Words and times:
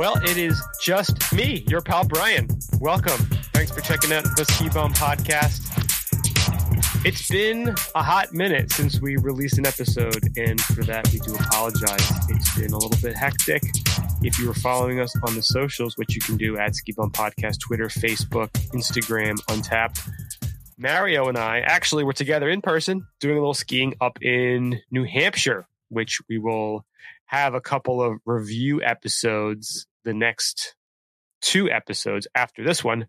Well, 0.00 0.16
it 0.22 0.38
is 0.38 0.58
just 0.80 1.30
me, 1.30 1.62
your 1.68 1.82
pal 1.82 2.06
Brian. 2.06 2.48
Welcome. 2.80 3.18
Thanks 3.52 3.70
for 3.70 3.82
checking 3.82 4.14
out 4.14 4.24
the 4.34 4.46
Ski 4.46 4.70
Bum 4.70 4.94
podcast. 4.94 5.60
It's 7.04 7.28
been 7.28 7.74
a 7.94 8.02
hot 8.02 8.32
minute 8.32 8.72
since 8.72 8.98
we 8.98 9.18
released 9.18 9.58
an 9.58 9.66
episode, 9.66 10.26
and 10.38 10.58
for 10.58 10.84
that, 10.84 11.06
we 11.12 11.18
do 11.18 11.34
apologize. 11.34 12.10
It's 12.30 12.58
been 12.58 12.72
a 12.72 12.78
little 12.78 12.98
bit 13.02 13.14
hectic. 13.14 13.62
If 14.22 14.38
you 14.38 14.46
were 14.46 14.54
following 14.54 15.00
us 15.00 15.14
on 15.22 15.34
the 15.34 15.42
socials, 15.42 15.98
which 15.98 16.14
you 16.14 16.22
can 16.22 16.38
do 16.38 16.56
at 16.56 16.74
Ski 16.76 16.92
Bum 16.92 17.10
Podcast, 17.10 17.60
Twitter, 17.60 17.88
Facebook, 17.88 18.48
Instagram, 18.72 19.34
Untappd, 19.50 20.00
Mario 20.78 21.28
and 21.28 21.36
I 21.36 21.58
actually 21.58 22.04
were 22.04 22.14
together 22.14 22.48
in 22.48 22.62
person 22.62 23.06
doing 23.20 23.36
a 23.36 23.40
little 23.40 23.52
skiing 23.52 23.92
up 24.00 24.22
in 24.22 24.80
New 24.90 25.04
Hampshire, 25.04 25.66
which 25.90 26.22
we 26.26 26.38
will 26.38 26.86
have 27.26 27.52
a 27.52 27.60
couple 27.60 28.02
of 28.02 28.18
review 28.24 28.82
episodes 28.82 29.86
the 30.04 30.14
next 30.14 30.74
two 31.40 31.70
episodes 31.70 32.26
after 32.34 32.64
this 32.64 32.84
one. 32.84 33.06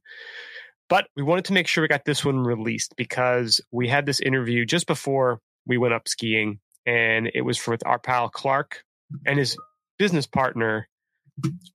But 0.89 1.07
we 1.15 1.23
wanted 1.23 1.45
to 1.45 1.53
make 1.53 1.67
sure 1.67 1.81
we 1.81 1.87
got 1.87 2.05
this 2.05 2.25
one 2.25 2.39
released 2.39 2.95
because 2.97 3.61
we 3.71 3.87
had 3.87 4.05
this 4.05 4.19
interview 4.19 4.65
just 4.65 4.87
before 4.87 5.39
we 5.65 5.77
went 5.77 5.93
up 5.93 6.07
skiing, 6.07 6.59
and 6.85 7.29
it 7.33 7.41
was 7.41 7.65
with 7.65 7.85
our 7.85 7.99
pal 7.99 8.29
Clark 8.29 8.83
and 9.25 9.39
his 9.39 9.57
business 9.97 10.27
partner, 10.27 10.89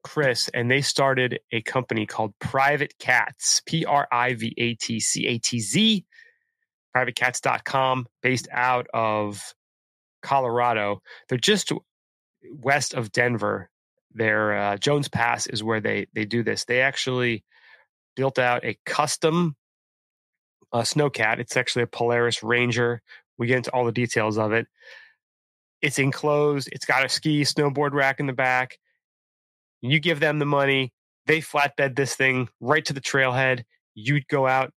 Chris, 0.03 0.49
and 0.53 0.71
they 0.71 0.83
started 0.83 1.41
a 1.53 1.62
company 1.62 2.05
called 2.07 2.35
Private 2.41 2.95
Catz, 2.99 3.62
P 3.65 3.85
R 3.85 4.07
I 4.12 4.35
V 4.35 4.55
A 4.59 4.75
T 4.75 5.01
C 5.01 5.27
A 5.29 5.39
T 5.39 5.61
Z, 5.61 6.05
privatecatz.com, 6.95 8.07
based 8.23 8.49
out 8.53 8.87
of 8.93 9.55
Colorado. 10.23 11.01
They're 11.29 11.39
just 11.39 11.73
west 12.53 12.95
of 12.95 13.12
Denver. 13.12 13.71
Their 14.17 14.56
uh, 14.56 14.77
Jones 14.78 15.09
Pass 15.09 15.47
is 15.47 15.62
where 15.62 15.81
they 15.81 16.06
they 16.14 16.25
do 16.25 16.42
this. 16.42 16.64
They 16.64 16.81
actually 16.81 17.45
built 18.17 18.39
out 18.39 18.64
a 18.64 18.78
custom 18.86 19.56
uh, 20.72 20.81
snowcat. 20.81 21.39
It's 21.39 21.56
actually 21.56 21.83
a 21.83 21.86
Polaris 21.86 22.42
Ranger. 22.42 23.03
We 23.39 23.47
get 23.47 23.59
into 23.59 23.70
all 23.72 23.84
the 23.84 23.92
details 23.92 24.39
of 24.39 24.53
it. 24.53 24.67
It's 25.83 25.98
enclosed. 25.98 26.70
It's 26.72 26.87
got 26.87 27.05
a 27.05 27.09
ski 27.11 27.42
snowboard 27.42 27.92
rack 27.92 28.19
in 28.19 28.27
the 28.27 28.33
back. 28.33 28.78
You 29.83 30.00
give 30.00 30.19
them 30.19 30.39
the 30.39 30.47
money. 30.47 30.94
They 31.27 31.41
flatbed 31.41 31.94
this 31.94 32.14
thing 32.14 32.48
right 32.61 32.84
to 32.87 32.94
the 32.94 33.00
trailhead. 33.00 33.64
You 33.94 34.22
go 34.31 34.47
out. 34.47 34.72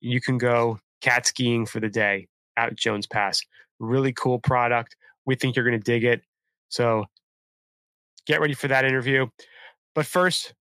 You 0.00 0.20
can 0.20 0.36
go 0.36 0.78
cat 1.00 1.26
skiing 1.26 1.64
for 1.64 1.80
the 1.80 1.88
day 1.88 2.28
out 2.56 2.74
Jones 2.74 3.06
Pass. 3.06 3.40
Really 3.80 4.12
cool 4.12 4.38
product. 4.38 4.96
We 5.24 5.36
think 5.36 5.56
you're 5.56 5.64
going 5.64 5.80
to 5.80 5.84
dig 5.84 6.04
it. 6.04 6.20
So 6.68 7.06
get 8.26 8.40
ready 8.40 8.54
for 8.54 8.68
that 8.68 8.84
interview. 8.84 9.26
But 9.94 10.06
first, 10.06 10.54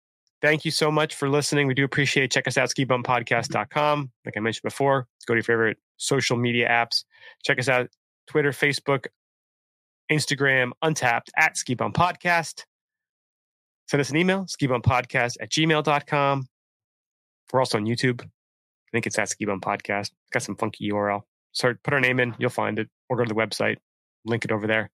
thank 0.42 0.66
you 0.66 0.72
so 0.72 0.92
much 0.92 1.16
for 1.16 1.30
listening. 1.30 1.68
We 1.68 1.74
do 1.74 1.84
appreciate 1.84 2.26
it. 2.26 2.32
Check 2.32 2.48
us 2.48 2.58
out, 2.58 2.70
skibumpodcast.com. 2.70 4.12
Like 4.26 4.38
I 4.38 4.40
mentioned 4.40 4.64
before, 4.64 5.08
go 5.26 5.34
to 5.34 5.38
your 5.38 5.44
favorite 5.44 5.78
social 5.98 6.38
media 6.38 6.68
apps. 6.68 7.04
Check 7.44 7.60
us 7.60 7.70
out, 7.70 7.90
Twitter, 8.28 8.52
Facebook, 8.52 9.08
Instagram, 10.12 10.72
Untappd 10.84 11.30
at 11.38 11.58
Ski 11.58 11.76
Bum 11.76 11.94
Podcast. 11.94 12.66
Send 13.88 14.02
us 14.02 14.10
an 14.10 14.18
email, 14.18 14.46
skibumpodcast 14.46 15.38
at 15.42 15.50
gmail.com. 15.50 16.48
We're 17.52 17.60
also 17.60 17.78
on 17.78 17.86
YouTube. 17.86 18.22
I 18.22 18.90
think 18.92 19.06
it's 19.06 19.20
at 19.20 19.30
Ski 19.30 19.46
Bum 19.46 19.62
Podcast. 19.62 20.12
Got 20.32 20.44
some 20.44 20.56
funky 20.56 20.90
URL. 20.90 21.22
So 21.52 21.74
put 21.84 21.94
our 21.94 22.00
name 22.00 22.20
in, 22.20 22.34
you'll 22.40 22.50
find 22.50 22.80
it, 22.80 22.90
or 23.10 23.18
go 23.18 23.26
to 23.26 23.30
the 23.30 23.36
website, 23.36 23.78
link 24.26 24.46
it 24.46 24.52
over 24.52 24.68
there 24.68 24.90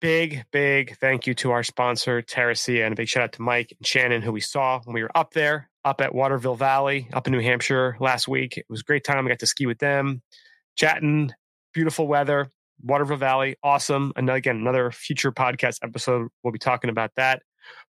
big, 0.00 0.44
big 0.52 0.96
thank 0.98 1.26
you 1.26 1.34
to 1.34 1.50
our 1.50 1.62
sponsor, 1.62 2.22
Terracea, 2.22 2.84
and 2.84 2.92
a 2.92 2.96
big 2.96 3.08
shout 3.08 3.24
out 3.24 3.32
to 3.32 3.42
Mike 3.42 3.74
and 3.76 3.86
Shannon, 3.86 4.22
who 4.22 4.32
we 4.32 4.40
saw 4.40 4.80
when 4.84 4.94
we 4.94 5.02
were 5.02 5.16
up 5.16 5.32
there, 5.32 5.70
up 5.84 6.00
at 6.00 6.14
Waterville 6.14 6.54
Valley, 6.54 7.08
up 7.12 7.26
in 7.26 7.32
New 7.32 7.40
Hampshire 7.40 7.96
last 8.00 8.28
week. 8.28 8.56
It 8.56 8.66
was 8.68 8.80
a 8.80 8.84
great 8.84 9.04
time. 9.04 9.26
I 9.26 9.28
got 9.28 9.40
to 9.40 9.46
ski 9.46 9.66
with 9.66 9.78
them, 9.78 10.22
chatting, 10.76 11.32
beautiful 11.72 12.06
weather, 12.06 12.50
Waterville 12.82 13.16
Valley, 13.16 13.56
awesome. 13.62 14.12
And 14.16 14.30
again, 14.30 14.56
another 14.56 14.90
future 14.90 15.32
podcast 15.32 15.78
episode, 15.82 16.28
we'll 16.42 16.52
be 16.52 16.58
talking 16.58 16.90
about 16.90 17.10
that. 17.16 17.42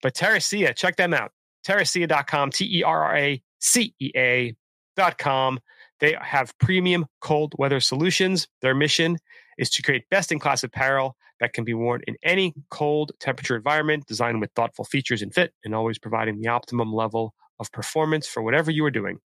But 0.02 0.14
Terracea, 0.14 0.74
check 0.74 0.96
them 0.96 1.14
out. 1.14 1.32
Terracea.com, 1.66 2.50
T 2.50 2.78
E 2.78 2.82
R 2.82 3.04
R 3.04 3.16
A 3.16 3.42
C 3.60 3.94
E 4.00 4.10
A.com. 4.16 5.60
They 6.00 6.16
have 6.20 6.56
premium 6.58 7.06
cold 7.20 7.54
weather 7.58 7.80
solutions. 7.80 8.48
Their 8.62 8.74
mission 8.74 9.18
is 9.58 9.70
to 9.70 9.82
create 9.82 10.08
best 10.10 10.30
in 10.32 10.38
class 10.38 10.62
apparel 10.62 11.16
that 11.40 11.52
can 11.52 11.64
be 11.64 11.74
worn 11.74 12.02
in 12.06 12.16
any 12.22 12.54
cold 12.70 13.12
temperature 13.20 13.56
environment, 13.56 14.06
designed 14.06 14.40
with 14.40 14.50
thoughtful 14.52 14.84
features 14.84 15.22
and 15.22 15.34
fit, 15.34 15.52
and 15.64 15.74
always 15.74 15.98
providing 15.98 16.40
the 16.40 16.48
optimum 16.48 16.92
level 16.92 17.34
of 17.58 17.70
performance 17.72 18.26
for 18.26 18.42
whatever 18.42 18.70
you 18.70 18.84
are 18.84 18.90
doing. 18.90 19.18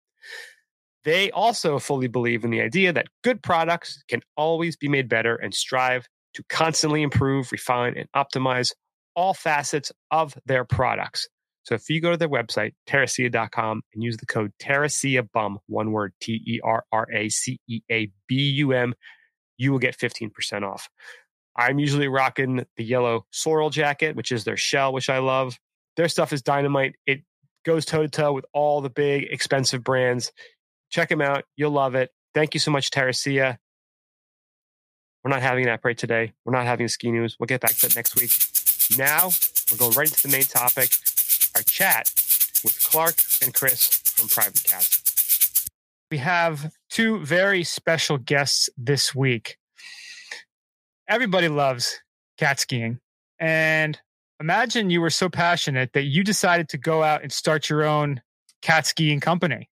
They 1.04 1.32
also 1.32 1.80
fully 1.80 2.08
believe 2.08 2.44
in 2.44 2.52
the 2.52 2.62
idea 2.62 2.94
that 2.94 3.08
good 3.24 3.42
products 3.42 4.04
can 4.08 4.22
always 4.38 4.76
be 4.76 4.88
made 4.88 5.10
better 5.10 5.36
and 5.36 5.54
strive 5.54 6.08
to 6.36 6.44
constantly 6.48 7.02
improve, 7.02 7.52
refine, 7.52 7.98
and 7.98 8.08
optimize 8.16 8.72
all 9.16 9.34
facets 9.34 9.92
of 10.12 10.38
their 10.46 10.64
products. 10.64 11.28
So 11.64 11.76
if 11.76 11.90
you 11.90 12.02
go 12.02 12.12
to 12.12 12.18
their 12.18 12.30
website, 12.30 12.74
terracea.com, 12.88 13.82
and 13.94 14.04
use 14.04 14.18
the 14.18 14.26
code 14.26 14.52
TerraceaBum, 14.60 15.58
one 15.68 15.92
word, 15.92 16.14
T 16.22 16.42
E 16.46 16.60
R 16.64 16.86
R 16.92 17.08
A 17.14 17.30
C 17.30 17.60
E 17.68 17.82
A 17.92 18.10
B 18.28 18.36
U 18.36 18.72
M, 18.72 18.94
you 19.58 19.72
will 19.72 19.80
get 19.80 19.98
15% 19.98 20.64
off. 20.64 20.90
I'm 21.56 21.80
usually 21.80 22.08
rocking 22.08 22.66
the 22.78 22.84
yellow 22.84 23.26
sorrel 23.32 23.70
jacket, 23.70 24.16
which 24.16 24.32
is 24.32 24.44
their 24.44 24.58
shell, 24.58 24.94
which 24.94 25.10
I 25.10 25.20
love. 25.20 25.60
Their 25.98 26.08
stuff 26.08 26.34
is 26.34 26.42
dynamite. 26.42 26.96
It 27.06 27.24
goes 27.66 27.86
toe 27.86 28.04
to 28.04 28.10
toe 28.10 28.34
with 28.34 28.46
all 28.54 28.82
the 28.82 28.90
big 28.90 29.28
expensive 29.30 29.84
brands. 29.84 30.32
Check 30.90 31.10
them 31.10 31.22
out. 31.22 31.44
You'll 31.56 31.72
love 31.72 31.96
it. 31.96 32.12
Thank 32.34 32.54
you 32.54 32.60
so 32.60 32.72
much, 32.72 32.90
Terracea. 32.90 33.58
We're 35.24 35.32
not 35.32 35.42
having 35.42 35.66
an 35.66 35.70
app 35.70 35.86
right 35.86 35.98
today. 35.98 36.34
We're 36.46 36.54
not 36.54 36.66
having 36.66 36.88
ski 36.88 37.12
news. 37.12 37.38
We'll 37.40 37.48
get 37.48 37.62
back 37.62 37.76
to 37.76 37.88
it 37.88 37.96
next 37.96 38.16
week. 38.16 38.32
Now, 38.98 39.30
we're 39.72 39.78
going 39.78 39.96
right 39.96 40.08
into 40.08 40.24
the 40.24 40.32
main 40.32 40.44
topic 40.44 40.90
our 41.56 41.62
chat 41.64 42.10
with 42.64 42.80
Clark 42.90 43.16
and 43.44 43.54
Chris 43.54 43.88
from 43.88 44.30
Private 44.30 44.64
Catz. 44.64 45.70
We 46.10 46.18
have 46.18 46.74
two 46.90 47.20
very 47.20 47.64
special 47.64 48.18
guests 48.18 48.70
this 48.78 49.14
week 49.14 49.58
everybody 51.12 51.50
loves 51.50 52.00
cat 52.38 52.60
skiing. 52.60 52.98
And 53.38 54.00
imagine 54.40 54.90
you 54.90 55.02
were 55.02 55.10
so 55.10 55.28
passionate 55.28 55.92
that 55.92 56.04
you 56.04 56.24
decided 56.24 56.70
to 56.70 56.78
go 56.78 57.04
out 57.04 57.22
and 57.22 57.34
start 57.34 57.70
your 57.70 57.84
own 57.84 58.22
cat 58.62 58.88
skiing 58.88 59.20
company. 59.20 59.70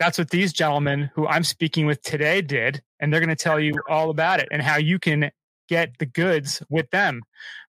That's 0.00 0.18
what 0.18 0.30
these 0.30 0.52
gentlemen 0.52 1.12
who 1.14 1.28
I'm 1.28 1.44
speaking 1.44 1.86
with 1.86 2.02
today 2.02 2.42
did. 2.42 2.82
And 2.98 3.12
they're 3.12 3.20
going 3.20 3.28
to 3.28 3.36
tell 3.36 3.60
you 3.60 3.74
all 3.88 4.10
about 4.10 4.40
it 4.40 4.48
and 4.50 4.60
how 4.60 4.78
you 4.78 4.98
can 4.98 5.30
get 5.68 5.96
the 5.98 6.06
goods 6.06 6.60
with 6.68 6.90
them. 6.90 7.22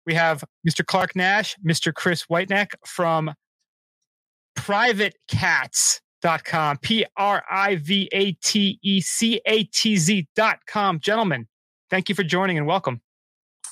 We 0.06 0.14
have 0.14 0.46
Mr. 0.68 0.86
Clark 0.86 1.16
Nash, 1.16 1.56
Mr. 1.66 1.94
Chris 1.94 2.26
Whiteneck 2.30 2.76
from 2.86 3.34
privatecatz.com, 4.58 6.78
P 6.78 7.06
R 7.18 7.44
I 7.52 7.76
V 7.76 8.08
A 8.14 8.32
T 8.32 8.80
E 8.82 9.02
C 9.02 9.42
A 9.46 9.66
T 9.66 9.98
Z.com. 9.98 11.02
Gentlemen, 11.02 11.48
thank 11.90 12.10
you 12.10 12.16
for 12.16 12.24
joining 12.24 12.58
and 12.58 12.68
welcome. 12.68 13.02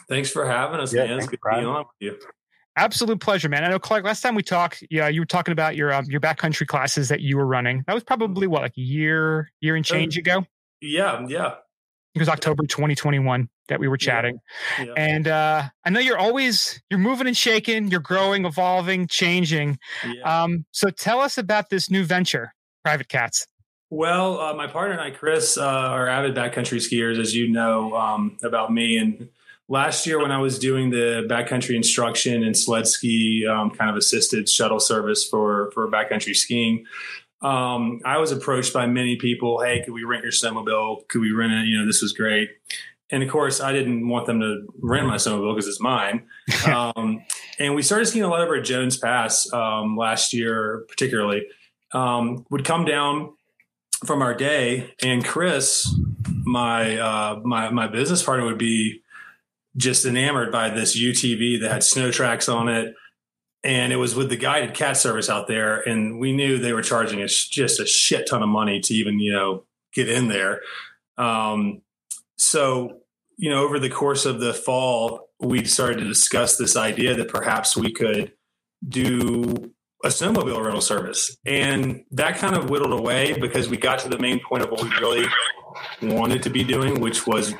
Thanks 0.09 0.29
for 0.29 0.45
having 0.45 0.79
us, 0.79 0.93
yeah, 0.93 1.05
man. 1.05 1.19
It's 1.19 1.27
good 1.27 1.39
to 1.43 1.59
be 1.59 1.65
on 1.65 1.77
with 1.79 1.87
you. 1.99 2.19
Absolute 2.75 3.21
pleasure, 3.21 3.49
man. 3.49 3.63
I 3.63 3.69
know, 3.69 3.77
Clark. 3.77 4.03
Last 4.03 4.21
time 4.21 4.33
we 4.33 4.41
talked, 4.41 4.83
yeah, 4.89 5.07
you 5.07 5.21
were 5.21 5.27
talking 5.27 5.51
about 5.51 5.75
your 5.75 5.93
um, 5.93 6.05
your 6.05 6.19
backcountry 6.19 6.65
classes 6.65 7.09
that 7.09 7.21
you 7.21 7.37
were 7.37 7.45
running. 7.45 7.83
That 7.85 7.93
was 7.93 8.03
probably 8.03 8.47
what, 8.47 8.63
like 8.63 8.77
a 8.77 8.81
year, 8.81 9.51
year 9.61 9.75
and 9.75 9.85
change 9.85 10.17
ago. 10.17 10.45
Yeah, 10.81 11.25
yeah. 11.27 11.55
It 12.15 12.19
was 12.19 12.29
October 12.29 12.63
2021 12.63 13.49
that 13.69 13.79
we 13.79 13.87
were 13.87 13.97
chatting, 13.97 14.39
yeah, 14.77 14.85
yeah. 14.85 14.93
and 14.97 15.27
uh, 15.27 15.63
I 15.85 15.89
know 15.89 15.99
you're 15.99 16.17
always 16.17 16.81
you're 16.89 16.99
moving 16.99 17.27
and 17.27 17.37
shaking, 17.37 17.89
you're 17.89 17.99
growing, 17.99 18.45
evolving, 18.45 19.07
changing. 19.07 19.77
Yeah. 20.07 20.43
Um, 20.43 20.65
so 20.71 20.89
tell 20.89 21.21
us 21.21 21.37
about 21.37 21.69
this 21.69 21.89
new 21.91 22.03
venture, 22.03 22.53
Private 22.83 23.07
Catz. 23.07 23.47
Well, 23.93 24.39
uh, 24.39 24.55
my 24.55 24.65
partner 24.65 24.93
and 24.93 25.01
I, 25.01 25.11
Chris, 25.11 25.55
uh, 25.55 25.61
are 25.63 26.07
avid 26.07 26.33
backcountry 26.33 26.79
skiers, 26.79 27.19
as 27.19 27.35
you 27.35 27.47
know 27.47 27.95
um, 27.95 28.39
about 28.41 28.73
me. 28.73 28.97
And 28.97 29.29
last 29.67 30.07
year, 30.07 30.19
when 30.19 30.31
I 30.31 30.39
was 30.39 30.57
doing 30.57 30.89
the 30.89 31.27
backcountry 31.29 31.75
instruction 31.75 32.43
and 32.43 32.57
sled 32.57 32.87
ski 32.87 33.45
um, 33.45 33.69
kind 33.69 33.91
of 33.91 33.95
assisted 33.95 34.49
shuttle 34.49 34.79
service 34.79 35.23
for 35.29 35.69
for 35.75 35.87
backcountry 35.91 36.35
skiing, 36.35 36.85
um, 37.43 38.01
I 38.03 38.17
was 38.17 38.31
approached 38.31 38.73
by 38.73 38.87
many 38.87 39.15
people. 39.17 39.61
Hey, 39.61 39.83
could 39.85 39.93
we 39.93 40.05
rent 40.05 40.23
your 40.23 40.31
snowmobile? 40.31 41.07
Could 41.07 41.21
we 41.21 41.31
rent 41.31 41.53
it? 41.53 41.67
You 41.67 41.77
know, 41.77 41.85
this 41.85 42.01
was 42.01 42.13
great. 42.13 42.49
And 43.11 43.21
of 43.21 43.29
course, 43.29 43.61
I 43.61 43.73
didn't 43.73 44.07
want 44.07 44.25
them 44.25 44.39
to 44.39 44.65
rent 44.81 45.05
my 45.05 45.17
snowmobile 45.17 45.53
because 45.53 45.67
it's 45.67 45.79
mine. 45.79 46.25
Um, 46.65 47.23
and 47.59 47.75
we 47.75 47.83
started 47.83 48.07
skiing 48.07 48.25
a 48.25 48.27
lot 48.27 48.41
over 48.41 48.55
at 48.55 48.65
Jones 48.65 48.97
Pass 48.97 49.53
um, 49.53 49.95
last 49.95 50.33
year, 50.33 50.83
particularly. 50.89 51.45
Um, 51.93 52.47
would 52.49 52.65
come 52.65 52.85
down 52.85 53.33
from 54.05 54.21
our 54.21 54.33
day, 54.33 54.93
and 55.01 55.23
Chris, 55.23 55.93
my 56.43 56.97
uh, 56.97 57.39
my 57.43 57.69
my 57.69 57.87
business 57.87 58.23
partner, 58.23 58.45
would 58.45 58.57
be 58.57 59.01
just 59.75 60.05
enamored 60.05 60.51
by 60.51 60.69
this 60.69 60.97
UTV 60.99 61.61
that 61.61 61.71
had 61.71 61.83
snow 61.83 62.11
tracks 62.11 62.47
on 62.47 62.67
it, 62.69 62.93
and 63.63 63.91
it 63.93 63.97
was 63.97 64.15
with 64.15 64.29
the 64.29 64.37
guided 64.37 64.73
cat 64.73 64.97
service 64.97 65.29
out 65.29 65.47
there, 65.47 65.81
and 65.81 66.19
we 66.19 66.33
knew 66.33 66.57
they 66.57 66.73
were 66.73 66.81
charging 66.81 67.21
us 67.21 67.47
just 67.47 67.79
a 67.79 67.85
shit 67.85 68.27
ton 68.27 68.43
of 68.43 68.49
money 68.49 68.79
to 68.79 68.93
even 68.93 69.19
you 69.19 69.33
know 69.33 69.63
get 69.93 70.09
in 70.09 70.27
there. 70.27 70.61
Um, 71.17 71.81
so 72.37 72.99
you 73.37 73.49
know, 73.49 73.63
over 73.63 73.79
the 73.79 73.89
course 73.89 74.25
of 74.25 74.39
the 74.39 74.53
fall, 74.53 75.29
we 75.39 75.65
started 75.65 75.99
to 75.99 76.05
discuss 76.05 76.57
this 76.57 76.75
idea 76.75 77.15
that 77.15 77.29
perhaps 77.29 77.75
we 77.75 77.91
could 77.91 78.31
do 78.87 79.72
a 80.03 80.07
snowmobile 80.07 80.61
rental 80.61 80.81
service. 80.81 81.37
And 81.45 82.03
that 82.11 82.37
kind 82.37 82.55
of 82.55 82.69
whittled 82.69 82.97
away 82.99 83.37
because 83.39 83.69
we 83.69 83.77
got 83.77 83.99
to 83.99 84.09
the 84.09 84.19
main 84.19 84.39
point 84.39 84.63
of 84.63 84.69
what 84.69 84.83
we 84.83 84.89
really 84.99 85.27
wanted 86.01 86.43
to 86.43 86.49
be 86.49 86.63
doing, 86.63 86.99
which 86.99 87.25
was 87.25 87.53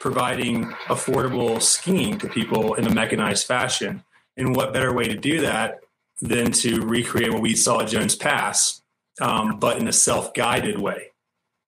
providing 0.00 0.64
affordable 0.86 1.60
skiing 1.60 2.18
to 2.18 2.28
people 2.28 2.74
in 2.74 2.86
a 2.86 2.94
mechanized 2.94 3.46
fashion. 3.46 4.02
And 4.36 4.56
what 4.56 4.72
better 4.72 4.92
way 4.92 5.06
to 5.06 5.16
do 5.16 5.42
that 5.42 5.80
than 6.20 6.50
to 6.52 6.80
recreate 6.80 7.32
what 7.32 7.42
we 7.42 7.54
saw 7.54 7.80
at 7.80 7.88
Jones 7.88 8.16
Pass, 8.16 8.82
um, 9.20 9.58
but 9.58 9.78
in 9.78 9.86
a 9.86 9.92
self 9.92 10.32
guided 10.32 10.80
way? 10.80 11.08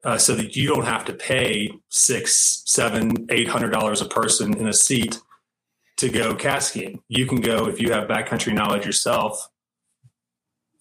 Uh, 0.03 0.19
so 0.19 0.35
that 0.35 0.55
you 0.55 0.69
don't 0.69 0.85
have 0.85 1.05
to 1.07 1.15
pay 1.15 1.71
six, 1.89 2.63
seven, 2.67 3.27
eight 3.31 3.49
hundred 3.49 3.71
dollars 3.71 4.03
a 4.03 4.07
person 4.07 4.55
in 4.55 4.67
a 4.67 4.73
seat 4.73 5.21
to 5.97 6.11
go 6.11 6.35
cat 6.35 6.63
skiing. 6.63 7.01
You 7.09 7.27
can 7.27 7.41
go 7.41 7.69
if 7.69 7.81
you 7.81 7.93
have 7.93 8.09
backcountry 8.09 8.53
knowledge 8.53 8.85
yourself 8.85 9.49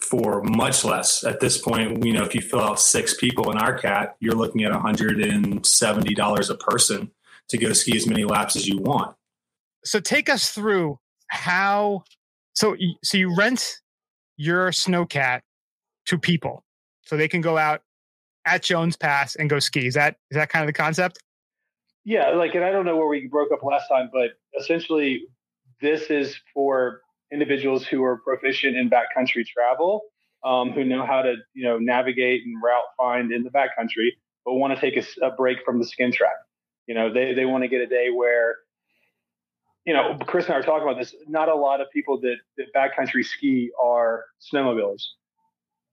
for 0.04 0.44
much 0.44 0.84
less. 0.84 1.24
At 1.24 1.40
this 1.40 1.58
point, 1.58 2.06
you 2.06 2.14
know, 2.14 2.24
if 2.24 2.36
you 2.36 2.42
fill 2.42 2.60
out 2.60 2.80
six 2.80 3.14
people 3.14 3.52
in 3.52 3.58
our 3.58 3.78
cat, 3.78 4.16
you're 4.20 4.36
looking 4.36 4.64
at 4.64 4.72
$170 4.72 6.50
a 6.50 6.56
person 6.56 7.12
to 7.50 7.58
go 7.58 7.74
ski 7.74 7.96
as 7.96 8.08
many 8.08 8.24
laps 8.24 8.56
as 8.56 8.68
you 8.68 8.78
want. 8.78 9.16
So 9.86 10.00
take 10.00 10.30
us 10.30 10.50
through 10.50 11.00
how 11.28 12.04
so 12.54 12.76
so 13.04 13.18
you 13.18 13.36
rent 13.36 13.82
your 14.38 14.70
snowcat 14.70 15.42
to 16.06 16.18
people 16.18 16.64
so 17.02 17.18
they 17.18 17.28
can 17.28 17.42
go 17.42 17.58
out 17.58 17.82
at 18.46 18.62
Jones 18.62 18.96
Pass 18.96 19.36
and 19.36 19.50
go 19.50 19.60
ski. 19.60 19.88
Is 19.88 19.94
that 19.96 20.18
is 20.30 20.36
that 20.36 20.50
kind 20.50 20.64
of 20.64 20.68
the 20.68 20.74
concept? 20.74 21.20
Yeah, 22.06 22.30
like 22.32 22.56
and 22.56 22.64
I 22.64 22.72
don't 22.72 22.86
know 22.86 22.98
where 22.98 23.08
we 23.08 23.28
broke 23.28 23.52
up 23.52 23.64
last 23.64 23.88
time, 23.88 24.10
but 24.12 24.32
essentially 24.60 25.24
this 25.82 26.10
is 26.10 26.36
for 26.54 27.02
individuals 27.34 27.86
who 27.86 28.04
are 28.04 28.18
proficient 28.18 28.78
in 28.78 28.90
backcountry 28.90 29.46
travel, 29.46 30.04
um, 30.46 30.72
who 30.72 30.84
know 30.84 31.06
how 31.06 31.22
to 31.22 31.36
you 31.54 31.64
know 31.64 31.78
navigate 31.80 32.44
and 32.46 32.62
route 32.64 32.84
find 32.98 33.32
in 33.34 33.44
the 33.44 33.50
backcountry, 33.50 34.10
but 34.46 34.54
want 34.54 34.74
to 34.74 34.80
take 34.80 34.96
a, 34.96 35.26
a 35.26 35.32
break 35.32 35.58
from 35.66 35.80
the 35.80 35.86
skin 35.86 36.12
track. 36.12 36.36
You 36.88 36.96
know, 36.96 37.12
they 37.12 37.34
they 37.34 37.46
want 37.46 37.64
to 37.64 37.68
get 37.68 37.82
a 37.82 37.88
day 37.88 38.10
where, 38.10 38.58
you 39.86 39.94
know, 39.94 40.18
Chris 40.28 40.46
and 40.46 40.54
I 40.54 40.58
were 40.58 40.64
talking 40.64 40.88
about 40.88 41.00
this. 41.00 41.16
Not 41.28 41.50
a 41.50 41.56
lot 41.56 41.82
of 41.82 41.88
people 41.92 42.20
that 42.22 42.38
that 42.58 42.68
backcountry 42.76 43.26
ski 43.26 43.72
are 43.82 44.26
snowmobilers. 44.54 45.04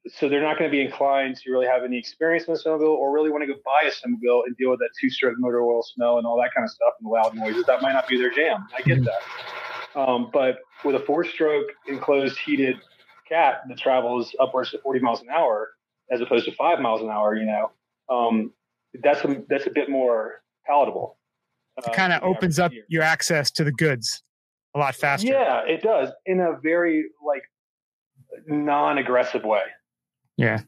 So 0.09 0.31
they're 0.31 0.43
not 0.43 0.59
going 0.59 0.71
to 0.71 0.75
be 0.75 0.81
inclined 0.81 1.37
to 1.37 1.53
really 1.53 1.67
have 1.67 1.85
any 1.85 1.99
experience 1.99 2.45
in 2.49 2.55
a 2.55 2.57
snowmobile 2.57 2.89
or 2.89 3.13
really 3.13 3.31
want 3.31 3.43
to 3.43 3.47
go 3.47 3.61
buy 3.65 3.87
a 3.87 3.91
snowmobile 3.91 4.47
and 4.47 4.57
deal 4.57 4.71
with 4.71 4.81
that 4.81 4.89
two-stroke 4.99 5.35
motor 5.39 5.61
oil 5.61 5.83
smell 5.83 6.17
and 6.17 6.27
all 6.27 6.39
that 6.39 6.55
kind 6.57 6.65
of 6.65 6.71
stuff 6.71 6.95
and 6.99 7.07
the 7.07 7.13
loud 7.13 7.35
noises. 7.37 7.67
That 7.67 7.83
might 7.83 7.93
not 7.93 8.09
be 8.09 8.17
their 8.17 8.31
jam. 8.31 8.67
I 8.77 8.81
get 8.81 8.97
mm-hmm. 8.97 9.05
that. 9.05 9.70
Um, 9.95 10.31
but 10.33 10.59
with 10.85 10.95
a 10.95 11.01
four 11.01 11.25
stroke 11.25 11.67
enclosed 11.89 12.39
heated 12.39 12.77
cat 13.29 13.63
that 13.69 13.79
travels 13.79 14.35
upwards 14.41 14.71
to 14.71 14.79
40 14.79 15.01
miles 15.01 15.21
an 15.23 15.29
hour 15.31 15.71
as 16.11 16.21
opposed 16.21 16.45
to 16.47 16.53
five 16.53 16.81
miles 16.81 17.01
an 17.01 17.09
hour, 17.09 17.35
you 17.35 17.47
know, 17.47 17.71
um, 18.09 18.53
that's 19.03 19.25
a, 19.25 19.43
that's 19.49 19.67
a 19.67 19.71
bit 19.71 19.89
more 19.89 20.43
palatable. 20.67 21.17
Uh, 21.79 21.91
it 21.91 21.95
kind 21.95 22.13
of 22.13 22.23
opens 22.23 22.59
up 22.59 22.73
your 22.89 23.03
access 23.03 23.51
to 23.53 23.65
the 23.65 23.73
goods 23.73 24.23
a 24.75 24.79
lot 24.79 24.95
faster. 24.95 25.29
Yeah, 25.29 25.63
it 25.67 25.83
does 25.83 26.11
in 26.27 26.41
a 26.41 26.59
very 26.63 27.07
like 27.25 27.43
non-aggressive 28.47 29.45
way. 29.45 29.63
Yeah. 30.37 30.61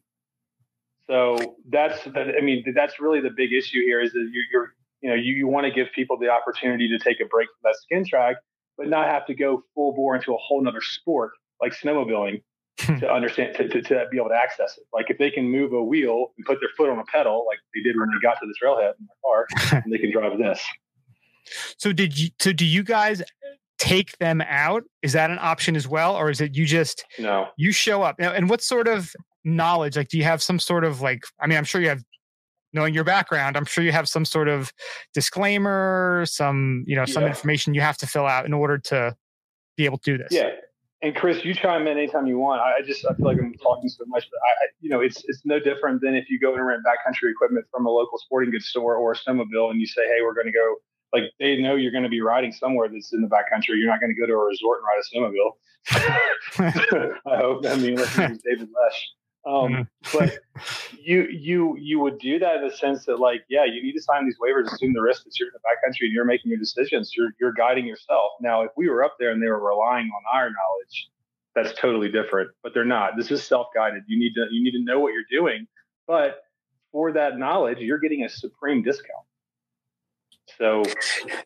So 1.06 1.56
that's 1.68 2.02
that. 2.04 2.34
I 2.38 2.40
mean 2.40 2.64
that's 2.74 3.00
really 3.00 3.20
the 3.20 3.30
big 3.30 3.52
issue 3.52 3.80
here 3.84 4.00
is 4.00 4.12
that 4.12 4.30
you're, 4.32 4.44
you're 4.52 4.74
you 5.00 5.10
know 5.10 5.14
you, 5.14 5.34
you 5.34 5.48
want 5.48 5.66
to 5.66 5.72
give 5.72 5.88
people 5.94 6.16
the 6.18 6.28
opportunity 6.28 6.88
to 6.88 6.98
take 6.98 7.20
a 7.20 7.26
break 7.26 7.48
from 7.48 7.70
that 7.70 7.76
skin 7.76 8.06
track 8.06 8.36
but 8.76 8.88
not 8.88 9.08
have 9.08 9.26
to 9.26 9.34
go 9.34 9.62
full 9.74 9.94
bore 9.94 10.16
into 10.16 10.32
a 10.32 10.38
whole 10.38 10.62
nother 10.62 10.80
sport 10.80 11.32
like 11.62 11.72
snowmobiling 11.72 12.42
hmm. 12.80 12.98
to 12.98 13.10
understand 13.10 13.54
to, 13.56 13.68
to, 13.68 13.80
to, 13.80 14.06
be 14.10 14.18
able 14.18 14.28
to 14.28 14.34
access 14.34 14.76
it. 14.76 14.84
Like 14.92 15.08
if 15.08 15.18
they 15.18 15.30
can 15.30 15.48
move 15.48 15.72
a 15.72 15.82
wheel 15.82 16.32
and 16.36 16.44
put 16.44 16.58
their 16.60 16.68
foot 16.76 16.90
on 16.90 16.98
a 16.98 17.04
pedal, 17.04 17.46
like 17.48 17.58
they 17.74 17.82
did 17.82 17.98
when 17.98 18.08
they 18.10 18.20
got 18.20 18.34
to 18.40 18.46
the 18.46 18.54
trailhead 18.62 18.92
in 18.98 19.06
their 19.06 19.16
car, 19.24 19.82
and 19.84 19.92
they 19.92 19.98
can 19.98 20.12
drive 20.12 20.36
this. 20.38 20.62
So 21.78 21.92
did 21.92 22.18
you? 22.18 22.30
So 22.40 22.52
do 22.52 22.66
you 22.66 22.82
guys 22.82 23.22
take 23.78 24.16
them 24.18 24.42
out? 24.42 24.82
Is 25.02 25.12
that 25.12 25.30
an 25.30 25.38
option 25.40 25.76
as 25.76 25.88
well, 25.88 26.14
or 26.14 26.30
is 26.30 26.40
it 26.40 26.56
you 26.56 26.66
just 26.66 27.04
no? 27.18 27.48
You 27.56 27.72
show 27.72 28.02
up 28.02 28.16
now, 28.18 28.32
and 28.32 28.50
what 28.50 28.62
sort 28.62 28.88
of 28.88 29.12
knowledge? 29.44 29.96
Like, 29.96 30.08
do 30.08 30.18
you 30.18 30.24
have 30.24 30.42
some 30.42 30.58
sort 30.58 30.84
of 30.84 31.00
like? 31.00 31.22
I 31.40 31.46
mean, 31.46 31.58
I'm 31.58 31.64
sure 31.64 31.80
you 31.80 31.88
have 31.88 32.02
knowing 32.72 32.94
your 32.94 33.04
background, 33.04 33.56
I'm 33.56 33.64
sure 33.64 33.84
you 33.84 33.92
have 33.92 34.08
some 34.08 34.24
sort 34.24 34.48
of 34.48 34.72
disclaimer, 35.14 36.24
some, 36.26 36.84
you 36.86 36.96
know, 36.96 37.04
some 37.04 37.22
yeah. 37.22 37.28
information 37.28 37.74
you 37.74 37.80
have 37.80 37.98
to 37.98 38.06
fill 38.06 38.26
out 38.26 38.46
in 38.46 38.52
order 38.52 38.78
to 38.78 39.14
be 39.76 39.84
able 39.84 39.98
to 39.98 40.16
do 40.16 40.18
this. 40.18 40.28
Yeah. 40.30 40.50
And 41.02 41.16
Chris, 41.16 41.44
you 41.44 41.52
chime 41.52 41.88
in 41.88 41.98
anytime 41.98 42.28
you 42.28 42.38
want. 42.38 42.60
I 42.60 42.80
just 42.86 43.04
I 43.04 43.14
feel 43.14 43.26
like 43.26 43.38
I'm 43.38 43.54
talking 43.54 43.88
so 43.88 44.04
much, 44.06 44.24
but 44.30 44.38
I, 44.38 44.70
you 44.80 44.88
know, 44.88 45.00
it's 45.00 45.24
it's 45.26 45.40
no 45.44 45.58
different 45.58 46.00
than 46.00 46.14
if 46.14 46.30
you 46.30 46.38
go 46.38 46.54
and 46.54 46.64
rent 46.64 46.82
backcountry 46.86 47.30
equipment 47.32 47.66
from 47.72 47.86
a 47.86 47.90
local 47.90 48.18
sporting 48.18 48.52
goods 48.52 48.66
store 48.66 48.94
or 48.94 49.10
a 49.10 49.16
snowmobile, 49.16 49.72
and 49.72 49.80
you 49.80 49.86
say, 49.86 50.06
"Hey, 50.06 50.22
we're 50.22 50.34
going 50.34 50.46
to 50.46 50.52
go." 50.52 50.76
Like 51.12 51.24
they 51.40 51.56
know 51.56 51.74
you're 51.74 51.90
going 51.90 52.04
to 52.04 52.08
be 52.08 52.22
riding 52.22 52.52
somewhere 52.52 52.88
that's 52.88 53.12
in 53.12 53.20
the 53.20 53.26
backcountry. 53.26 53.76
You're 53.78 53.88
not 53.88 54.00
going 54.00 54.14
to 54.14 54.20
go 54.20 54.26
to 54.26 54.32
a 54.32 54.44
resort 54.44 54.78
and 54.78 54.86
ride 54.86 55.02
a 55.02 55.06
snowmobile. 55.10 55.52
I 57.26 57.36
hope. 57.36 57.66
I 57.66 57.76
mean, 57.76 57.96
listen, 57.96 58.38
David 58.48 58.68
Lesh. 58.80 59.10
Um, 59.44 59.54
mm-hmm. 59.54 60.18
but 60.18 60.38
you 61.02 61.26
you 61.28 61.76
you 61.76 61.98
would 61.98 62.18
do 62.18 62.38
that 62.38 62.56
in 62.56 62.68
the 62.68 62.76
sense 62.76 63.06
that 63.06 63.18
like 63.18 63.42
yeah 63.48 63.64
you 63.64 63.82
need 63.82 63.94
to 63.94 64.02
sign 64.02 64.24
these 64.24 64.36
waivers 64.40 64.72
assume 64.72 64.92
the 64.92 65.02
risk 65.02 65.24
that 65.24 65.32
you're 65.38 65.48
in 65.48 65.54
the 65.54 65.58
backcountry 65.58 66.04
and 66.04 66.12
you're 66.12 66.24
making 66.24 66.50
your 66.50 66.60
decisions. 66.60 67.12
You're 67.16 67.30
you're 67.40 67.52
guiding 67.52 67.86
yourself. 67.86 68.32
Now 68.40 68.62
if 68.62 68.70
we 68.76 68.88
were 68.88 69.02
up 69.02 69.16
there 69.18 69.30
and 69.30 69.42
they 69.42 69.48
were 69.48 69.64
relying 69.64 70.06
on 70.06 70.22
our 70.38 70.44
knowledge 70.44 71.08
that's 71.54 71.78
totally 71.78 72.08
different 72.08 72.50
but 72.62 72.72
they're 72.72 72.84
not. 72.84 73.16
This 73.16 73.30
is 73.30 73.42
self-guided. 73.42 74.04
You 74.06 74.18
need 74.18 74.34
to 74.34 74.46
you 74.50 74.62
need 74.62 74.72
to 74.72 74.84
know 74.84 75.00
what 75.00 75.12
you're 75.12 75.24
doing 75.30 75.66
but 76.06 76.42
for 76.92 77.12
that 77.12 77.36
knowledge 77.36 77.78
you're 77.78 77.98
getting 77.98 78.24
a 78.24 78.28
supreme 78.28 78.82
discount. 78.82 79.26
So 80.56 80.84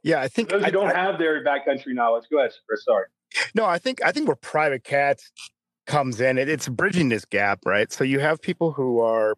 yeah 0.02 0.20
i 0.20 0.28
think 0.28 0.50
those 0.50 0.60
who 0.60 0.66
I, 0.66 0.70
don't 0.70 0.90
I, 0.90 1.02
have 1.02 1.18
their 1.18 1.42
backcountry 1.42 1.94
knowledge 1.94 2.24
go 2.30 2.40
ahead 2.40 2.52
Chris, 2.68 2.84
sorry. 2.84 3.06
No 3.54 3.64
i 3.64 3.78
think 3.78 4.04
i 4.04 4.12
think 4.12 4.28
we're 4.28 4.34
Private 4.34 4.84
Catz 4.84 5.30
comes 5.86 6.20
in. 6.20 6.38
It, 6.38 6.48
it's 6.48 6.68
bridging 6.68 7.08
this 7.08 7.24
gap, 7.24 7.60
right? 7.64 7.90
So 7.92 8.04
you 8.04 8.18
have 8.20 8.40
people 8.40 8.72
who 8.72 9.00
are 9.00 9.36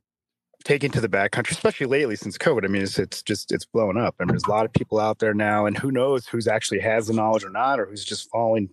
taking 0.64 0.90
to 0.90 1.00
the 1.00 1.08
backcountry, 1.08 1.52
especially 1.52 1.86
lately 1.86 2.16
since 2.16 2.36
COVID. 2.36 2.64
I 2.64 2.68
mean, 2.68 2.82
it's, 2.82 2.98
it's 2.98 3.22
just 3.22 3.52
it's 3.52 3.64
blowing 3.64 3.96
up. 3.96 4.16
I 4.18 4.24
mean, 4.24 4.28
there's 4.28 4.44
a 4.44 4.50
lot 4.50 4.64
of 4.64 4.72
people 4.72 4.98
out 4.98 5.18
there 5.18 5.34
now, 5.34 5.66
and 5.66 5.76
who 5.76 5.90
knows 5.90 6.26
who's 6.26 6.48
actually 6.48 6.80
has 6.80 7.06
the 7.06 7.14
knowledge 7.14 7.44
or 7.44 7.50
not, 7.50 7.78
or 7.78 7.86
who's 7.86 8.04
just 8.04 8.28
following 8.30 8.70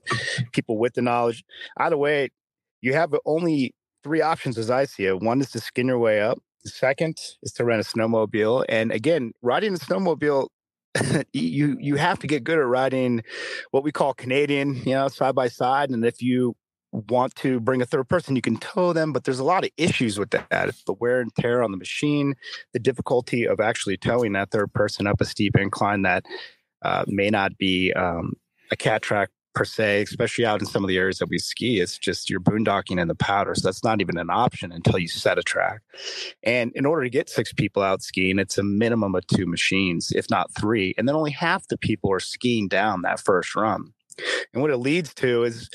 people 0.51 0.77
with 0.77 0.93
the 0.93 1.01
knowledge. 1.01 1.43
Either 1.77 1.97
way, 1.97 2.29
you 2.81 2.93
have 2.93 3.13
only 3.25 3.73
three 4.03 4.21
options 4.21 4.57
as 4.57 4.69
I 4.69 4.85
see 4.85 5.05
it. 5.05 5.21
One 5.21 5.41
is 5.41 5.51
to 5.51 5.59
skin 5.59 5.87
your 5.87 5.99
way 5.99 6.21
up. 6.21 6.39
The 6.63 6.69
second 6.69 7.17
is 7.43 7.51
to 7.53 7.65
rent 7.65 7.85
a 7.85 7.89
snowmobile, 7.89 8.65
and 8.69 8.91
again, 8.91 9.33
riding 9.41 9.73
a 9.73 9.77
snowmobile 9.77 10.47
you 11.33 11.77
you 11.79 11.95
have 11.95 12.19
to 12.19 12.27
get 12.27 12.43
good 12.43 12.57
at 12.57 12.65
riding 12.65 13.21
what 13.71 13.83
we 13.83 13.91
call 13.91 14.13
Canadian, 14.13 14.75
you 14.85 14.93
know, 14.93 15.09
side 15.09 15.35
by 15.35 15.49
side. 15.49 15.89
And 15.89 16.05
if 16.05 16.21
you 16.21 16.55
want 16.95 17.35
to 17.35 17.59
bring 17.59 17.81
a 17.81 17.85
third 17.85 18.09
person, 18.09 18.35
you 18.35 18.41
can 18.41 18.57
tow 18.57 18.93
them, 18.93 19.13
but 19.13 19.23
there's 19.23 19.39
a 19.39 19.43
lot 19.43 19.63
of 19.63 19.71
issues 19.77 20.17
with 20.17 20.31
that. 20.31 20.49
The 20.49 20.93
wear 20.93 21.21
and 21.21 21.33
tear 21.35 21.63
on 21.63 21.71
the 21.71 21.77
machine, 21.77 22.35
the 22.73 22.79
difficulty 22.79 23.47
of 23.47 23.59
actually 23.59 23.97
towing 23.97 24.33
that 24.33 24.51
third 24.51 24.73
person 24.73 25.07
up 25.07 25.21
a 25.21 25.25
steep 25.25 25.55
incline 25.57 26.03
that 26.03 26.25
uh, 26.81 27.03
may 27.07 27.29
not 27.29 27.57
be 27.57 27.93
um, 27.93 28.33
a 28.71 28.75
cat 28.75 29.01
track 29.01 29.29
per 29.55 29.65
se, 29.65 30.03
especially 30.03 30.45
out 30.45 30.59
in 30.59 30.67
some 30.67 30.83
of 30.83 30.89
the 30.89 30.97
areas 30.97 31.17
that 31.17 31.29
we 31.29 31.39
ski. 31.39 31.79
It's 31.79 31.97
just 31.97 32.29
you're 32.29 32.41
boondocking 32.41 32.99
in 32.99 33.07
the 33.07 33.15
powder. 33.15 33.55
So 33.55 33.67
that's 33.67 33.83
not 33.83 34.01
even 34.01 34.17
an 34.17 34.29
option 34.29 34.71
until 34.71 34.99
you 34.99 35.07
set 35.07 35.39
a 35.39 35.43
track. 35.43 35.81
And 36.43 36.71
in 36.75 36.85
order 36.85 37.03
to 37.03 37.09
get 37.09 37.29
six 37.29 37.53
people 37.53 37.81
out 37.81 38.03
skiing, 38.03 38.37
it's 38.37 38.57
a 38.57 38.63
minimum 38.63 39.15
of 39.15 39.25
two 39.27 39.45
machines, 39.45 40.11
if 40.13 40.29
not 40.29 40.51
three. 40.59 40.93
And 40.97 41.07
then 41.07 41.15
only 41.15 41.31
half 41.31 41.67
the 41.67 41.77
people 41.77 42.11
are 42.11 42.19
skiing 42.19 42.67
down 42.67 43.01
that 43.03 43.19
first 43.19 43.55
run. 43.55 43.93
And 44.53 44.61
what 44.61 44.71
it 44.71 44.77
leads 44.77 45.13
to 45.15 45.43
is 45.43 45.69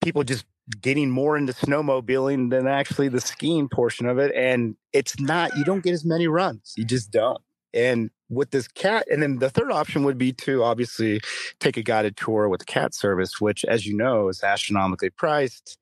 people 0.00 0.24
just 0.24 0.44
getting 0.80 1.10
more 1.10 1.36
into 1.36 1.52
snowmobiling 1.52 2.50
than 2.50 2.66
actually 2.66 3.08
the 3.08 3.20
skiing 3.20 3.68
portion 3.68 4.06
of 4.06 4.18
it. 4.18 4.32
And 4.34 4.76
it's 4.92 5.18
not, 5.18 5.56
you 5.56 5.64
don't 5.64 5.82
get 5.82 5.92
as 5.92 6.04
many 6.04 6.28
runs. 6.28 6.74
You 6.76 6.84
just 6.84 7.10
don't. 7.10 7.40
And 7.72 8.10
with 8.28 8.50
this 8.50 8.68
cat, 8.68 9.06
and 9.10 9.22
then 9.22 9.38
the 9.38 9.50
third 9.50 9.70
option 9.70 10.04
would 10.04 10.18
be 10.18 10.32
to 10.32 10.62
obviously 10.62 11.20
take 11.60 11.76
a 11.76 11.82
guided 11.82 12.16
tour 12.16 12.48
with 12.48 12.60
the 12.60 12.66
cat 12.66 12.94
service, 12.94 13.40
which, 13.40 13.64
as 13.64 13.86
you 13.86 13.96
know, 13.96 14.28
is 14.28 14.42
astronomically 14.42 15.10
priced. 15.10 15.78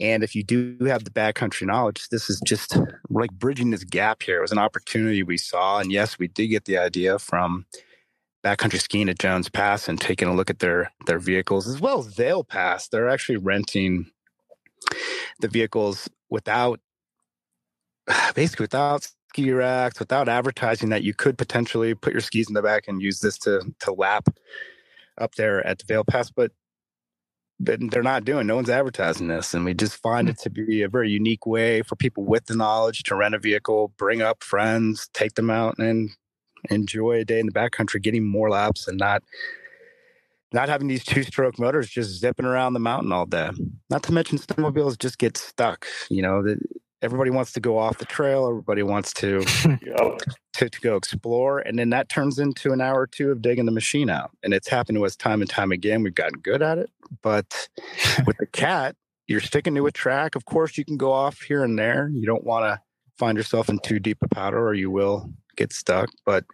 And 0.00 0.22
if 0.22 0.34
you 0.34 0.44
do 0.44 0.76
have 0.86 1.04
the 1.04 1.10
backcountry 1.10 1.66
knowledge, 1.66 2.08
this 2.10 2.30
is 2.30 2.40
just 2.46 2.78
like 3.10 3.32
bridging 3.32 3.70
this 3.70 3.84
gap 3.84 4.22
here. 4.22 4.38
It 4.38 4.42
was 4.42 4.52
an 4.52 4.58
opportunity 4.58 5.22
we 5.22 5.38
saw. 5.38 5.80
And 5.80 5.90
yes, 5.90 6.18
we 6.18 6.28
did 6.28 6.48
get 6.48 6.66
the 6.66 6.78
idea 6.78 7.18
from 7.18 7.66
backcountry 8.48 8.80
skiing 8.80 9.08
at 9.08 9.18
Jones 9.18 9.48
Pass 9.48 9.88
and 9.88 10.00
taking 10.00 10.28
a 10.28 10.34
look 10.34 10.50
at 10.50 10.60
their 10.60 10.90
their 11.06 11.18
vehicles 11.18 11.68
as 11.68 11.80
well 11.80 12.00
as 12.00 12.06
Vail 12.06 12.44
Pass. 12.44 12.88
They're 12.88 13.08
actually 13.08 13.36
renting 13.36 14.10
the 15.40 15.48
vehicles 15.48 16.08
without 16.30 16.80
basically 18.34 18.64
without 18.64 19.08
ski 19.30 19.52
racks, 19.52 19.98
without 19.98 20.28
advertising 20.28 20.88
that 20.88 21.02
you 21.02 21.12
could 21.14 21.36
potentially 21.36 21.94
put 21.94 22.12
your 22.12 22.22
skis 22.22 22.48
in 22.48 22.54
the 22.54 22.62
back 22.62 22.88
and 22.88 23.02
use 23.02 23.20
this 23.20 23.38
to 23.38 23.74
to 23.80 23.92
lap 23.92 24.28
up 25.18 25.34
there 25.34 25.66
at 25.66 25.78
the 25.78 25.84
Vail 25.86 26.04
Pass, 26.04 26.30
but 26.30 26.52
they're 27.60 28.02
not 28.04 28.24
doing. 28.24 28.46
No 28.46 28.54
one's 28.54 28.70
advertising 28.70 29.26
this, 29.26 29.52
and 29.52 29.64
we 29.64 29.74
just 29.74 29.96
find 29.96 30.28
hmm. 30.28 30.30
it 30.30 30.38
to 30.38 30.50
be 30.50 30.82
a 30.82 30.88
very 30.88 31.10
unique 31.10 31.44
way 31.44 31.82
for 31.82 31.96
people 31.96 32.24
with 32.24 32.46
the 32.46 32.56
knowledge 32.56 33.02
to 33.04 33.16
rent 33.16 33.34
a 33.34 33.38
vehicle, 33.38 33.92
bring 33.98 34.22
up 34.22 34.42
friends, 34.42 35.10
take 35.12 35.34
them 35.34 35.50
out, 35.50 35.76
and 35.78 36.10
enjoy 36.70 37.20
a 37.20 37.24
day 37.24 37.40
in 37.40 37.46
the 37.46 37.52
backcountry, 37.52 38.02
getting 38.02 38.26
more 38.26 38.50
laps, 38.50 38.88
and 38.88 38.98
not 38.98 39.22
not 40.52 40.68
having 40.68 40.88
these 40.88 41.04
two-stroke 41.04 41.58
motors 41.58 41.90
just 41.90 42.18
zipping 42.20 42.46
around 42.46 42.72
the 42.72 42.80
mountain 42.80 43.12
all 43.12 43.26
day. 43.26 43.50
Not 43.90 44.02
to 44.04 44.12
mention 44.12 44.38
snowmobiles 44.38 44.98
just 44.98 45.18
get 45.18 45.36
stuck. 45.36 45.86
You 46.08 46.22
know, 46.22 46.42
the, 46.42 46.58
everybody 47.02 47.30
wants 47.30 47.52
to 47.52 47.60
go 47.60 47.78
off 47.78 47.98
the 47.98 48.04
trail 48.04 48.48
everybody 48.48 48.82
wants 48.82 49.12
to, 49.12 49.40
to 50.52 50.68
to 50.68 50.80
go 50.80 50.96
explore 50.96 51.60
and 51.60 51.78
then 51.78 51.90
that 51.90 52.08
turns 52.08 52.38
into 52.38 52.72
an 52.72 52.80
hour 52.80 53.00
or 53.00 53.06
two 53.06 53.30
of 53.30 53.40
digging 53.40 53.66
the 53.66 53.72
machine 53.72 54.10
out 54.10 54.30
and 54.42 54.52
it's 54.52 54.68
happened 54.68 54.96
to 54.96 55.04
us 55.04 55.14
time 55.14 55.40
and 55.40 55.50
time 55.50 55.70
again 55.70 56.02
we've 56.02 56.14
gotten 56.14 56.38
good 56.40 56.62
at 56.62 56.78
it 56.78 56.90
but 57.22 57.68
with 58.26 58.36
the 58.38 58.46
cat 58.46 58.96
you're 59.26 59.40
sticking 59.40 59.74
to 59.74 59.86
a 59.86 59.92
track 59.92 60.34
of 60.34 60.44
course 60.44 60.76
you 60.76 60.84
can 60.84 60.96
go 60.96 61.12
off 61.12 61.42
here 61.42 61.62
and 61.62 61.78
there 61.78 62.08
you 62.12 62.26
don't 62.26 62.44
want 62.44 62.64
to 62.64 62.80
find 63.16 63.36
yourself 63.36 63.68
in 63.68 63.78
too 63.80 63.98
deep 63.98 64.18
a 64.22 64.28
powder 64.28 64.58
or 64.58 64.74
you 64.74 64.90
will 64.90 65.32
get 65.58 65.72
stuck 65.72 66.08
but 66.24 66.44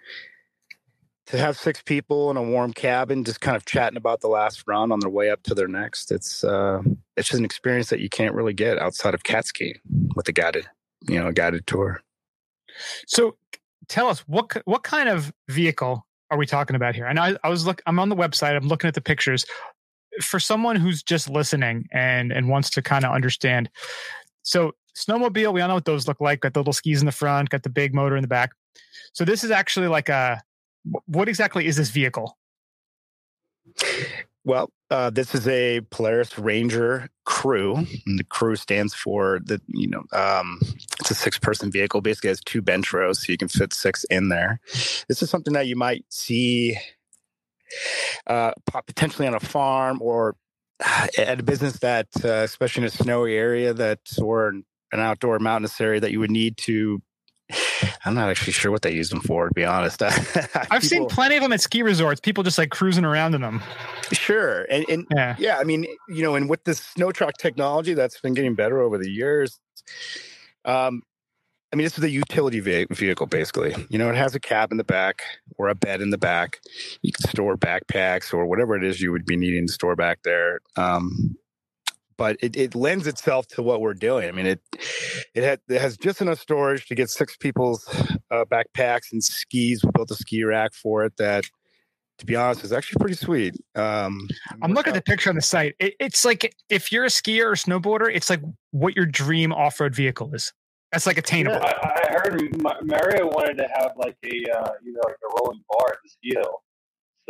to 1.26 1.38
have 1.38 1.56
six 1.56 1.80
people 1.82 2.30
in 2.30 2.37
a 2.37 2.42
warm 2.42 2.73
cabin 2.73 3.25
just 3.25 3.40
kind 3.40 3.56
of 3.56 3.64
chatting 3.64 3.96
about 3.96 4.20
the 4.20 4.28
last 4.28 4.64
run 4.66 4.92
on 4.92 5.00
their 5.00 5.11
way 5.11 5.30
up 5.30 5.42
to 5.42 5.54
their 5.54 5.68
next 5.68 6.11
it's 6.11 6.44
uh 6.44 6.82
it's 7.16 7.28
just 7.28 7.38
an 7.38 7.44
experience 7.44 7.88
that 7.88 8.00
you 8.00 8.08
can't 8.08 8.34
really 8.34 8.52
get 8.52 8.78
outside 8.78 9.14
of 9.14 9.23
cat 9.23 9.46
skiing 9.46 9.78
with 10.14 10.28
a 10.28 10.32
guided 10.32 10.66
you 11.08 11.18
know 11.18 11.28
a 11.28 11.32
guided 11.32 11.66
tour. 11.66 12.00
So 13.06 13.37
tell 13.88 14.08
us 14.08 14.20
what 14.20 14.56
what 14.64 14.82
kind 14.82 15.08
of 15.08 15.32
vehicle 15.49 16.06
are 16.30 16.38
we 16.38 16.46
talking 16.46 16.76
about 16.76 16.94
here? 16.94 17.06
And 17.06 17.18
i, 17.18 17.37
I 17.44 17.49
was 17.49 17.66
look 17.66 17.82
i'm 17.87 17.99
on 17.99 18.08
the 18.08 18.16
website 18.16 18.56
i'm 18.56 18.68
looking 18.68 18.88
at 18.88 18.94
the 18.94 19.00
pictures. 19.00 19.44
For 20.23 20.38
someone 20.38 20.76
who's 20.76 21.02
just 21.02 21.28
listening 21.28 21.88
and 21.92 22.32
and 22.32 22.49
wants 22.49 22.70
to 22.70 22.82
kind 22.82 23.04
of 23.04 23.12
understand 23.12 23.68
so 24.42 24.73
snowmobile 24.96 25.52
we 25.52 25.61
all 25.61 25.68
know 25.68 25.75
what 25.75 25.87
those 25.87 26.06
look 26.06 26.20
like 26.20 26.40
got 26.40 26.54
the 26.54 26.61
little 26.61 26.73
skis 26.73 27.00
in 27.00 27.06
the 27.06 27.12
front 27.12 27.50
got 27.50 27.64
the 27.64 27.68
big 27.68 27.92
motor 27.92 28.16
in 28.16 28.23
the 28.23 28.28
back 28.28 28.52
so 29.12 29.25
this 29.25 29.45
is 29.45 29.50
actually 29.50 29.88
like 29.88 30.09
a 30.09 30.43
what 31.07 31.28
exactly 31.28 31.66
is 31.66 31.76
this 31.76 31.90
vehicle? 31.90 32.37
Well, 34.45 34.71
uh, 34.90 35.09
this 35.11 35.35
is 35.35 35.49
a 35.49 35.81
Polaris 35.90 36.38
Ranger 36.38 37.09
crew. 37.25 37.76
And 38.07 38.19
the 38.19 38.25
crew 38.25 38.57
stands 38.57 38.95
for 38.95 39.40
the, 39.43 39.61
you 39.69 39.88
know, 39.88 40.04
um, 40.12 40.61
it's 41.00 41.11
a 41.11 41.14
six 41.14 41.38
person 41.38 41.71
vehicle. 41.71 42.02
Basically, 42.02 42.28
has 42.28 42.40
two 42.40 42.61
bench 42.61 42.93
rows, 42.93 43.25
so 43.25 43.33
you 43.33 43.38
can 43.38 43.49
fit 43.49 43.73
six 43.73 44.04
in 44.04 44.28
there. 44.28 44.61
This 45.09 45.23
is 45.23 45.31
something 45.31 45.54
that 45.54 45.66
you 45.66 45.76
might 45.76 46.04
see 46.11 46.76
uh, 48.26 48.52
potentially 48.66 49.26
on 49.26 49.35
a 49.35 49.40
farm 49.40 50.00
or 50.02 50.37
at 51.16 51.40
a 51.40 51.43
business 51.43 51.78
that, 51.78 52.09
uh, 52.23 52.43
especially 52.45 52.83
in 52.83 52.88
a 52.88 52.90
snowy 52.90 53.35
area, 53.35 53.73
that 53.73 54.00
or 54.21 54.49
an 54.49 55.00
outdoor 55.00 55.38
mountainous 55.38 55.81
area 55.81 56.00
that 56.00 56.12
you 56.12 56.21
would 56.21 56.31
need 56.31 56.59
to 56.59 57.02
I'm 58.04 58.14
not 58.14 58.28
actually 58.28 58.52
sure 58.52 58.70
what 58.70 58.82
they 58.82 58.92
use 58.92 59.10
them 59.10 59.20
for, 59.20 59.48
to 59.48 59.54
be 59.54 59.64
honest. 59.64 60.02
I've 60.02 60.12
People, 60.52 60.80
seen 60.80 61.06
plenty 61.08 61.36
of 61.36 61.42
them 61.42 61.52
at 61.52 61.60
ski 61.60 61.82
resorts. 61.82 62.20
People 62.20 62.42
just 62.42 62.58
like 62.58 62.70
cruising 62.70 63.04
around 63.04 63.34
in 63.34 63.40
them. 63.40 63.62
Sure, 64.12 64.62
and, 64.70 64.84
and 64.88 65.06
yeah. 65.14 65.36
yeah, 65.38 65.58
I 65.58 65.64
mean, 65.64 65.86
you 66.08 66.22
know, 66.22 66.34
and 66.34 66.48
with 66.48 66.64
this 66.64 66.80
snow 66.80 67.12
truck 67.12 67.34
technology 67.38 67.94
that's 67.94 68.20
been 68.20 68.34
getting 68.34 68.54
better 68.54 68.80
over 68.80 68.98
the 68.98 69.10
years, 69.10 69.58
um, 70.64 71.02
I 71.72 71.76
mean, 71.76 71.86
this 71.86 71.98
is 71.98 72.04
a 72.04 72.10
utility 72.10 72.60
vehicle, 72.60 73.26
basically. 73.26 73.74
You 73.90 73.98
know, 73.98 74.08
it 74.08 74.14
has 74.14 74.34
a 74.36 74.40
cab 74.40 74.70
in 74.70 74.78
the 74.78 74.84
back 74.84 75.22
or 75.58 75.68
a 75.68 75.74
bed 75.74 76.00
in 76.00 76.10
the 76.10 76.18
back. 76.18 76.60
You 77.02 77.10
can 77.10 77.28
store 77.28 77.56
backpacks 77.56 78.32
or 78.32 78.46
whatever 78.46 78.76
it 78.76 78.84
is 78.84 79.00
you 79.00 79.10
would 79.10 79.26
be 79.26 79.36
needing 79.36 79.66
to 79.66 79.72
store 79.72 79.96
back 79.96 80.20
there. 80.22 80.60
Um, 80.76 81.34
but 82.16 82.37
it, 82.40 82.56
it 82.56 82.75
lends 82.75 83.06
itself 83.06 83.47
to 83.49 83.62
what 83.62 83.80
we're 83.80 83.94
doing. 83.94 84.28
I 84.28 84.33
mean, 84.33 84.47
it 84.47 84.61
it, 85.35 85.42
had, 85.42 85.61
it 85.68 85.80
has 85.80 85.97
just 85.97 86.21
enough 86.21 86.40
storage 86.40 86.87
to 86.87 86.94
get 86.94 87.11
six 87.11 87.37
people's 87.37 87.87
uh, 88.30 88.44
backpacks 88.44 89.12
and 89.12 89.23
skis. 89.23 89.85
We 89.85 89.90
built 89.94 90.11
a 90.11 90.14
ski 90.14 90.44
rack 90.44 90.75
for 90.75 91.04
it 91.04 91.16
that, 91.18 91.44
to 92.18 92.26
be 92.26 92.37
honest, 92.37 92.64
is 92.64 92.73
actually 92.73 93.00
pretty 93.00 93.16
sweet. 93.16 93.54
Um, 93.75 94.28
I'm 94.62 94.73
looking 94.73 94.94
at 94.94 95.04
the 95.04 95.11
picture 95.11 95.30
on 95.30 95.37
the 95.37 95.42
site. 95.42 95.75
It, 95.78 95.94
it's 96.00 96.25
like 96.25 96.54
if 96.68 96.92
you're 96.92 97.04
a 97.04 97.09
skier 97.09 97.47
or 97.47 97.54
snowboarder, 97.54 98.11
it's 98.12 98.30
like 98.30 98.40
what 98.71 98.97
your 98.97 99.06
dream 99.06 99.52
off 99.52 99.80
road 99.80 99.94
vehicle 99.94 100.33
is. 100.35 100.52
That's 100.92 101.06
like 101.06 101.18
attainable. 101.18 101.59
Yeah, 101.61 101.73
I, 101.83 102.00
I, 102.09 102.12
heard 102.12 102.62
Mario 102.85 103.26
wanted 103.26 103.59
to 103.59 103.68
have 103.75 103.92
like 103.97 104.16
a 104.25 104.28
uh, 104.28 104.71
you 104.80 104.92
know 104.92 105.00
like 105.04 105.16
a 105.16 105.42
rolling 105.42 105.61
bar 105.68 105.88
at 105.90 105.99
the 106.04 106.09
ski 106.09 106.35
hill. 106.37 106.62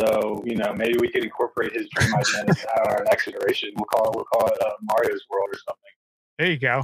So 0.01 0.43
you 0.45 0.57
know, 0.57 0.73
maybe 0.75 0.97
we 1.01 1.09
could 1.09 1.25
incorporate 1.25 1.73
his 1.73 1.89
dream 1.91 2.15
idea 2.15 2.41
into 2.47 2.69
our 2.87 3.05
next 3.05 3.29
iteration. 3.29 3.71
We'll 3.77 3.87
call 3.87 4.11
it 4.11 4.17
we'll 4.17 4.25
call 4.25 4.47
it 4.47 4.59
uh, 4.61 4.71
Mario's 4.83 5.25
World 5.31 5.51
or 5.53 5.59
something. 5.59 5.93
There 6.39 6.51
you 6.51 6.59
go. 6.59 6.83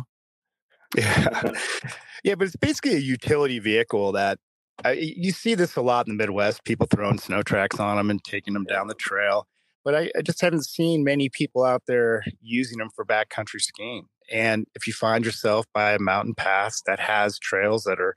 Yeah, 0.97 1.52
yeah, 2.25 2.35
but 2.35 2.47
it's 2.47 2.57
basically 2.57 2.95
a 2.95 3.00
utility 3.00 3.59
vehicle 3.59 4.12
that 4.12 4.38
uh, 4.85 4.90
you 4.90 5.33
see 5.33 5.55
this 5.55 5.76
a 5.76 5.83
lot 5.83 6.07
in 6.07 6.17
the 6.17 6.23
Midwest. 6.23 6.64
People 6.64 6.87
throwing 6.87 7.19
snow 7.19 7.43
tracks 7.43 7.79
on 7.79 7.97
them 7.97 8.11
and 8.11 8.23
taking 8.23 8.55
them 8.55 8.64
down 8.64 8.87
the 8.87 8.95
trail. 8.95 9.47
But 9.85 9.95
I, 9.95 10.11
I 10.17 10.23
just 10.23 10.40
haven't 10.40 10.67
seen 10.67 11.05
many 11.05 11.29
people 11.29 11.64
out 11.64 11.83
there 11.87 12.25
using 12.40 12.79
them 12.79 12.90
for 12.95 13.05
backcountry 13.05 13.61
skiing. 13.61 14.07
And 14.31 14.67
if 14.75 14.87
you 14.87 14.93
find 14.93 15.25
yourself 15.25 15.67
by 15.73 15.93
a 15.93 15.99
mountain 15.99 16.35
pass 16.35 16.83
that 16.87 17.00
has 17.00 17.38
trails 17.38 17.85
that 17.85 18.00
are 18.00 18.14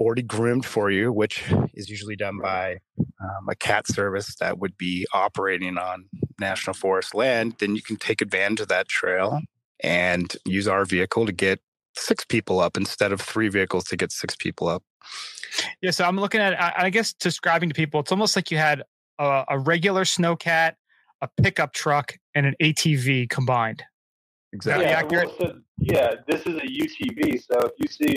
already 0.00 0.22
groomed 0.22 0.64
for 0.64 0.90
you, 0.90 1.12
which 1.12 1.44
is 1.74 1.90
usually 1.90 2.16
done 2.16 2.38
by 2.42 2.78
um, 2.98 3.48
a 3.48 3.54
cat 3.54 3.86
service 3.86 4.34
that 4.36 4.58
would 4.58 4.76
be 4.78 5.06
operating 5.12 5.76
on 5.76 6.06
national 6.40 6.74
forest 6.74 7.14
land, 7.14 7.56
then 7.58 7.76
you 7.76 7.82
can 7.82 7.96
take 7.96 8.22
advantage 8.22 8.60
of 8.60 8.68
that 8.68 8.88
trail 8.88 9.40
and 9.82 10.36
use 10.46 10.66
our 10.66 10.86
vehicle 10.86 11.26
to 11.26 11.32
get 11.32 11.60
six 11.94 12.24
people 12.24 12.60
up 12.60 12.76
instead 12.76 13.12
of 13.12 13.20
three 13.20 13.48
vehicles 13.48 13.84
to 13.84 13.96
get 13.96 14.10
six 14.10 14.34
people 14.34 14.68
up. 14.68 14.82
Yeah, 15.82 15.90
so 15.90 16.04
I'm 16.04 16.16
looking 16.16 16.40
at, 16.40 16.58
I, 16.60 16.72
I 16.76 16.90
guess, 16.90 17.12
describing 17.12 17.68
to 17.68 17.74
people, 17.74 18.00
it's 18.00 18.12
almost 18.12 18.36
like 18.36 18.50
you 18.50 18.56
had 18.56 18.82
a, 19.18 19.44
a 19.48 19.58
regular 19.58 20.04
snowcat, 20.04 20.74
a 21.20 21.28
pickup 21.42 21.74
truck, 21.74 22.16
and 22.34 22.46
an 22.46 22.54
ATV 22.62 23.28
combined. 23.28 23.82
Exactly. 24.52 24.86
Yeah, 24.86 25.02
well, 25.02 25.36
so, 25.38 25.58
yeah, 25.78 26.14
this 26.26 26.42
is 26.46 26.56
a 26.56 26.66
UTV. 26.66 27.42
So 27.42 27.58
if 27.66 27.72
you 27.78 27.88
see 27.88 28.16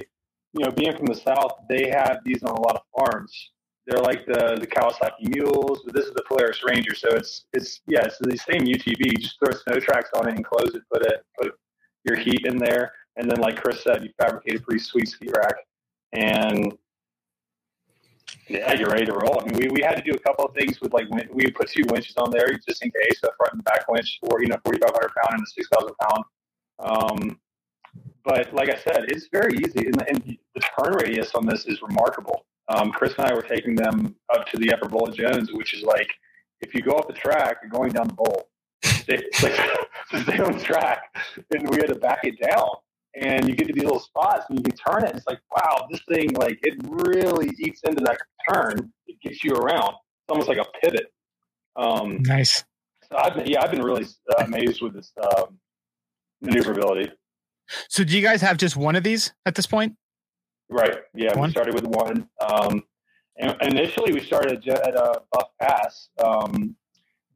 you 0.53 0.63
know, 0.63 0.71
being 0.71 0.95
from 0.95 1.07
the 1.07 1.15
south, 1.15 1.51
they 1.69 1.89
have 1.89 2.19
these 2.23 2.43
on 2.43 2.51
a 2.51 2.61
lot 2.61 2.75
of 2.75 2.81
farms. 2.95 3.51
They're 3.85 4.01
like 4.01 4.25
the 4.25 4.57
the 4.59 4.67
Kawasaki 4.67 5.35
Mules, 5.35 5.81
but 5.83 5.93
this 5.93 6.05
is 6.05 6.13
the 6.13 6.23
Polaris 6.27 6.63
Ranger. 6.63 6.95
So 6.95 7.09
it's 7.09 7.45
it's 7.53 7.81
yeah, 7.87 8.05
it's 8.05 8.17
the 8.19 8.37
same 8.37 8.61
UTV. 8.61 9.11
You 9.11 9.17
just 9.17 9.37
throw 9.39 9.51
snow 9.51 9.79
tracks 9.79 10.09
on 10.15 10.29
it 10.29 10.35
and 10.35 10.45
close 10.45 10.73
it, 10.73 10.83
put 10.91 11.05
it 11.05 11.25
put 11.37 11.53
your 12.05 12.17
heat 12.17 12.45
in 12.45 12.57
there, 12.57 12.93
and 13.17 13.29
then 13.29 13.39
like 13.39 13.61
Chris 13.61 13.83
said, 13.83 14.03
you 14.03 14.09
fabricate 14.17 14.55
a 14.55 14.63
pretty 14.63 14.81
sweet 14.81 15.09
ski 15.09 15.27
rack, 15.35 15.55
and 16.13 16.77
yeah, 18.47 18.73
you're 18.73 18.89
ready 18.89 19.05
to 19.05 19.13
roll. 19.13 19.41
I 19.41 19.45
mean, 19.45 19.57
we, 19.57 19.67
we 19.67 19.81
had 19.81 19.95
to 19.95 20.01
do 20.01 20.11
a 20.11 20.19
couple 20.19 20.45
of 20.45 20.53
things 20.55 20.79
with 20.81 20.93
like 20.93 21.07
we 21.31 21.49
put 21.51 21.69
two 21.69 21.83
winches 21.89 22.15
on 22.17 22.31
there 22.31 22.47
just 22.67 22.83
in 22.83 22.91
case, 22.91 23.19
a 23.23 23.29
front 23.37 23.53
and 23.53 23.63
back 23.63 23.87
winch, 23.89 24.19
or 24.23 24.41
you 24.41 24.47
know, 24.47 24.57
4,500 24.65 25.11
pound 25.15 25.33
and 25.33 25.43
a 25.43 25.49
6,000 25.49 25.91
pound. 25.99 26.23
Um, 26.79 27.39
but 28.25 28.53
like 28.53 28.69
I 28.69 28.77
said, 28.77 29.05
it's 29.09 29.27
very 29.31 29.57
easy, 29.57 29.85
and, 29.85 30.01
and 30.07 30.37
the 30.55 30.61
turn 30.61 30.93
radius 30.95 31.35
on 31.35 31.45
this 31.45 31.65
is 31.65 31.81
remarkable. 31.81 32.45
Um, 32.69 32.91
Chris 32.91 33.13
and 33.17 33.27
I 33.27 33.33
were 33.33 33.41
taking 33.41 33.75
them 33.75 34.15
up 34.33 34.47
to 34.47 34.57
the 34.57 34.73
Upper 34.73 34.87
Bowl 34.87 35.07
of 35.07 35.15
Jones, 35.15 35.51
which 35.51 35.73
is 35.73 35.83
like 35.83 36.09
if 36.61 36.73
you 36.73 36.81
go 36.81 36.91
off 36.91 37.07
the 37.07 37.13
track, 37.13 37.57
you're 37.61 37.71
going 37.71 37.91
down 37.91 38.07
the 38.07 38.13
bowl. 38.13 38.49
It's 39.05 39.43
like 39.43 39.53
stay 40.23 40.39
on 40.39 40.59
track, 40.59 40.99
and 41.53 41.69
we 41.69 41.77
had 41.77 41.87
to 41.87 41.95
back 41.95 42.21
it 42.23 42.39
down. 42.39 42.69
And 43.15 43.47
you 43.47 43.55
get 43.55 43.67
to 43.67 43.73
these 43.73 43.83
little 43.83 43.99
spots, 43.99 44.45
and 44.49 44.57
you 44.57 44.63
can 44.63 44.75
turn 44.75 45.03
it. 45.03 45.09
And 45.09 45.17
it's 45.17 45.27
like, 45.27 45.39
wow, 45.55 45.87
this 45.91 46.01
thing 46.09 46.31
like 46.33 46.57
it 46.63 46.75
really 46.87 47.51
eats 47.59 47.81
into 47.83 48.03
that 48.05 48.17
turn. 48.49 48.91
It 49.07 49.19
gets 49.21 49.43
you 49.43 49.53
around. 49.55 49.89
It's 49.89 50.29
almost 50.29 50.47
like 50.47 50.57
a 50.57 50.65
pivot. 50.81 51.13
Um, 51.75 52.23
nice. 52.23 52.63
So 53.09 53.17
I've 53.17 53.35
been, 53.35 53.45
yeah, 53.45 53.61
I've 53.61 53.71
been 53.71 53.83
really 53.83 54.05
uh, 54.31 54.43
amazed 54.45 54.81
with 54.81 54.93
this 54.93 55.11
um, 55.21 55.59
maneuverability. 56.41 57.11
So 57.89 58.03
do 58.03 58.15
you 58.15 58.21
guys 58.21 58.41
have 58.41 58.57
just 58.57 58.75
one 58.75 58.95
of 58.95 59.03
these 59.03 59.33
at 59.45 59.55
this 59.55 59.65
point? 59.65 59.95
Right. 60.69 60.97
Yeah, 61.13 61.37
one? 61.37 61.49
we 61.49 61.51
started 61.51 61.73
with 61.73 61.85
one. 61.85 62.27
Um, 62.47 62.83
initially, 63.37 64.13
we 64.13 64.19
started 64.19 64.67
at 64.67 64.95
uh, 64.95 65.19
Buff 65.31 65.49
Pass, 65.61 66.09
um, 66.23 66.75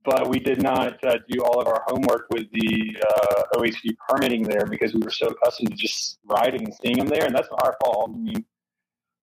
but 0.04 0.30
we 0.30 0.40
did 0.40 0.62
not 0.62 1.04
uh, 1.04 1.18
do 1.30 1.42
all 1.44 1.62
of 1.62 1.68
our 1.68 1.84
homework 1.88 2.28
with 2.32 2.52
the 2.52 2.98
uh, 3.10 3.44
OHV 3.56 3.96
permitting 4.08 4.44
there 4.44 4.66
because 4.66 4.94
we 4.94 5.02
were 5.02 5.12
so 5.12 5.28
accustomed 5.28 5.72
to 5.72 5.76
just 5.76 6.20
riding 6.26 6.64
and 6.64 6.74
seeing 6.82 6.98
them 6.98 7.08
there, 7.08 7.26
and 7.26 7.36
that's 7.36 7.50
not 7.50 7.66
our 7.66 7.76
fault. 7.84 8.12
I 8.14 8.18
mean, 8.18 8.46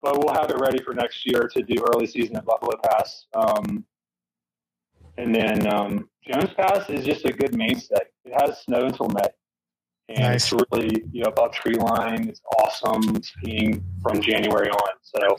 but 0.02 0.18
we'll 0.18 0.34
have 0.34 0.50
it 0.50 0.60
ready 0.60 0.82
for 0.84 0.94
next 0.94 1.26
year 1.26 1.50
to 1.54 1.62
do 1.62 1.84
early 1.94 2.08
season 2.08 2.38
at 2.38 2.46
Buffalo 2.46 2.78
Pass. 2.84 3.26
Um, 3.34 3.86
and 5.18 5.36
then 5.36 5.68
um, 5.74 6.10
Jones 6.26 6.54
Pass 6.56 6.90
is 6.90 7.06
just 7.06 7.26
a 7.26 7.34
good 7.34 7.56
mainstay. 7.56 7.98
It 8.24 8.34
has 8.42 8.62
snow 8.62 8.86
until 8.86 9.10
May. 9.10 9.28
And 10.10 10.20
nice. 10.20 10.52
it's 10.52 10.64
really, 10.72 11.04
you 11.12 11.24
know, 11.24 11.30
above 11.30 11.54
tree 11.54 11.76
line. 11.76 12.30
It's 12.30 12.42
awesome 12.58 13.22
skiing 13.22 13.84
from 14.02 14.22
January 14.22 14.70
on. 14.70 14.90
So, 15.04 15.38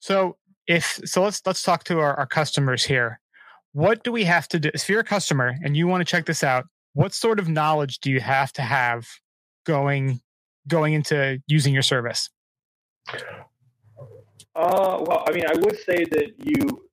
so 0.00 0.36
if 0.66 1.00
so, 1.04 1.22
let's 1.22 1.40
let's 1.46 1.62
talk 1.62 1.84
to 1.84 2.00
our, 2.00 2.14
our 2.14 2.26
customers 2.26 2.82
here. 2.82 3.20
What 3.72 4.02
do 4.02 4.10
we 4.10 4.24
have 4.24 4.48
to 4.48 4.58
do? 4.58 4.70
If 4.74 4.88
you're 4.88 5.00
a 5.00 5.04
customer 5.04 5.54
and 5.62 5.76
you 5.76 5.86
want 5.86 6.00
to 6.00 6.04
check 6.04 6.26
this 6.26 6.42
out, 6.42 6.66
what 6.94 7.14
sort 7.14 7.38
of 7.38 7.48
knowledge 7.48 8.00
do 8.00 8.10
you 8.10 8.20
have 8.20 8.52
to 8.54 8.62
have 8.62 9.06
going 9.64 10.20
going 10.66 10.94
into 10.94 11.40
using 11.46 11.72
your 11.72 11.82
service? 11.82 12.30
Uh, 14.56 15.02
well, 15.06 15.24
I 15.28 15.32
mean, 15.32 15.44
I 15.46 15.54
would 15.54 15.78
say 15.78 16.04
that 16.04 16.32
you 16.38 16.88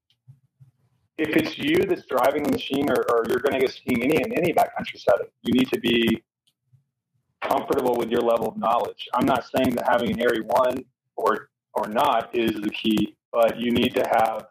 if 1.17 1.35
it's 1.35 1.57
you 1.57 1.77
that's 1.85 2.05
driving 2.05 2.43
the 2.43 2.51
machine 2.51 2.89
or, 2.89 3.05
or 3.11 3.23
you're 3.27 3.39
going 3.39 3.59
to 3.59 3.65
go 3.65 3.67
skiing 3.67 4.03
any 4.03 4.17
in 4.17 4.31
any 4.33 4.53
backcountry 4.53 4.99
setting, 4.99 5.27
you 5.43 5.53
need 5.53 5.69
to 5.71 5.79
be 5.79 6.23
comfortable 7.41 7.95
with 7.95 8.09
your 8.09 8.21
level 8.21 8.47
of 8.47 8.57
knowledge. 8.57 9.07
I'm 9.13 9.25
not 9.25 9.45
saying 9.55 9.75
that 9.75 9.87
having 9.89 10.11
an 10.11 10.19
AIARE 10.19 10.43
one 10.45 10.83
or 11.15 11.49
or 11.73 11.87
not 11.87 12.35
is 12.35 12.51
the 12.61 12.69
key, 12.69 13.15
but 13.31 13.59
you 13.59 13.71
need 13.71 13.95
to 13.95 14.03
have 14.03 14.47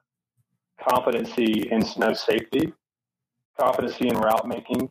competency 0.88 1.68
in 1.70 1.84
snow 1.84 2.14
safety, 2.14 2.72
competency 3.60 4.08
in 4.08 4.16
route 4.16 4.48
making, 4.48 4.90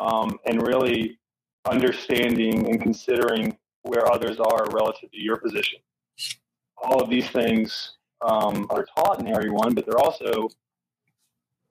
um, 0.00 0.38
and 0.46 0.66
really 0.66 1.18
understanding 1.66 2.68
and 2.68 2.80
considering 2.80 3.56
where 3.82 4.12
others 4.12 4.38
are 4.40 4.66
relative 4.72 5.10
to 5.12 5.20
your 5.20 5.36
position. 5.36 5.78
All 6.82 7.00
of 7.00 7.10
these 7.10 7.28
things 7.30 7.96
um, 8.22 8.66
are 8.70 8.86
taught 8.96 9.20
in 9.20 9.26
AIARE 9.26 9.50
one, 9.52 9.74
but 9.74 9.86
they're 9.86 9.98
also 9.98 10.48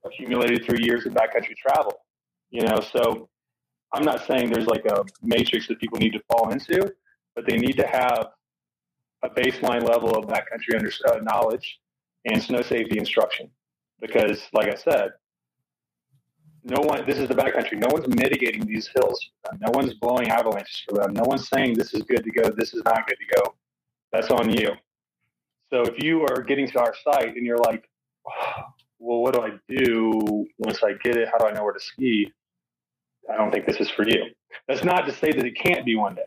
accumulated 0.06 0.66
through 0.66 0.80
years 0.80 1.06
of 1.06 1.14
backcountry 1.14 1.56
travel. 1.56 1.94
You 2.50 2.64
know, 2.64 2.80
so 2.80 3.30
I'm 3.94 4.04
not 4.04 4.26
saying 4.26 4.52
there's 4.52 4.68
like 4.68 4.86
a 4.86 5.04
matrix 5.22 5.68
that 5.68 5.80
people 5.80 5.98
need 6.00 6.14
to 6.14 6.22
fall 6.32 6.52
into, 6.52 6.94
but 7.36 7.46
they 7.48 7.58
need 7.58 7.78
to 7.78 7.88
have 7.88 8.28
a 9.24 9.30
baseline 9.30 9.88
level 9.88 10.18
of 10.18 10.26
backcountry 10.26 10.76
under, 10.76 10.92
uh, 11.10 11.20
knowledge 11.24 11.80
and 12.26 12.42
snow 12.42 12.62
safety 12.62 12.98
instruction. 12.98 13.50
Because, 14.00 14.42
like 14.54 14.68
I 14.68 14.76
said, 14.76 15.10
no 16.64 16.82
one. 16.82 17.06
This 17.08 17.18
is 17.18 17.28
the 17.28 17.34
backcountry. 17.34 17.80
No 17.80 17.88
one's 17.90 18.08
mitigating 18.08 18.66
these 18.66 18.90
hills. 18.94 19.32
No 19.60 19.72
one's 19.74 19.94
blowing 19.96 20.28
avalanches 20.30 20.84
for 20.88 21.00
them. 21.00 21.14
No 21.14 21.24
one's 21.24 21.48
saying 21.48 21.74
this 21.74 21.94
is 21.94 22.04
good 22.04 22.24
to 22.24 22.32
go. 22.32 22.50
This 22.50 22.74
is 22.74 22.84
not 22.84 23.08
good 23.08 23.16
to 23.16 23.42
go. 23.42 23.56
That's 24.12 24.30
on 24.30 24.50
you. 24.50 24.72
So 25.70 25.82
if 25.82 26.02
you 26.04 26.24
are 26.24 26.42
getting 26.42 26.68
to 26.70 26.80
our 26.80 26.94
site 27.04 27.36
and 27.36 27.46
you're 27.46 27.58
like, 27.58 27.90
oh, 28.28 28.64
well, 29.00 29.20
what 29.20 29.34
do 29.34 29.42
I 29.42 29.52
do 29.70 30.46
once 30.58 30.84
I 30.84 30.94
get 31.04 31.18
it? 31.18 31.30
How 31.32 31.38
do 31.38 31.46
I 31.46 31.52
know 31.52 31.64
where 31.64 31.74
to 31.74 31.80
ski? 31.80 32.32
I 33.32 33.38
don't 33.38 33.52
think 33.52 33.66
this 33.66 33.78
is 33.78 33.90
for 33.90 34.08
you. 34.08 34.26
That's 34.68 34.84
not 34.84 35.06
to 35.06 35.12
say 35.12 35.32
that 35.32 35.46
it 35.46 35.56
can't 35.56 35.86
be 35.86 35.96
one 35.96 36.16
day. 36.16 36.24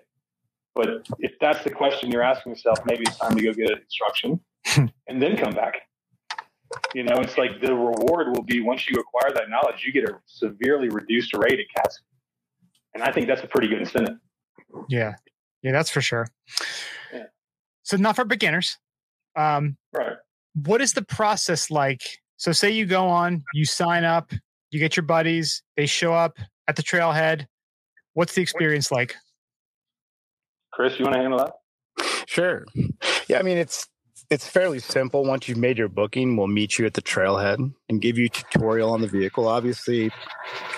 But 0.74 1.06
if 1.18 1.32
that's 1.40 1.64
the 1.64 1.70
question 1.70 2.10
you're 2.10 2.22
asking 2.22 2.52
yourself, 2.52 2.78
maybe 2.86 3.02
it's 3.02 3.18
time 3.18 3.36
to 3.36 3.42
go 3.42 3.52
get 3.52 3.70
an 3.70 3.78
instruction 3.78 4.40
and 5.08 5.20
then 5.20 5.36
come 5.36 5.52
back. 5.52 5.74
You 6.94 7.02
know, 7.02 7.16
it's 7.16 7.36
like 7.36 7.60
the 7.60 7.74
reward 7.74 8.28
will 8.28 8.44
be 8.44 8.60
once 8.60 8.88
you 8.88 9.00
acquire 9.00 9.34
that 9.34 9.50
knowledge, 9.50 9.84
you 9.84 9.92
get 9.92 10.08
a 10.08 10.18
severely 10.26 10.88
reduced 10.88 11.34
rate 11.34 11.58
at 11.58 11.66
CATS. 11.76 12.00
And 12.94 13.02
I 13.02 13.10
think 13.10 13.26
that's 13.26 13.42
a 13.42 13.48
pretty 13.48 13.68
good 13.68 13.80
incentive. 13.80 14.16
Yeah. 14.88 15.14
Yeah, 15.62 15.72
that's 15.72 15.90
for 15.90 16.00
sure. 16.00 16.28
Yeah. 17.12 17.24
So 17.82 17.96
not 17.96 18.14
for 18.14 18.24
beginners. 18.24 18.78
Um, 19.36 19.76
right. 19.92 20.16
What 20.54 20.80
is 20.80 20.92
the 20.92 21.02
process 21.02 21.70
like 21.70 22.02
so 22.40 22.52
say 22.52 22.70
you 22.70 22.86
go 22.86 23.06
on, 23.06 23.44
you 23.52 23.66
sign 23.66 24.02
up, 24.02 24.32
you 24.70 24.78
get 24.78 24.96
your 24.96 25.04
buddies, 25.04 25.62
they 25.76 25.84
show 25.84 26.14
up 26.14 26.38
at 26.68 26.74
the 26.74 26.82
trailhead. 26.82 27.46
What's 28.14 28.34
the 28.34 28.40
experience 28.40 28.90
like? 28.90 29.14
Chris, 30.72 30.98
you 30.98 31.04
want 31.04 31.16
to 31.16 31.20
handle 31.20 31.38
that? 31.38 32.24
Sure. 32.26 32.64
Yeah, 33.28 33.40
I 33.40 33.42
mean 33.42 33.58
it's 33.58 33.86
it's 34.30 34.48
fairly 34.48 34.78
simple. 34.78 35.22
Once 35.22 35.48
you've 35.48 35.58
made 35.58 35.76
your 35.76 35.88
booking, 35.88 36.34
we'll 36.34 36.46
meet 36.46 36.78
you 36.78 36.86
at 36.86 36.94
the 36.94 37.02
trailhead 37.02 37.74
and 37.90 38.00
give 38.00 38.16
you 38.16 38.24
a 38.24 38.28
tutorial 38.30 38.90
on 38.90 39.02
the 39.02 39.06
vehicle. 39.06 39.46
Obviously, 39.46 40.10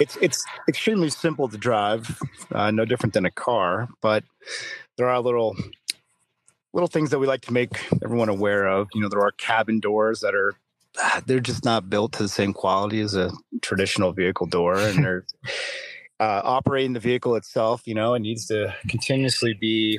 it's 0.00 0.16
it's 0.16 0.44
extremely 0.68 1.10
simple 1.10 1.48
to 1.48 1.56
drive, 1.56 2.18
uh, 2.50 2.72
no 2.72 2.84
different 2.84 3.14
than 3.14 3.24
a 3.24 3.30
car, 3.30 3.88
but 4.00 4.24
there 4.96 5.08
are 5.08 5.20
little 5.20 5.54
little 6.72 6.88
things 6.88 7.10
that 7.10 7.20
we 7.20 7.28
like 7.28 7.42
to 7.42 7.52
make 7.52 7.70
everyone 8.02 8.28
aware 8.28 8.66
of. 8.66 8.88
You 8.94 9.02
know, 9.02 9.08
there 9.08 9.22
are 9.22 9.30
cabin 9.30 9.78
doors 9.78 10.18
that 10.22 10.34
are 10.34 10.54
they're 11.26 11.40
just 11.40 11.64
not 11.64 11.88
built 11.88 12.12
to 12.12 12.22
the 12.22 12.28
same 12.28 12.52
quality 12.52 13.00
as 13.00 13.14
a 13.14 13.30
traditional 13.60 14.12
vehicle 14.12 14.46
door 14.46 14.78
and 14.78 15.04
they're 15.04 15.24
uh, 16.20 16.40
operating 16.44 16.92
the 16.92 17.00
vehicle 17.00 17.34
itself 17.34 17.82
you 17.86 17.94
know 17.94 18.14
it 18.14 18.20
needs 18.20 18.46
to 18.46 18.74
continuously 18.88 19.54
be 19.54 19.98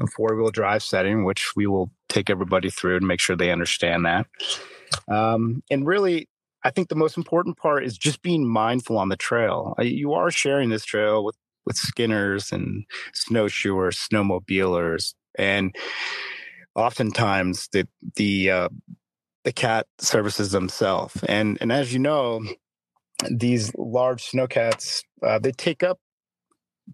a 0.00 0.06
four-wheel 0.06 0.50
drive 0.50 0.82
setting 0.82 1.24
which 1.24 1.54
we 1.56 1.66
will 1.66 1.90
take 2.08 2.30
everybody 2.30 2.70
through 2.70 2.96
and 2.96 3.06
make 3.06 3.20
sure 3.20 3.36
they 3.36 3.50
understand 3.50 4.04
that. 4.04 4.26
Um, 5.08 5.62
and 5.70 5.86
really 5.86 6.28
i 6.64 6.70
think 6.70 6.88
the 6.88 6.94
most 6.94 7.16
important 7.16 7.56
part 7.56 7.84
is 7.84 7.96
just 7.96 8.20
being 8.22 8.46
mindful 8.46 8.98
on 8.98 9.08
the 9.08 9.16
trail. 9.16 9.74
You 9.78 10.12
are 10.12 10.30
sharing 10.30 10.68
this 10.70 10.84
trail 10.84 11.24
with 11.24 11.36
with 11.66 11.76
skinners 11.76 12.52
and 12.52 12.84
snowshoers 13.12 13.96
snowmobilers 13.96 15.14
and 15.36 15.74
oftentimes 16.74 17.68
the 17.72 17.86
the 18.16 18.50
uh, 18.50 18.68
the 19.44 19.52
cat 19.52 19.86
services 19.98 20.50
themselves. 20.50 21.22
And 21.24 21.58
and 21.60 21.72
as 21.72 21.92
you 21.92 21.98
know, 21.98 22.42
these 23.30 23.74
large 23.76 24.30
snowcats 24.30 25.02
uh, 25.22 25.38
they 25.38 25.52
take 25.52 25.82
up 25.82 25.98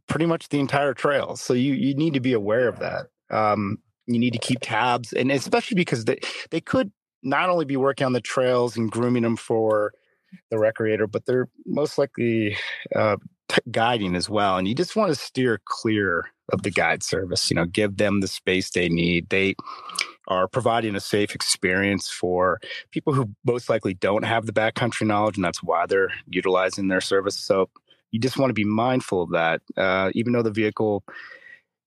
pretty 0.08 0.26
much 0.26 0.48
the 0.48 0.60
entire 0.60 0.94
trail. 0.94 1.36
So 1.36 1.54
you 1.54 1.74
you 1.74 1.94
need 1.94 2.14
to 2.14 2.20
be 2.20 2.32
aware 2.32 2.68
of 2.68 2.78
that. 2.80 3.06
Um, 3.30 3.78
you 4.06 4.18
need 4.18 4.32
to 4.34 4.38
keep 4.38 4.58
tabs, 4.60 5.12
and 5.12 5.30
especially 5.32 5.74
because 5.74 6.04
they 6.04 6.18
they 6.50 6.60
could 6.60 6.92
not 7.22 7.50
only 7.50 7.64
be 7.64 7.76
working 7.76 8.04
on 8.04 8.12
the 8.12 8.20
trails 8.20 8.76
and 8.76 8.90
grooming 8.90 9.22
them 9.22 9.36
for 9.36 9.92
the 10.50 10.56
recreator, 10.56 11.10
but 11.10 11.26
they're 11.26 11.48
most 11.64 11.98
likely 11.98 12.56
uh, 12.94 13.16
t- 13.48 13.60
guiding 13.70 14.14
as 14.14 14.28
well. 14.28 14.56
And 14.56 14.66
you 14.66 14.74
just 14.74 14.96
want 14.96 15.08
to 15.10 15.14
steer 15.14 15.60
clear 15.64 16.30
of 16.52 16.62
the 16.62 16.70
guide 16.70 17.02
service. 17.02 17.50
You 17.50 17.56
know, 17.56 17.64
give 17.64 17.96
them 17.96 18.20
the 18.20 18.28
space 18.28 18.70
they 18.70 18.88
need. 18.88 19.28
They 19.28 19.54
are 20.28 20.48
providing 20.48 20.96
a 20.96 21.00
safe 21.00 21.34
experience 21.34 22.08
for 22.08 22.60
people 22.90 23.12
who 23.12 23.30
most 23.44 23.68
likely 23.68 23.94
don't 23.94 24.24
have 24.24 24.46
the 24.46 24.52
backcountry 24.52 25.06
knowledge, 25.06 25.36
and 25.36 25.44
that's 25.44 25.62
why 25.62 25.86
they're 25.86 26.12
utilizing 26.28 26.88
their 26.88 27.00
service. 27.00 27.38
So 27.38 27.68
you 28.10 28.20
just 28.20 28.38
want 28.38 28.50
to 28.50 28.54
be 28.54 28.64
mindful 28.64 29.22
of 29.22 29.30
that. 29.30 29.62
Uh, 29.76 30.10
even 30.14 30.32
though 30.32 30.42
the 30.42 30.50
vehicle, 30.50 31.04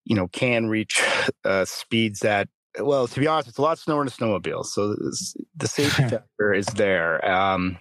you 0.05 0.15
know, 0.15 0.27
can 0.27 0.67
reach 0.67 1.01
uh, 1.45 1.65
speeds 1.65 2.19
that, 2.19 2.47
well, 2.79 3.07
to 3.07 3.19
be 3.19 3.27
honest, 3.27 3.49
it's 3.49 3.57
a 3.57 3.61
lot 3.61 3.79
slower 3.79 4.03
than 4.03 4.07
a 4.07 4.11
snowmobile. 4.11 4.65
So 4.65 4.95
the 5.55 5.67
safety 5.67 6.03
factor 6.09 6.53
is 6.53 6.67
there. 6.67 7.29
Um, 7.29 7.77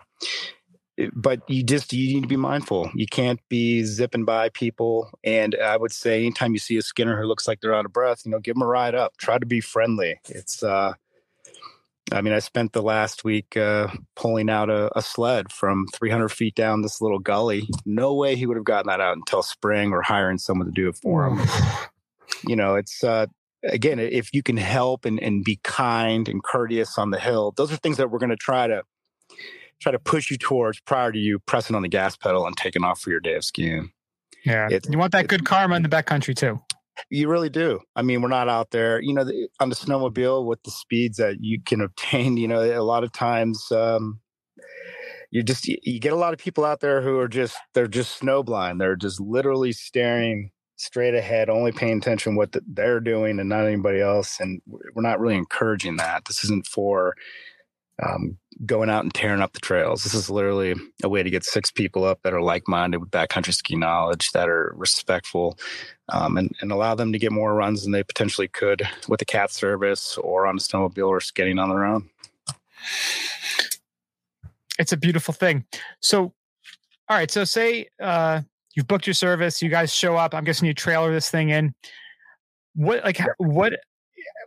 but 1.12 1.48
you 1.48 1.62
just 1.62 1.92
you 1.92 2.14
need 2.14 2.22
to 2.22 2.28
be 2.28 2.36
mindful. 2.36 2.90
You 2.94 3.06
can't 3.06 3.40
be 3.48 3.84
zipping 3.84 4.24
by 4.24 4.48
people. 4.48 5.10
And 5.22 5.54
I 5.54 5.76
would 5.76 5.92
say, 5.92 6.20
anytime 6.20 6.52
you 6.52 6.58
see 6.58 6.76
a 6.76 6.82
Skinner 6.82 7.20
who 7.20 7.26
looks 7.26 7.46
like 7.46 7.60
they're 7.60 7.74
out 7.74 7.84
of 7.84 7.92
breath, 7.92 8.22
you 8.24 8.30
know, 8.30 8.40
give 8.40 8.54
them 8.54 8.62
a 8.62 8.66
ride 8.66 8.94
up. 8.94 9.16
Try 9.16 9.38
to 9.38 9.46
be 9.46 9.60
friendly. 9.60 10.20
It's, 10.28 10.62
uh, 10.62 10.94
I 12.10 12.20
mean, 12.22 12.32
I 12.32 12.38
spent 12.38 12.72
the 12.72 12.82
last 12.82 13.22
week 13.22 13.56
uh, 13.56 13.88
pulling 14.16 14.48
out 14.48 14.70
a, 14.70 14.90
a, 14.98 15.02
sled 15.02 15.52
from 15.52 15.86
300 15.92 16.30
feet 16.30 16.54
down 16.54 16.80
this 16.80 17.02
little 17.02 17.18
gully. 17.18 17.68
No 17.84 18.14
way 18.14 18.34
he 18.34 18.46
would 18.46 18.56
have 18.56 18.64
gotten 18.64 18.88
that 18.88 19.00
out 19.00 19.16
until 19.16 19.42
spring 19.42 19.92
or 19.92 20.00
hiring 20.00 20.38
someone 20.38 20.66
to 20.66 20.72
do 20.72 20.88
it 20.88 20.96
for 20.96 21.26
him. 21.26 21.46
you 22.46 22.56
know, 22.56 22.76
it's 22.76 23.04
uh, 23.04 23.26
again, 23.62 23.98
if 23.98 24.32
you 24.32 24.42
can 24.42 24.56
help 24.56 25.04
and, 25.04 25.20
and 25.20 25.44
be 25.44 25.60
kind 25.62 26.28
and 26.28 26.42
courteous 26.42 26.96
on 26.98 27.10
the 27.10 27.20
hill, 27.20 27.52
those 27.56 27.70
are 27.70 27.76
things 27.76 27.98
that 27.98 28.10
we're 28.10 28.18
going 28.18 28.30
to 28.30 28.36
try 28.36 28.66
to 28.66 28.82
try 29.80 29.92
to 29.92 29.98
push 29.98 30.30
you 30.30 30.36
towards 30.36 30.80
prior 30.80 31.12
to 31.12 31.18
you 31.18 31.38
pressing 31.40 31.76
on 31.76 31.82
the 31.82 31.88
gas 31.88 32.16
pedal 32.16 32.46
and 32.46 32.56
taking 32.56 32.84
off 32.84 33.00
for 33.00 33.10
your 33.10 33.20
day 33.20 33.34
of 33.34 33.44
skiing. 33.44 33.90
Yeah. 34.44 34.68
It's, 34.70 34.88
you 34.88 34.98
want 34.98 35.12
that 35.12 35.28
good 35.28 35.44
karma 35.44 35.76
in 35.76 35.82
the 35.82 35.88
backcountry 35.88 36.34
too. 36.34 36.60
You 37.10 37.28
really 37.28 37.50
do. 37.50 37.80
I 37.94 38.02
mean, 38.02 38.22
we're 38.22 38.28
not 38.28 38.48
out 38.48 38.70
there, 38.70 39.00
you 39.00 39.14
know, 39.14 39.24
the, 39.24 39.48
on 39.60 39.68
the 39.68 39.76
snowmobile 39.76 40.44
with 40.44 40.62
the 40.64 40.70
speeds 40.70 41.18
that 41.18 41.36
you 41.40 41.60
can 41.62 41.80
obtain. 41.80 42.36
You 42.36 42.48
know, 42.48 42.60
a 42.60 42.82
lot 42.82 43.04
of 43.04 43.12
times, 43.12 43.70
um, 43.70 44.20
you 45.30 45.42
just 45.42 45.68
you 45.68 46.00
get 46.00 46.12
a 46.12 46.16
lot 46.16 46.32
of 46.32 46.38
people 46.38 46.64
out 46.64 46.80
there 46.80 47.02
who 47.02 47.18
are 47.18 47.28
just 47.28 47.56
they're 47.74 47.86
just 47.86 48.20
snowblind. 48.20 48.78
They're 48.78 48.96
just 48.96 49.20
literally 49.20 49.72
staring 49.72 50.50
straight 50.76 51.14
ahead, 51.14 51.50
only 51.50 51.70
paying 51.70 51.98
attention 51.98 52.34
what 52.34 52.52
the, 52.52 52.62
they're 52.66 53.00
doing 53.00 53.38
and 53.38 53.48
not 53.48 53.66
anybody 53.66 54.00
else. 54.00 54.40
And 54.40 54.62
we're 54.66 55.02
not 55.02 55.20
really 55.20 55.36
encouraging 55.36 55.96
that. 55.96 56.24
This 56.24 56.44
isn't 56.44 56.66
for 56.66 57.14
um, 58.02 58.38
going 58.66 58.90
out 58.90 59.04
and 59.04 59.14
tearing 59.14 59.40
up 59.40 59.52
the 59.52 59.60
trails. 59.60 60.02
This 60.02 60.14
is 60.14 60.30
literally 60.30 60.74
a 61.02 61.08
way 61.08 61.22
to 61.22 61.30
get 61.30 61.44
six 61.44 61.70
people 61.70 62.04
up 62.04 62.20
that 62.22 62.34
are 62.34 62.42
like-minded 62.42 62.98
with 62.98 63.10
backcountry 63.10 63.54
ski 63.54 63.76
knowledge, 63.76 64.32
that 64.32 64.48
are 64.48 64.72
respectful, 64.76 65.58
um, 66.08 66.36
and, 66.36 66.54
and 66.60 66.72
allow 66.72 66.94
them 66.94 67.12
to 67.12 67.18
get 67.18 67.32
more 67.32 67.54
runs 67.54 67.82
than 67.82 67.92
they 67.92 68.02
potentially 68.02 68.48
could 68.48 68.82
with 69.08 69.22
a 69.22 69.24
cat 69.24 69.50
service 69.50 70.16
or 70.18 70.46
on 70.46 70.56
a 70.56 70.60
snowmobile 70.60 71.08
or 71.08 71.20
skating 71.20 71.58
on 71.58 71.68
their 71.68 71.84
own. 71.84 72.08
It's 74.78 74.92
a 74.92 74.96
beautiful 74.96 75.34
thing. 75.34 75.64
So, 76.00 76.32
all 77.08 77.16
right. 77.16 77.30
So, 77.30 77.44
say 77.44 77.88
uh, 78.00 78.42
you've 78.74 78.86
booked 78.86 79.06
your 79.06 79.14
service, 79.14 79.60
you 79.60 79.68
guys 79.68 79.92
show 79.92 80.16
up. 80.16 80.34
I'm 80.34 80.44
guessing 80.44 80.66
you 80.66 80.74
trailer 80.74 81.12
this 81.12 81.30
thing 81.30 81.50
in. 81.50 81.74
What 82.74 83.02
like 83.04 83.18
what 83.38 83.72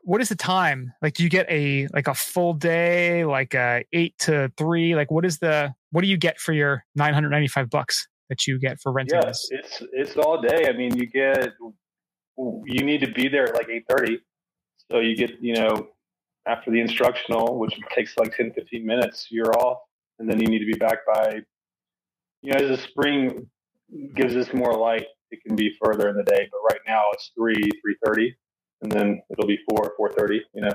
what 0.04 0.22
is 0.22 0.30
the 0.30 0.36
time? 0.36 0.94
Like, 1.02 1.14
do 1.14 1.24
you 1.24 1.30
get 1.30 1.50
a 1.50 1.88
like 1.94 2.08
a 2.08 2.14
full 2.14 2.54
day, 2.54 3.26
like 3.26 3.54
a 3.54 3.84
eight 3.94 4.18
to 4.20 4.52
three? 4.58 4.96
Like, 4.96 5.12
what 5.12 5.26
is 5.26 5.40
the 5.40 5.74
what 5.92 6.02
do 6.02 6.08
you 6.08 6.18
get 6.18 6.40
for 6.40 6.54
your 6.54 6.84
995 6.96 7.70
bucks 7.70 8.08
that 8.30 8.48
you 8.48 8.60
get 8.60 8.80
for 8.80 8.92
renting 8.92 9.20
Yeah, 9.22 9.28
this? 9.28 9.48
it's 9.52 9.84
it's 9.94 10.18
all 10.18 10.42
day. 10.42 10.68
I 10.68 10.74
mean, 10.74 10.96
you 10.96 11.08
get 11.08 11.50
you 12.38 12.84
need 12.84 13.02
to 13.02 13.12
be 13.12 13.28
there 13.28 13.50
at 13.50 13.56
like 13.56 13.70
eight 13.70 13.86
thirty, 13.90 14.20
so 14.90 15.00
you 15.00 15.16
get 15.16 15.32
you 15.42 15.56
know 15.56 15.88
after 16.48 16.72
the 16.72 16.80
instructional, 16.80 17.60
which 17.60 17.80
takes 17.96 18.18
like 18.18 18.36
10, 18.36 18.54
15 18.54 18.84
minutes, 18.84 19.28
you're 19.30 19.54
off, 19.60 19.78
and 20.18 20.28
then 20.28 20.40
you 20.42 20.48
need 20.48 20.58
to 20.58 20.66
be 20.66 20.78
back 20.78 21.00
by 21.06 21.42
you 22.42 22.52
know 22.52 22.58
as 22.60 22.70
the 22.70 22.78
spring 22.78 23.48
gives 24.16 24.36
us 24.36 24.52
more 24.54 24.74
light, 24.74 25.06
it 25.30 25.40
can 25.46 25.56
be 25.56 25.72
further 25.84 26.10
in 26.10 26.16
the 26.16 26.24
day. 26.24 26.48
But 26.52 26.60
right 26.70 26.82
now 26.88 27.04
it's 27.14 27.32
three 27.38 27.54
three 27.84 27.96
thirty, 28.04 28.36
and 28.82 28.92
then 28.92 29.22
it'll 29.30 29.48
be 29.48 29.60
four 29.70 29.94
four 29.98 30.12
thirty. 30.12 30.42
You 30.54 30.62
know, 30.62 30.74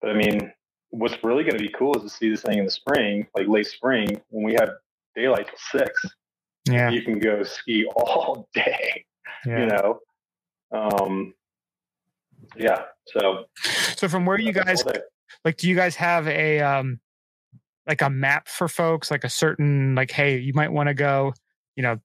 but 0.00 0.10
I 0.10 0.14
mean, 0.14 0.52
what's 0.90 1.22
really 1.24 1.42
going 1.42 1.56
to 1.56 1.62
be 1.62 1.72
cool 1.76 1.96
is 1.96 2.02
to 2.02 2.08
see 2.08 2.30
this 2.30 2.42
thing 2.42 2.58
in 2.58 2.64
the 2.64 2.70
spring, 2.70 3.26
like 3.36 3.48
late 3.48 3.66
spring, 3.66 4.20
when 4.28 4.44
we 4.44 4.52
have 4.54 4.70
daylight 5.16 5.46
till 5.46 5.80
six 5.80 6.02
Yeah, 6.68 6.90
you 6.90 7.02
can 7.02 7.18
go 7.18 7.42
ski 7.42 7.86
all 7.96 8.48
day, 8.54 9.04
yeah. 9.46 9.60
you 9.60 9.66
know? 9.66 10.00
Um, 10.72 11.34
yeah. 12.56 12.82
So 13.06 13.44
So, 13.96 14.08
from 14.08 14.26
where 14.26 14.38
you 14.38 14.52
guys 14.52 14.84
like, 15.44 15.56
do 15.56 15.68
you 15.68 15.74
guys 15.74 15.96
have 15.96 16.28
a 16.28 16.60
um 16.60 17.00
like 17.86 18.02
a 18.02 18.10
map 18.10 18.48
for 18.48 18.68
folks, 18.68 19.10
like 19.10 19.24
a 19.24 19.28
certain 19.28 19.94
like, 19.94 20.10
hey, 20.10 20.38
you 20.38 20.52
might 20.54 20.72
want 20.72 20.88
to 20.88 20.94
go, 20.94 21.34
you 21.74 21.82
know, 21.82 21.98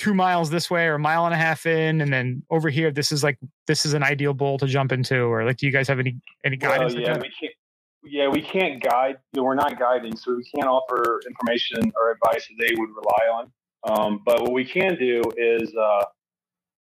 two 0.00 0.14
miles 0.14 0.48
this 0.48 0.70
way 0.70 0.86
or 0.86 0.94
a 0.94 0.98
mile 0.98 1.26
and 1.26 1.34
a 1.34 1.36
half 1.36 1.66
in, 1.66 2.00
and 2.00 2.10
then 2.10 2.42
over 2.48 2.70
here, 2.70 2.90
this 2.90 3.12
is 3.12 3.22
like 3.22 3.38
this 3.66 3.84
is 3.84 3.92
an 3.92 4.02
ideal 4.02 4.32
bowl 4.32 4.56
to 4.58 4.66
jump 4.66 4.92
into, 4.92 5.20
or 5.24 5.44
like, 5.44 5.58
do 5.58 5.66
you 5.66 5.72
guys 5.72 5.86
have 5.88 6.00
any 6.00 6.18
any 6.44 6.56
guidance? 6.56 6.94
with 6.94 7.04
yeah, 7.04 7.18
we 7.18 7.30
can't. 7.38 7.52
Yeah, 8.02 8.28
we 8.28 8.40
can't 8.40 8.82
guide. 8.82 9.18
We're 9.34 9.54
not 9.54 9.78
guiding, 9.78 10.16
so 10.16 10.34
we 10.34 10.44
can't 10.54 10.66
offer 10.66 11.20
information 11.28 11.92
or 11.96 12.12
advice 12.12 12.48
that 12.48 12.56
they 12.58 12.74
would 12.74 12.88
rely 12.88 13.24
on. 13.30 13.52
Um, 13.88 14.22
but 14.24 14.40
what 14.40 14.52
we 14.52 14.64
can 14.64 14.96
do 14.96 15.20
is, 15.36 15.74
uh, 15.76 16.04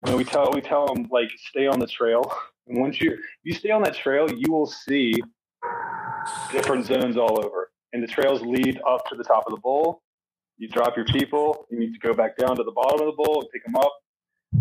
you 0.04 0.12
know, 0.12 0.16
we 0.18 0.24
tell 0.24 0.50
we 0.52 0.60
tell 0.60 0.86
them 0.86 1.08
like 1.10 1.30
stay 1.48 1.66
on 1.66 1.80
the 1.80 1.86
trail. 1.86 2.30
And 2.66 2.80
once 2.80 3.00
you 3.00 3.16
you 3.44 3.54
stay 3.54 3.70
on 3.70 3.82
that 3.84 3.94
trail, 3.94 4.30
you 4.30 4.52
will 4.52 4.66
see 4.66 5.14
different 6.52 6.84
zones 6.84 7.16
all 7.16 7.42
over. 7.42 7.70
And 7.94 8.02
the 8.02 8.08
trails 8.08 8.42
lead 8.42 8.78
up 8.86 9.06
to 9.08 9.16
the 9.16 9.24
top 9.24 9.44
of 9.46 9.54
the 9.54 9.60
bowl. 9.60 10.02
You 10.58 10.68
drop 10.68 10.96
your 10.96 11.06
people. 11.06 11.66
You 11.70 11.78
need 11.78 11.92
to 11.92 11.98
go 11.98 12.14
back 12.14 12.36
down 12.36 12.56
to 12.56 12.62
the 12.62 12.72
bottom 12.72 13.00
of 13.00 13.06
the 13.06 13.22
bowl 13.22 13.42
and 13.42 13.50
pick 13.50 13.64
them 13.64 13.76
up, 13.76 13.92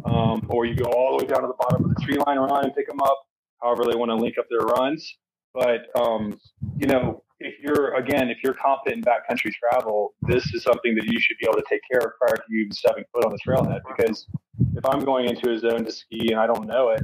um, 0.05 0.45
or 0.49 0.65
you 0.65 0.75
go 0.75 0.85
all 0.85 1.17
the 1.17 1.23
way 1.23 1.31
down 1.31 1.41
to 1.41 1.47
the 1.47 1.57
bottom 1.59 1.85
of 1.85 1.95
the 1.95 2.01
tree 2.01 2.17
line 2.17 2.37
run 2.37 2.65
and 2.65 2.75
pick 2.75 2.87
them 2.87 2.99
up. 3.01 3.17
However, 3.61 3.85
they 3.89 3.95
want 3.95 4.09
to 4.09 4.15
link 4.15 4.37
up 4.37 4.45
their 4.49 4.65
runs. 4.67 5.17
But 5.53 5.87
um, 5.97 6.37
you 6.77 6.87
know, 6.87 7.23
if 7.39 7.55
you're 7.61 7.95
again, 7.95 8.29
if 8.29 8.39
you're 8.43 8.53
confident 8.53 8.97
in 8.97 9.03
backcountry 9.03 9.51
travel, 9.53 10.13
this 10.23 10.53
is 10.53 10.63
something 10.63 10.95
that 10.95 11.05
you 11.05 11.19
should 11.19 11.37
be 11.39 11.47
able 11.47 11.57
to 11.57 11.65
take 11.69 11.81
care 11.89 12.01
of 12.01 12.11
prior 12.19 12.35
to 12.35 12.43
you 12.49 12.61
even 12.61 12.73
stepping 12.73 13.05
foot 13.13 13.25
on 13.25 13.31
the 13.31 13.39
trailhead. 13.45 13.81
Because 13.87 14.27
if 14.75 14.85
I'm 14.85 14.99
going 15.05 15.29
into 15.29 15.51
a 15.51 15.57
zone 15.57 15.85
to 15.85 15.91
ski 15.91 16.31
and 16.31 16.39
I 16.39 16.47
don't 16.47 16.67
know 16.67 16.89
it, 16.89 17.01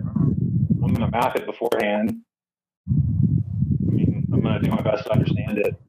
I'm 0.84 0.94
going 0.94 1.12
to 1.12 1.12
map 1.12 1.36
it 1.36 1.46
beforehand. 1.46 2.18
I 2.90 3.92
mean, 3.92 4.28
I'm 4.34 4.42
going 4.42 4.62
to 4.62 4.68
do 4.68 4.72
my 4.72 4.82
best 4.82 5.06
to 5.06 5.12
understand 5.12 5.60
it. 5.60 5.80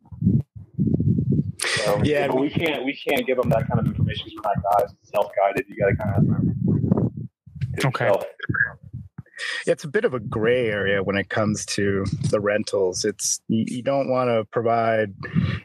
So, 1.84 2.00
Yeah, 2.04 2.28
but 2.28 2.40
we 2.40 2.50
can't 2.50 2.84
we 2.84 2.94
can't 2.96 3.26
give 3.26 3.36
them 3.38 3.50
that 3.50 3.68
kind 3.68 3.80
of 3.80 3.86
information 3.86 4.30
we're 4.34 4.42
not 4.42 4.56
guys. 4.78 4.92
It's 5.00 5.10
self-guided. 5.10 5.66
You 5.68 5.76
got 5.76 5.88
to 5.88 5.96
kind 5.96 6.16
of 7.78 7.84
Okay. 7.84 8.04
yourself. 8.06 8.24
It's 9.66 9.82
a 9.84 9.88
bit 9.88 10.04
of 10.04 10.14
a 10.14 10.20
gray 10.20 10.68
area 10.68 11.02
when 11.02 11.16
it 11.16 11.28
comes 11.28 11.66
to 11.66 12.04
the 12.30 12.40
rentals. 12.40 13.04
It's 13.04 13.40
you 13.48 13.82
don't 13.82 14.08
want 14.08 14.28
to 14.28 14.44
provide 14.52 15.14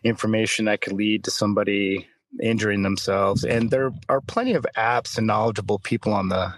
information 0.04 0.66
that 0.66 0.82
could 0.82 0.94
lead 0.94 1.24
to 1.26 1.32
somebody 1.32 2.08
injuring 2.42 2.84
themselves. 2.84 3.44
And 3.44 3.70
there 3.70 3.92
are 4.10 4.22
plenty 4.22 4.54
of 4.54 4.66
apps 4.78 5.18
and 5.18 5.28
knowledgeable 5.28 5.80
people 5.80 6.14
on 6.14 6.30
the 6.30 6.54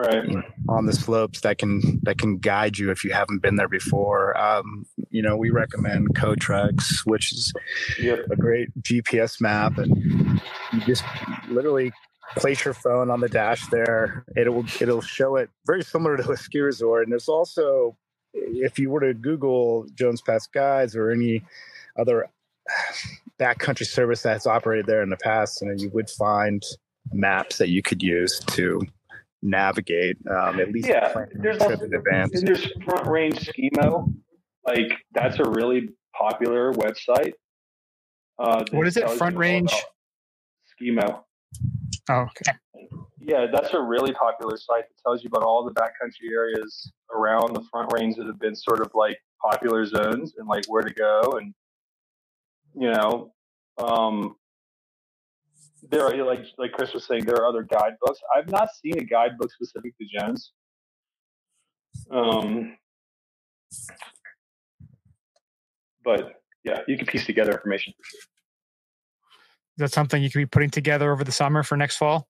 Right. 0.00 0.26
you 0.28 0.36
know, 0.36 0.42
on 0.68 0.86
the 0.86 0.92
slopes 0.92 1.40
that 1.40 1.58
can 1.58 2.00
that 2.04 2.18
can 2.18 2.38
guide 2.38 2.78
you 2.78 2.90
if 2.90 3.04
you 3.04 3.12
haven't 3.12 3.42
been 3.42 3.56
there 3.56 3.68
before. 3.68 4.36
Um, 4.38 4.86
you 5.10 5.20
know, 5.22 5.36
we 5.36 5.50
recommend 5.50 6.14
Cotrex, 6.14 7.00
which 7.04 7.32
is 7.32 7.52
Yep. 7.98 8.26
a 8.30 8.36
great 8.36 8.68
GPS 8.82 9.40
map, 9.40 9.76
and 9.78 10.40
you 10.72 10.80
just 10.86 11.04
literally 11.48 11.92
place 12.36 12.64
your 12.64 12.74
phone 12.74 13.10
on 13.10 13.20
the 13.20 13.28
dash 13.28 13.66
there. 13.66 14.24
It'll 14.36 14.64
it'll 14.80 15.00
show 15.02 15.36
it 15.36 15.50
very 15.66 15.82
similar 15.82 16.16
to 16.16 16.30
a 16.30 16.36
ski 16.36 16.60
resort. 16.60 17.02
And 17.04 17.12
there's 17.12 17.28
also, 17.28 17.96
if 18.32 18.78
you 18.78 18.88
were 18.90 19.00
to 19.00 19.12
Google 19.14 19.86
Jones 19.94 20.22
Pass 20.22 20.46
Guides 20.46 20.94
or 20.96 21.10
any 21.10 21.42
other 21.98 22.28
backcountry 23.38 23.86
service 23.86 24.22
that's 24.22 24.46
operated 24.46 24.86
there 24.86 25.02
in 25.02 25.10
the 25.10 25.16
past, 25.16 25.60
you 25.60 25.68
know, 25.68 25.74
you 25.74 25.90
would 25.90 26.08
find 26.10 26.62
maps 27.12 27.58
that 27.58 27.68
you 27.68 27.82
could 27.82 28.02
use 28.02 28.38
to 28.50 28.80
navigate 29.42 30.16
um, 30.30 30.60
at 30.60 30.70
least 30.70 30.88
Yeah, 30.88 31.12
plan 31.12 31.28
your 31.32 31.42
there's 31.42 31.58
trip 31.58 31.70
also- 31.70 31.84
in 31.84 31.94
advance. 31.94 32.42
There's 32.42 32.66
Front 32.84 33.06
Range 33.06 33.34
Skimo. 33.38 34.12
Like 34.66 34.92
that's 35.12 35.38
a 35.38 35.44
really 35.50 35.88
popular 36.16 36.72
website. 36.74 37.32
Uh, 38.38 38.64
What 38.72 38.86
is 38.86 38.96
it? 38.96 39.08
Front 39.10 39.36
Range? 39.36 39.70
about 39.70 39.82
Skimo. 40.80 41.22
Oh, 42.10 42.20
okay. 42.22 42.56
Yeah, 43.20 43.46
that's 43.52 43.72
a 43.74 43.80
really 43.80 44.12
popular 44.12 44.56
site 44.56 44.84
that 44.88 45.02
tells 45.02 45.22
you 45.22 45.28
about 45.28 45.42
all 45.42 45.64
the 45.64 45.72
backcountry 45.72 46.32
areas 46.32 46.90
around 47.14 47.54
the 47.54 47.62
Front 47.70 47.92
Range 47.92 48.16
that 48.16 48.26
have 48.26 48.38
been 48.38 48.54
sort 48.56 48.80
of 48.80 48.90
like 48.94 49.18
popular 49.44 49.84
zones 49.86 50.34
and 50.38 50.48
like 50.48 50.64
where 50.68 50.82
to 50.82 50.92
go 50.92 51.38
and 51.40 51.54
you 52.74 52.90
know, 52.92 53.32
um, 53.78 54.36
there 55.90 56.06
are 56.06 56.24
like 56.24 56.44
like 56.58 56.72
Chris 56.72 56.94
was 56.94 57.04
saying, 57.06 57.24
there 57.24 57.36
are 57.36 57.46
other 57.46 57.62
guidebooks. 57.62 58.20
I've 58.34 58.48
not 58.50 58.68
seen 58.82 58.98
a 58.98 59.04
guidebook 59.04 59.52
specific 59.52 59.92
to 59.98 60.04
Jones. 60.18 60.52
Um, 62.10 62.76
but 66.04 66.34
yeah, 66.64 66.80
you 66.86 66.96
can 66.96 67.06
piece 67.06 67.26
together 67.26 67.52
information. 67.52 67.92
Is 68.02 68.16
that 69.78 69.92
something 69.92 70.22
you 70.22 70.30
could 70.30 70.38
be 70.38 70.46
putting 70.46 70.70
together 70.70 71.12
over 71.12 71.24
the 71.24 71.32
summer 71.32 71.62
for 71.62 71.76
next 71.76 71.96
fall? 71.96 72.28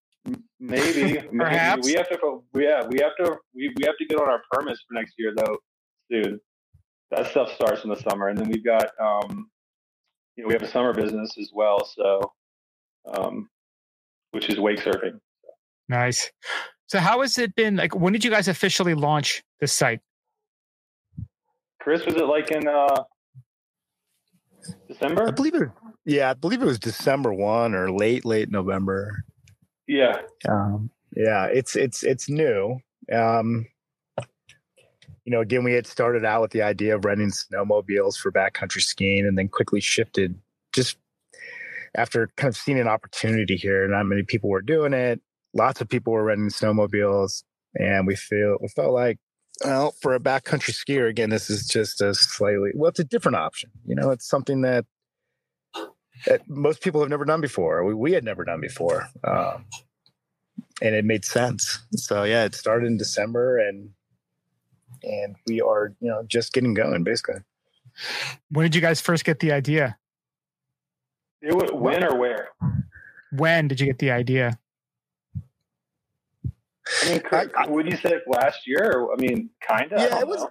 Maybe, 0.58 1.20
Perhaps. 1.36 1.86
maybe. 1.86 1.92
we 1.92 1.98
have 1.98 2.08
to. 2.08 2.44
Yeah, 2.54 2.86
we 2.86 3.00
have 3.00 3.16
to. 3.18 3.36
We, 3.54 3.72
we 3.76 3.84
have 3.84 3.96
to 3.96 4.06
get 4.06 4.20
on 4.20 4.28
our 4.28 4.42
permits 4.52 4.84
for 4.86 4.94
next 4.94 5.14
year, 5.18 5.32
though, 5.36 5.56
soon. 6.10 6.40
That 7.10 7.26
stuff 7.28 7.52
starts 7.54 7.82
in 7.84 7.90
the 7.90 7.96
summer, 7.96 8.28
and 8.28 8.38
then 8.38 8.48
we've 8.48 8.64
got, 8.64 8.90
um, 9.00 9.50
you 10.36 10.44
know, 10.44 10.48
we 10.48 10.54
have 10.54 10.62
a 10.62 10.68
summer 10.68 10.94
business 10.94 11.36
as 11.40 11.50
well. 11.52 11.84
So, 11.84 12.32
um, 13.06 13.48
which 14.32 14.48
is 14.48 14.58
wake 14.58 14.78
surfing. 14.80 15.18
Nice. 15.88 16.30
So, 16.86 16.98
how 16.98 17.20
has 17.20 17.38
it 17.38 17.54
been? 17.54 17.76
Like, 17.76 17.94
when 17.94 18.12
did 18.12 18.24
you 18.24 18.30
guys 18.30 18.48
officially 18.48 18.94
launch 18.94 19.42
the 19.60 19.66
site? 19.66 20.00
Chris, 21.80 22.04
was 22.04 22.14
it 22.14 22.26
like 22.26 22.50
in 22.50 22.66
uh, 22.68 23.04
December? 24.88 25.28
I 25.28 25.30
believe 25.30 25.54
it. 25.54 25.70
Yeah, 26.04 26.30
I 26.30 26.34
believe 26.34 26.62
it 26.62 26.66
was 26.66 26.78
December 26.78 27.32
one 27.32 27.74
or 27.74 27.90
late 27.90 28.24
late 28.24 28.50
November. 28.50 29.24
Yeah, 29.86 30.20
Um, 30.48 30.90
yeah, 31.16 31.46
it's 31.46 31.74
it's 31.74 32.02
it's 32.02 32.28
new. 32.28 32.78
Um, 33.12 33.66
you 35.24 35.32
know, 35.32 35.40
again, 35.40 35.64
we 35.64 35.72
had 35.72 35.86
started 35.86 36.24
out 36.24 36.40
with 36.40 36.52
the 36.52 36.62
idea 36.62 36.94
of 36.94 37.04
renting 37.04 37.30
snowmobiles 37.30 38.16
for 38.16 38.30
backcountry 38.32 38.82
skiing, 38.82 39.26
and 39.26 39.36
then 39.36 39.48
quickly 39.48 39.80
shifted 39.80 40.38
just 40.72 40.96
after 41.96 42.30
kind 42.36 42.48
of 42.48 42.56
seeing 42.56 42.78
an 42.78 42.88
opportunity 42.88 43.56
here. 43.56 43.86
Not 43.88 44.06
many 44.06 44.22
people 44.22 44.50
were 44.50 44.62
doing 44.62 44.92
it. 44.92 45.20
Lots 45.54 45.80
of 45.80 45.88
people 45.88 46.12
were 46.12 46.24
renting 46.24 46.48
snowmobiles, 46.48 47.42
and 47.78 48.06
we 48.06 48.16
feel 48.16 48.56
we 48.60 48.68
felt 48.68 48.92
like, 48.92 49.18
well, 49.64 49.94
for 50.00 50.14
a 50.14 50.20
backcountry 50.20 50.72
skier, 50.72 51.08
again, 51.08 51.30
this 51.30 51.50
is 51.50 51.66
just 51.66 52.00
a 52.00 52.14
slightly 52.14 52.70
well, 52.74 52.90
it's 52.90 53.00
a 53.00 53.04
different 53.04 53.36
option. 53.36 53.70
You 53.84 53.96
know, 53.96 54.10
it's 54.10 54.28
something 54.28 54.60
that 54.62 54.84
that 56.26 56.48
most 56.48 56.82
people 56.82 57.00
have 57.00 57.10
never 57.10 57.24
done 57.24 57.40
before. 57.40 57.84
We, 57.84 57.94
we 57.94 58.12
had 58.12 58.24
never 58.24 58.44
done 58.44 58.60
before. 58.60 59.08
Um, 59.24 59.64
and 60.82 60.94
it 60.94 61.04
made 61.04 61.24
sense. 61.24 61.80
So 61.92 62.24
yeah, 62.24 62.44
it 62.44 62.54
started 62.54 62.86
in 62.86 62.96
December 62.96 63.58
and 63.58 63.90
and 65.02 65.36
we 65.46 65.60
are, 65.60 65.94
you 66.00 66.08
know, 66.08 66.22
just 66.26 66.52
getting 66.52 66.74
going 66.74 67.04
basically. 67.04 67.40
When 68.50 68.64
did 68.64 68.74
you 68.74 68.80
guys 68.80 69.00
first 69.00 69.24
get 69.24 69.40
the 69.40 69.52
idea? 69.52 69.96
It 71.42 71.54
would, 71.54 71.70
when 71.72 72.04
or 72.04 72.16
where? 72.18 72.48
When 73.32 73.68
did 73.68 73.80
you 73.80 73.86
get 73.86 73.98
the 73.98 74.10
idea? 74.10 74.58
I 77.02 77.08
mean, 77.08 77.20
Chris, 77.20 77.48
I- 77.56 77.64
I- 77.64 77.68
would 77.68 77.86
you 77.90 77.96
say 77.96 78.14
last 78.26 78.66
year? 78.66 79.06
I 79.12 79.16
mean, 79.16 79.50
kind 79.66 79.92
of. 79.92 80.00
Yeah, 80.00 80.20
it 80.20 80.26
was- 80.26 80.46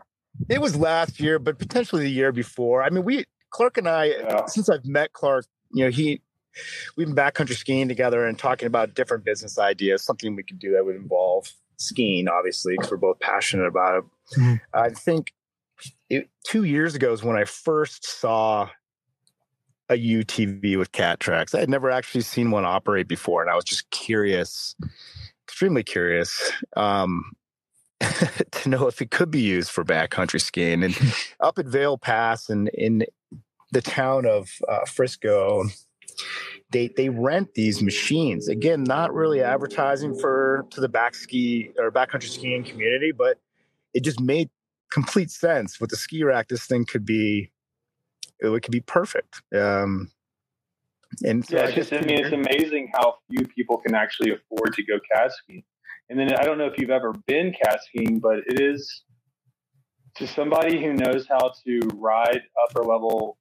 It 0.48 0.62
was 0.62 0.76
last 0.76 1.20
year, 1.20 1.38
but 1.38 1.60
potentially 1.60 2.04
the 2.04 2.10
year 2.12 2.32
before. 2.32 2.82
I 2.82 2.90
mean, 2.90 3.04
we 3.04 3.26
Clark 3.52 3.78
and 3.78 3.90
I, 3.90 4.06
Yeah. 4.06 4.46
since 4.46 4.70
I've 4.70 4.86
met 4.86 5.12
Clark, 5.12 5.46
you 5.74 5.84
know, 5.84 5.90
he 5.92 6.22
we've 6.96 7.08
been 7.08 7.16
backcountry 7.16 7.56
skiing 7.56 7.88
together 7.88 8.26
and 8.26 8.38
talking 8.40 8.68
about 8.68 8.94
different 8.94 9.24
business 9.26 9.58
ideas, 9.60 10.04
something 10.04 10.36
we 10.36 10.44
could 10.44 10.60
do 10.60 10.72
that 10.72 10.86
would 10.86 10.96
involve 10.96 11.52
skiing, 11.78 12.28
obviously, 12.28 12.74
because 12.76 12.90
we're 12.92 12.98
both 12.98 13.20
passionate 13.20 13.66
about 13.66 13.98
it. 14.04 14.40
Mhm. 14.40 14.62
I 14.74 14.90
think 14.90 15.34
it, 16.10 16.30
two 16.46 16.64
years 16.64 16.96
ago 16.96 17.12
is 17.12 17.24
when 17.24 17.36
I 17.38 17.44
first 17.46 18.06
saw 18.06 18.70
a 19.90 19.96
UTV 19.96 20.78
with 20.78 20.92
cat 20.92 21.20
tracks. 21.20 21.56
I 21.56 21.60
had 21.60 21.70
never 21.70 21.90
actually 21.90 22.22
seen 22.22 22.52
one 22.52 22.66
operate 22.66 23.08
before, 23.08 23.42
and 23.42 23.50
I 23.50 23.56
was 23.56 23.66
just 23.66 23.90
curious, 23.90 24.76
extremely 25.48 25.84
curious. 25.84 26.52
Um, 26.76 27.34
to 28.52 28.70
know 28.70 28.88
if 28.88 29.02
it 29.02 29.12
could 29.12 29.30
be 29.30 29.42
used 29.42 29.72
for 29.72 29.84
backcountry 29.84 30.40
skiing. 30.40 30.84
And 30.84 30.98
up 31.40 31.60
at 31.60 31.66
Vail 31.66 31.98
Pass 31.98 32.50
and 32.50 32.70
in 32.70 33.04
the 33.72 33.82
town 33.82 34.26
of 34.26 34.50
uh, 34.68 34.86
Frisco, 34.86 35.66
they 36.72 36.90
they 36.96 37.10
rent 37.10 37.56
these 37.56 37.82
machines. 37.82 38.48
Again, 38.48 38.84
not 38.84 39.14
really 39.14 39.42
advertising 39.42 40.18
for 40.18 40.66
to 40.72 40.82
the 40.82 40.90
back 40.90 41.16
ski 41.16 41.72
or 41.78 41.92
backcountry 41.92 42.30
skiing 42.30 42.64
community, 42.64 43.12
but 43.12 43.38
it 43.94 44.04
just 44.04 44.20
made 44.20 44.50
complete 44.92 45.32
sense 45.32 45.80
with 45.80 45.90
the 45.90 45.98
ski 45.98 46.24
rack. 46.24 46.48
This 46.48 46.66
thing 46.66 46.86
could 46.86 47.06
be 47.06 47.52
it 48.42 48.64
could 48.64 48.72
be 48.72 48.82
perfect. 48.82 49.42
Um, 49.56 50.12
and 51.24 51.46
so 51.46 51.58
Yeah, 51.58 51.66
it's 51.66 51.76
just, 51.76 51.94
I 51.94 52.02
mean, 52.02 52.24
it's 52.24 52.34
amazing 52.34 52.92
how 52.94 53.16
few 53.30 53.46
people 53.48 53.78
can 53.78 53.96
actually 53.96 54.32
afford 54.32 54.74
to 54.74 54.84
go 54.84 55.00
cat 55.14 55.32
skiing. 55.32 55.64
And 56.10 56.20
then 56.20 56.34
I 56.36 56.44
don't 56.44 56.58
know 56.58 56.66
if 56.66 56.78
you've 56.78 56.90
ever 56.90 57.14
been 57.28 57.54
cat 57.54 57.80
skiing, 57.84 58.20
but 58.20 58.40
it 58.48 58.60
is 58.60 59.04
to 60.16 60.28
somebody 60.28 60.82
who 60.82 60.94
knows 60.94 61.28
how 61.28 61.52
to 61.66 61.80
ride 61.96 62.42
upper 62.64 62.84
level 62.84 63.38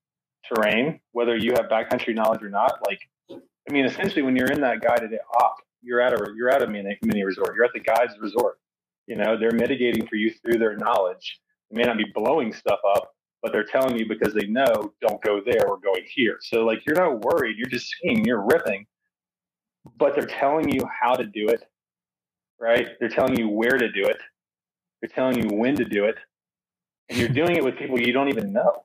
terrain, 0.53 1.01
whether 1.13 1.37
you 1.37 1.53
have 1.53 1.67
backcountry 1.71 2.15
knowledge 2.15 2.43
or 2.43 2.51
not. 2.51 2.79
Like, 2.87 3.01
I 3.31 3.73
mean, 3.73 3.85
essentially, 3.85 4.23
when 4.23 4.37
you're 4.37 4.51
in 4.51 4.61
that 4.61 4.81
guided 4.81 5.11
op, 5.41 5.57
you're 5.83 6.01
at 6.01 6.13
a 6.13 6.33
you're 6.37 6.51
at 6.51 6.63
a 6.63 6.67
mini, 6.67 6.99
mini 7.03 7.25
resort. 7.25 7.55
You're 7.55 7.65
at 7.65 7.73
the 7.73 7.81
guide's 7.81 8.15
resort. 8.21 8.59
You 9.07 9.17
know, 9.17 9.39
they're 9.39 9.53
mitigating 9.53 10.07
for 10.07 10.17
you 10.17 10.33
through 10.43 10.59
their 10.59 10.77
knowledge. 10.77 11.41
They 11.71 11.79
may 11.79 11.87
not 11.87 11.97
be 11.97 12.07
blowing 12.15 12.53
stuff 12.53 12.81
up, 12.97 13.15
but 13.43 13.53
they're 13.53 13.65
telling 13.65 13.99
you 13.99 14.07
because 14.09 14.35
they 14.35 14.47
know 14.47 14.93
don't 15.01 15.23
go 15.23 15.41
there, 15.45 15.63
we're 15.69 15.79
going 15.79 16.05
here. 16.15 16.39
So 16.41 16.65
like 16.65 16.81
you're 16.87 16.97
not 16.97 17.25
worried, 17.25 17.57
you're 17.59 17.69
just 17.69 17.89
skiing, 17.89 18.25
you're 18.25 18.45
ripping, 18.45 18.87
but 19.99 20.15
they're 20.15 20.27
telling 20.27 20.69
you 20.69 20.83
how 21.03 21.15
to 21.15 21.25
do 21.25 21.49
it, 21.49 21.65
right? 22.61 22.89
They're 23.01 23.09
telling 23.09 23.39
you 23.39 23.49
where 23.49 23.79
to 23.79 23.91
do 23.91 24.05
it, 24.05 24.19
they're 25.01 25.11
telling 25.15 25.39
you 25.39 25.57
when 25.57 25.77
to 25.77 25.85
do 25.85 26.05
it, 26.07 26.17
and 27.09 27.19
you're 27.19 27.29
doing 27.29 27.57
it 27.57 27.65
with 27.65 27.77
people 27.77 28.01
you 28.01 28.13
don't 28.13 28.29
even 28.29 28.53
know. 28.53 28.85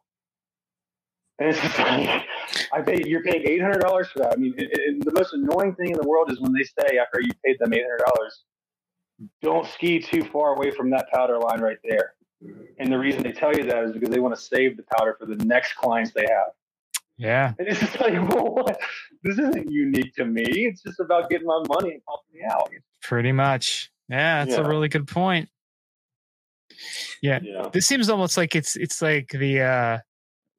And 1.39 1.49
it's 1.49 1.59
just 1.59 1.79
like, 1.79 2.25
I 2.71 2.81
pay, 2.81 3.01
you're 3.05 3.23
paying 3.23 3.43
eight 3.47 3.61
hundred 3.61 3.81
dollars 3.81 4.07
for 4.09 4.19
that. 4.19 4.33
I 4.33 4.35
mean, 4.35 4.53
it, 4.57 4.69
it, 4.71 5.03
the 5.05 5.11
most 5.13 5.33
annoying 5.33 5.75
thing 5.75 5.89
in 5.89 5.97
the 6.01 6.07
world 6.07 6.31
is 6.31 6.39
when 6.39 6.53
they 6.53 6.63
say 6.63 6.97
after 6.97 7.21
you 7.21 7.31
paid 7.43 7.57
them 7.59 7.73
eight 7.73 7.81
hundred 7.83 8.03
dollars, 8.05 8.43
don't 9.41 9.67
ski 9.67 9.99
too 9.99 10.23
far 10.23 10.55
away 10.55 10.71
from 10.71 10.89
that 10.91 11.07
powder 11.11 11.39
line 11.39 11.59
right 11.61 11.77
there. 11.83 12.13
And 12.79 12.91
the 12.91 12.97
reason 12.97 13.23
they 13.23 13.31
tell 13.31 13.55
you 13.55 13.63
that 13.65 13.83
is 13.83 13.91
because 13.93 14.09
they 14.09 14.19
want 14.19 14.35
to 14.35 14.41
save 14.41 14.77
the 14.77 14.83
powder 14.97 15.15
for 15.19 15.25
the 15.25 15.35
next 15.45 15.75
clients 15.75 16.11
they 16.11 16.21
have. 16.29 16.47
Yeah. 17.17 17.53
And 17.59 17.67
it's 17.67 17.79
just 17.79 17.99
like, 18.01 18.13
well, 18.29 18.53
what? 18.53 18.79
This 19.23 19.37
isn't 19.37 19.71
unique 19.71 20.13
to 20.15 20.25
me. 20.25 20.43
It's 20.45 20.81
just 20.81 20.99
about 20.99 21.29
getting 21.29 21.47
my 21.47 21.63
money 21.67 21.91
and 21.93 22.01
helping 22.07 22.33
me 22.33 22.41
out. 22.51 22.69
Pretty 23.01 23.31
much. 23.31 23.91
Yeah, 24.09 24.43
that's 24.43 24.57
a 24.57 24.63
really 24.63 24.89
good 24.89 25.07
point. 25.07 25.49
Yeah. 27.21 27.39
Yeah. 27.41 27.69
This 27.71 27.85
seems 27.85 28.09
almost 28.09 28.35
like 28.37 28.55
it's 28.55 28.75
it's 28.75 29.01
like 29.01 29.29
the 29.29 29.61
uh 29.61 29.97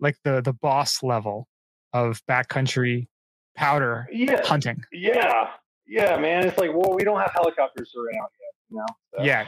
like 0.00 0.16
the 0.24 0.40
the 0.40 0.52
boss 0.52 1.02
level 1.02 1.48
of 1.92 2.20
backcountry 2.26 3.08
powder 3.56 4.06
Yeah. 4.12 4.40
hunting. 4.46 4.82
Yeah. 4.92 5.50
Yeah, 5.86 6.16
man. 6.16 6.46
It's 6.46 6.56
like, 6.56 6.70
well, 6.72 6.94
we 6.94 7.04
don't 7.04 7.20
have 7.20 7.32
helicopters 7.34 7.92
around 7.94 8.28
yet, 8.40 8.53
you 8.70 8.76
know? 8.78 8.86
So- 9.16 9.22
Yeah. 9.24 9.46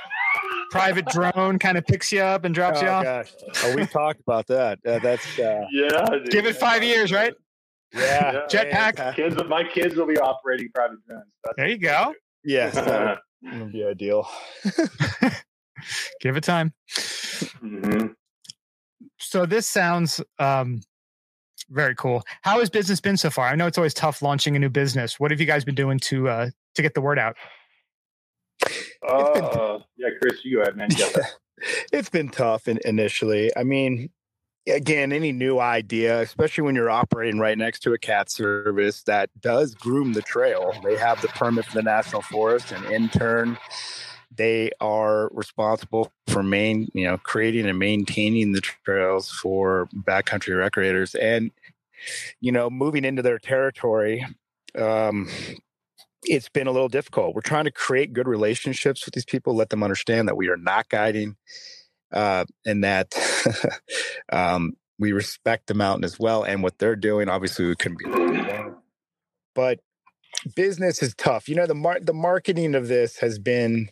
Private 0.70 1.06
drone 1.06 1.58
kind 1.58 1.78
of 1.78 1.86
picks 1.86 2.12
you 2.12 2.20
up 2.20 2.44
and 2.44 2.54
drops 2.54 2.82
you 2.82 2.88
Oh, 2.88 2.92
off. 2.92 3.04
gosh. 3.04 3.32
Oh, 3.64 3.74
we 3.76 3.86
talked 3.86 4.20
about 4.20 4.46
that. 4.48 4.78
Uh, 4.86 4.98
that's 4.98 5.38
uh, 5.38 5.64
Yeah. 5.70 6.04
dude. 6.10 6.30
Give 6.30 6.44
it 6.46 6.56
five 6.56 6.82
years, 6.82 7.12
right? 7.12 7.32
yeah. 7.94 8.46
Jetpack. 8.50 8.98
Yeah, 8.98 9.12
Kids, 9.14 9.36
my 9.48 9.64
kids 9.64 9.94
will 9.96 10.06
be 10.06 10.18
operating 10.18 10.68
private 10.74 10.98
drones. 11.06 11.24
That's 11.44 11.56
There 11.56 11.68
you 11.68 11.78
go. 11.78 12.14
Yes, 12.44 12.74
that 12.74 13.18
would 13.42 13.72
be 13.72 13.84
ideal. 13.84 14.28
Give 16.20 16.36
it 16.36 16.44
time. 16.44 16.72
Mhm. 16.90 18.14
So 19.18 19.46
this 19.46 19.66
sounds 19.66 20.20
um 20.38 20.80
very 21.70 21.94
cool. 21.94 22.22
How 22.42 22.60
has 22.60 22.70
business 22.70 23.00
been 23.00 23.16
so 23.16 23.30
far? 23.30 23.46
I 23.48 23.54
know 23.56 23.66
it's 23.66 23.78
always 23.78 23.94
tough 23.94 24.22
launching 24.22 24.56
a 24.56 24.58
new 24.58 24.68
business. 24.68 25.18
What 25.18 25.30
have 25.30 25.40
you 25.40 25.46
guys 25.46 25.64
been 25.64 25.74
doing 25.74 25.98
to 26.00 26.28
uh 26.28 26.50
to 26.74 26.82
get 26.82 26.94
the 26.94 27.00
word 27.00 27.18
out? 27.18 27.36
Uh, 29.06 29.78
yeah, 29.96 30.08
Chris, 30.20 30.44
you 30.44 30.56
go 30.56 30.62
ahead, 30.62 30.76
man. 30.76 30.88
That. 30.88 31.32
it's 31.92 32.08
been 32.08 32.28
tough 32.28 32.68
in, 32.68 32.78
initially. 32.84 33.50
I 33.56 33.64
mean, 33.64 34.10
again, 34.66 35.12
any 35.12 35.32
new 35.32 35.58
idea, 35.58 36.20
especially 36.20 36.64
when 36.64 36.74
you're 36.74 36.90
operating 36.90 37.38
right 37.38 37.56
next 37.56 37.80
to 37.80 37.92
a 37.92 37.98
cat 37.98 38.30
service 38.30 39.02
that 39.04 39.30
does 39.40 39.74
groom 39.74 40.12
the 40.12 40.22
trail, 40.22 40.72
they 40.82 40.96
have 40.96 41.20
the 41.22 41.28
permit 41.28 41.64
for 41.66 41.74
the 41.74 41.82
National 41.82 42.22
Forest, 42.22 42.72
and 42.72 42.84
in 42.86 43.08
turn, 43.08 43.58
they 44.34 44.70
are 44.80 45.30
responsible 45.32 46.12
for 46.26 46.42
main, 46.42 46.88
you 46.92 47.04
know, 47.04 47.18
creating 47.18 47.66
and 47.66 47.78
maintaining 47.78 48.52
the 48.52 48.60
trails 48.60 49.30
for 49.30 49.88
backcountry 49.94 50.54
recreators, 50.54 51.14
and 51.20 51.50
you 52.40 52.52
know, 52.52 52.68
moving 52.68 53.04
into 53.04 53.22
their 53.22 53.38
territory. 53.38 54.24
Um, 54.76 55.28
it's 56.28 56.48
been 56.48 56.66
a 56.66 56.72
little 56.72 56.88
difficult. 56.88 57.34
We're 57.34 57.40
trying 57.40 57.64
to 57.64 57.70
create 57.70 58.12
good 58.12 58.28
relationships 58.28 59.04
with 59.04 59.14
these 59.14 59.24
people, 59.24 59.54
let 59.54 59.70
them 59.70 59.82
understand 59.82 60.28
that 60.28 60.36
we 60.36 60.48
are 60.48 60.56
not 60.56 60.88
guiding, 60.88 61.36
uh, 62.12 62.44
and 62.64 62.84
that 62.84 63.14
um, 64.32 64.74
we 64.98 65.12
respect 65.12 65.66
the 65.66 65.74
mountain 65.74 66.04
as 66.04 66.18
well 66.18 66.42
and 66.42 66.62
what 66.62 66.78
they're 66.78 66.96
doing. 66.96 67.28
Obviously, 67.28 67.66
we 67.66 67.76
couldn't 67.76 67.98
be 67.98 68.36
but 69.56 69.80
business 70.54 71.02
is 71.02 71.14
tough. 71.16 71.48
You 71.48 71.56
know, 71.56 71.66
the 71.66 71.74
mar- 71.74 71.98
the 72.00 72.12
marketing 72.12 72.76
of 72.76 72.86
this 72.86 73.18
has 73.18 73.40
been 73.40 73.88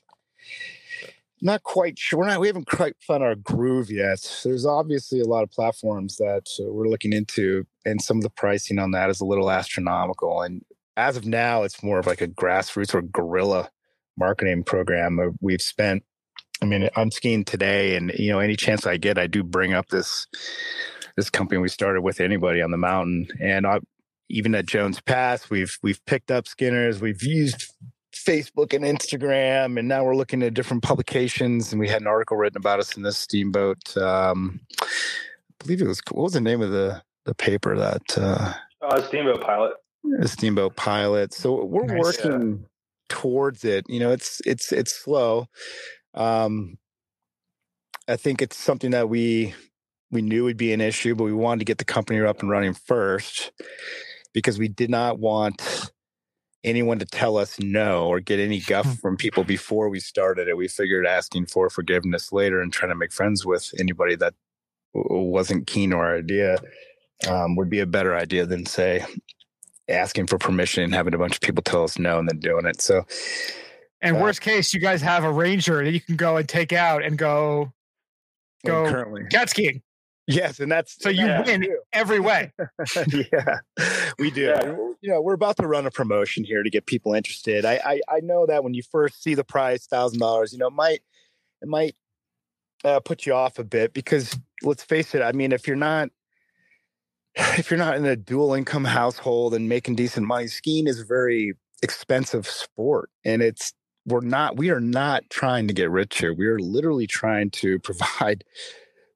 not 1.40 1.62
quite 1.64 1.98
sure. 1.98 2.20
We're 2.20 2.26
not, 2.28 2.40
we 2.40 2.46
haven't 2.46 2.68
quite 2.68 2.94
found 3.00 3.24
our 3.24 3.34
groove 3.34 3.90
yet. 3.90 4.20
There's 4.44 4.64
obviously 4.64 5.20
a 5.20 5.26
lot 5.26 5.42
of 5.42 5.50
platforms 5.50 6.16
that 6.16 6.48
uh, 6.60 6.70
we're 6.70 6.88
looking 6.88 7.12
into, 7.12 7.66
and 7.84 8.00
some 8.00 8.18
of 8.18 8.22
the 8.22 8.30
pricing 8.30 8.78
on 8.78 8.92
that 8.92 9.10
is 9.10 9.20
a 9.20 9.26
little 9.26 9.50
astronomical. 9.50 10.42
And 10.42 10.62
as 10.96 11.16
of 11.16 11.26
now, 11.26 11.62
it's 11.62 11.82
more 11.82 11.98
of 11.98 12.06
like 12.06 12.20
a 12.20 12.28
grassroots 12.28 12.94
or 12.94 13.02
guerrilla 13.02 13.70
marketing 14.16 14.64
program. 14.64 15.18
Uh, 15.18 15.30
We've 15.40 15.62
spent, 15.62 16.04
I 16.62 16.66
mean, 16.66 16.88
I'm 16.96 17.10
skiing 17.10 17.44
today, 17.44 17.96
and 17.96 18.12
you 18.16 18.30
know, 18.30 18.38
any 18.38 18.56
chance 18.56 18.86
I 18.86 18.96
get, 18.96 19.18
I 19.18 19.26
do 19.26 19.42
bring 19.42 19.72
up 19.74 19.88
this 19.88 20.26
this 21.16 21.30
company 21.30 21.60
we 21.60 21.68
started 21.68 22.02
with 22.02 22.20
anybody 22.20 22.60
on 22.60 22.72
the 22.72 22.76
mountain, 22.76 23.28
and 23.40 23.66
I, 23.66 23.78
even 24.28 24.54
at 24.54 24.66
Jones 24.66 25.00
Pass, 25.00 25.50
we've 25.50 25.76
we've 25.82 26.04
picked 26.06 26.30
up 26.30 26.46
skinners, 26.46 27.00
we've 27.00 27.22
used 27.22 27.70
Facebook 28.14 28.72
and 28.72 28.84
Instagram, 28.84 29.78
and 29.78 29.88
now 29.88 30.04
we're 30.04 30.16
looking 30.16 30.42
at 30.42 30.54
different 30.54 30.82
publications. 30.82 31.72
And 31.72 31.80
we 31.80 31.88
had 31.88 32.00
an 32.00 32.06
article 32.06 32.36
written 32.36 32.56
about 32.56 32.80
us 32.80 32.96
in 32.96 33.02
this 33.02 33.18
steamboat. 33.18 33.96
Um, 33.96 34.60
I 34.80 34.86
believe 35.58 35.82
it 35.82 35.88
was 35.88 36.00
what 36.10 36.22
was 36.24 36.32
the 36.32 36.40
name 36.40 36.62
of 36.62 36.70
the 36.70 37.02
the 37.24 37.34
paper 37.34 37.76
that 37.76 38.18
uh, 38.18 38.52
Uh, 38.80 39.02
Steamboat 39.02 39.40
Pilot. 39.40 39.72
A 40.20 40.28
steamboat 40.28 40.76
pilot. 40.76 41.32
So 41.34 41.64
we're 41.64 41.84
Nice. 41.86 41.98
working 41.98 42.66
towards 43.08 43.64
it. 43.64 43.86
You 43.88 44.00
know, 44.00 44.12
it's 44.12 44.40
it's 44.46 44.72
it's 44.72 44.92
slow. 44.92 45.46
Um, 46.14 46.78
I 48.08 48.16
think 48.16 48.42
it's 48.42 48.56
something 48.56 48.90
that 48.92 49.08
we 49.08 49.54
we 50.10 50.22
knew 50.22 50.44
would 50.44 50.56
be 50.56 50.72
an 50.72 50.80
issue, 50.80 51.14
but 51.14 51.24
we 51.24 51.32
wanted 51.32 51.60
to 51.60 51.64
get 51.64 51.78
the 51.78 51.84
company 51.84 52.20
up 52.20 52.40
and 52.40 52.50
running 52.50 52.74
first 52.74 53.52
because 54.32 54.58
we 54.58 54.68
did 54.68 54.90
not 54.90 55.18
want 55.18 55.90
anyone 56.62 56.98
to 56.98 57.04
tell 57.04 57.36
us 57.36 57.58
no 57.60 58.06
or 58.06 58.20
get 58.20 58.40
any 58.40 58.58
guff 58.60 58.98
from 59.00 59.16
people 59.16 59.44
before 59.44 59.88
we 59.88 60.00
started 60.00 60.48
it. 60.48 60.56
We 60.56 60.68
figured 60.68 61.06
asking 61.06 61.46
for 61.46 61.68
forgiveness 61.68 62.32
later 62.32 62.60
and 62.60 62.72
trying 62.72 62.90
to 62.90 62.96
make 62.96 63.12
friends 63.12 63.44
with 63.44 63.70
anybody 63.78 64.14
that 64.16 64.34
w- 64.94 65.30
wasn't 65.30 65.66
keen 65.66 65.92
on 65.92 65.98
our 65.98 66.16
idea 66.16 66.56
um, 67.28 67.56
would 67.56 67.68
be 67.70 67.80
a 67.80 67.86
better 67.86 68.14
idea 68.14 68.46
than 68.46 68.64
say 68.66 69.04
asking 69.88 70.26
for 70.26 70.38
permission 70.38 70.82
and 70.84 70.94
having 70.94 71.14
a 71.14 71.18
bunch 71.18 71.34
of 71.34 71.40
people 71.40 71.62
tell 71.62 71.84
us 71.84 71.98
no 71.98 72.18
and 72.18 72.28
then 72.28 72.38
doing 72.38 72.66
it. 72.66 72.80
So 72.80 73.04
And 74.00 74.16
Uh, 74.16 74.20
worst 74.20 74.40
case, 74.42 74.74
you 74.74 74.80
guys 74.80 75.00
have 75.02 75.24
a 75.24 75.32
ranger 75.32 75.82
that 75.84 75.90
you 75.92 76.00
can 76.00 76.16
go 76.16 76.36
and 76.36 76.48
take 76.48 76.72
out 76.72 77.02
and 77.02 77.16
go 77.18 77.72
Go. 78.66 78.86
currently, 78.90 79.24
cat 79.30 79.50
skiing. 79.50 79.82
Yes, 80.26 80.58
and 80.58 80.72
that's 80.72 80.96
So 81.02 81.10
you 81.10 81.26
Yeah. 81.26 81.42
win 81.44 81.66
every 81.92 82.18
way. 82.18 82.50
yeah, 83.12 83.58
we 84.18 84.30
do. 84.30 84.42
Yeah. 84.46 84.76
You 85.02 85.10
know, 85.10 85.20
we're 85.20 85.34
about 85.34 85.58
to 85.58 85.66
run 85.66 85.84
a 85.86 85.90
promotion 85.90 86.44
here 86.44 86.62
to 86.62 86.70
get 86.70 86.86
people 86.86 87.12
interested. 87.12 87.64
I 87.66 87.74
I, 87.84 88.00
I 88.08 88.20
know 88.20 88.46
that 88.46 88.64
when 88.64 88.72
you 88.72 88.82
first 88.82 89.22
see 89.22 89.34
the 89.34 89.44
price, 89.44 89.86
thousand 89.86 90.18
dollars, 90.20 90.52
you 90.52 90.58
know, 90.58 90.68
it 90.68 90.72
might 90.74 91.00
it 91.60 91.68
might 91.68 91.94
uh, 92.84 93.00
put 93.00 93.26
you 93.26 93.34
off 93.34 93.58
a 93.58 93.64
bit 93.64 93.92
because 93.92 94.38
let's 94.62 94.82
face 94.82 95.14
it. 95.14 95.20
I 95.22 95.32
mean, 95.32 95.52
if 95.52 95.66
you're 95.66 95.76
not 95.76 96.08
if 97.58 97.70
you're 97.70 97.78
not 97.78 97.96
in 97.96 98.04
a 98.04 98.16
dual 98.16 98.54
income 98.54 98.84
household 98.84 99.54
and 99.54 99.68
making 99.68 99.96
decent 99.96 100.26
money, 100.26 100.46
skiing 100.46 100.86
is 100.86 101.00
a 101.00 101.04
very 101.04 101.54
expensive 101.82 102.46
sport, 102.46 103.10
and 103.24 103.42
it's 103.42 103.72
we're 104.06 104.20
not 104.20 104.56
we 104.56 104.70
are 104.70 104.80
not 104.80 105.24
trying 105.30 105.66
to 105.68 105.74
get 105.74 105.90
rich 105.90 106.18
here. 106.18 106.32
We 106.32 106.46
are 106.46 106.58
literally 106.58 107.06
trying 107.06 107.50
to 107.52 107.78
provide 107.80 108.44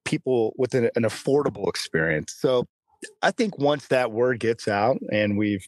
people 0.05 0.55
with 0.57 0.75
an, 0.75 0.91
an 0.97 1.03
affordable 1.03 1.69
experience. 1.69 2.35
So 2.37 2.67
I 3.23 3.31
think 3.31 3.59
once 3.59 3.89
that 3.89 4.11
word 4.11 4.41
gets 4.41 4.67
out 4.67 4.99
and 5.13 5.39
we've 5.39 5.67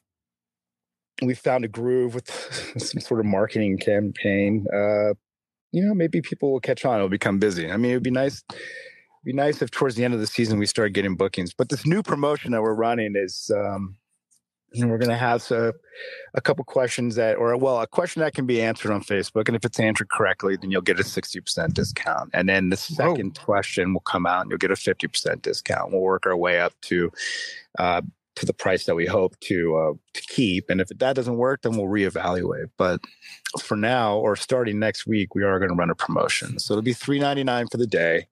we've 1.23 1.39
found 1.39 1.65
a 1.65 1.69
groove 1.69 2.15
with 2.15 2.31
some 2.79 3.01
sort 3.01 3.21
of 3.21 3.27
marketing 3.27 3.79
campaign, 3.79 4.67
uh, 4.73 5.15
you 5.73 5.85
know, 5.85 5.95
maybe 5.95 6.21
people 6.21 6.51
will 6.53 6.61
catch 6.61 6.85
on. 6.85 6.97
It'll 6.97 7.09
become 7.09 7.39
busy. 7.39 7.71
I 7.71 7.77
mean, 7.77 7.93
it'd 7.93 8.03
be 8.03 8.11
nice. 8.11 8.43
Be 9.23 9.33
nice 9.33 9.61
if 9.61 9.71
towards 9.71 9.97
the 9.97 10.05
end 10.05 10.15
of 10.15 10.21
the 10.21 10.27
season 10.27 10.59
we 10.59 10.67
start 10.67 10.93
getting 10.93 11.15
bookings. 11.15 11.53
But 11.53 11.69
this 11.69 11.85
new 11.85 12.03
promotion 12.03 12.53
that 12.53 12.63
we're 12.63 12.75
running 12.75 13.13
is, 13.17 13.51
um, 13.55 13.97
you 14.73 14.83
know, 14.83 14.89
we're 14.89 14.99
going 14.99 15.11
to 15.11 15.17
have 15.17 15.43
so, 15.43 15.73
a 16.33 16.41
couple 16.41 16.65
questions 16.65 17.17
that, 17.17 17.37
or 17.37 17.57
well, 17.57 17.81
a 17.81 17.87
question 17.87 18.21
that 18.21 18.35
can 18.35 18.47
be 18.47 18.63
answered 18.63 18.93
on 18.93 19.03
Facebook, 19.03 19.49
and 19.49 19.57
if 19.57 19.65
it's 19.65 19.81
answered 19.81 20.09
correctly, 20.11 20.57
then 20.57 20.71
you'll 20.71 20.81
get 20.81 21.01
a 21.01 21.05
sixty 21.05 21.41
percent 21.41 21.75
discount. 21.75 22.31
And 22.33 22.49
then 22.49 22.71
the 22.71 22.77
second 22.77 23.39
question 23.39 23.93
will 23.93 24.01
come 24.01 24.27
out, 24.27 24.43
and 24.43 24.51
you'll 24.51 24.59
get 24.59 24.71
a 24.71 24.77
fifty 24.77 25.09
percent 25.09 25.43
discount. 25.43 25.91
We'll 25.91 26.01
work 26.01 26.25
our 26.25 26.37
way 26.37 26.61
up 26.61 26.73
to 26.83 27.11
uh, 27.79 28.03
to 28.37 28.47
the 28.47 28.55
price 28.55 28.85
that 28.85 28.95
we 28.95 29.07
hope 29.07 29.39
to 29.41 29.77
uh, 29.77 29.93
to 30.15 30.23
keep. 30.23 30.71
And 30.71 30.81
if 30.81 30.89
that 30.89 31.17
doesn't 31.17 31.37
work, 31.37 31.63
then 31.63 31.73
we'll 31.73 31.87
reevaluate. 31.87 32.71
But 32.79 33.01
for 33.61 33.77
now, 33.77 34.17
or 34.17 34.37
starting 34.37 34.79
next 34.79 35.07
week, 35.07 35.35
we 35.35 35.43
are 35.43 35.59
going 35.59 35.71
to 35.71 35.75
run 35.75 35.91
a 35.91 35.95
promotion. 35.95 36.59
So 36.59 36.75
it'll 36.75 36.83
be 36.83 36.95
three 36.95 37.19
ninety 37.19 37.43
nine 37.43 37.67
for 37.67 37.77
the 37.77 37.89
day, 37.89 38.29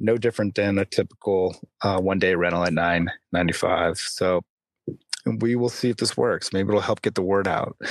no 0.00 0.16
different 0.16 0.54
than 0.54 0.78
a 0.78 0.84
typical 0.84 1.56
uh, 1.82 2.00
one 2.00 2.18
day 2.18 2.34
rental 2.34 2.64
at 2.64 2.72
nine 2.72 3.10
ninety 3.32 3.52
five. 3.52 3.98
So 3.98 4.42
we 5.38 5.56
will 5.56 5.68
see 5.68 5.90
if 5.90 5.96
this 5.96 6.16
works. 6.16 6.52
Maybe 6.52 6.68
it'll 6.68 6.80
help 6.80 7.02
get 7.02 7.14
the 7.14 7.22
word 7.22 7.48
out. 7.48 7.76
I 7.82 7.86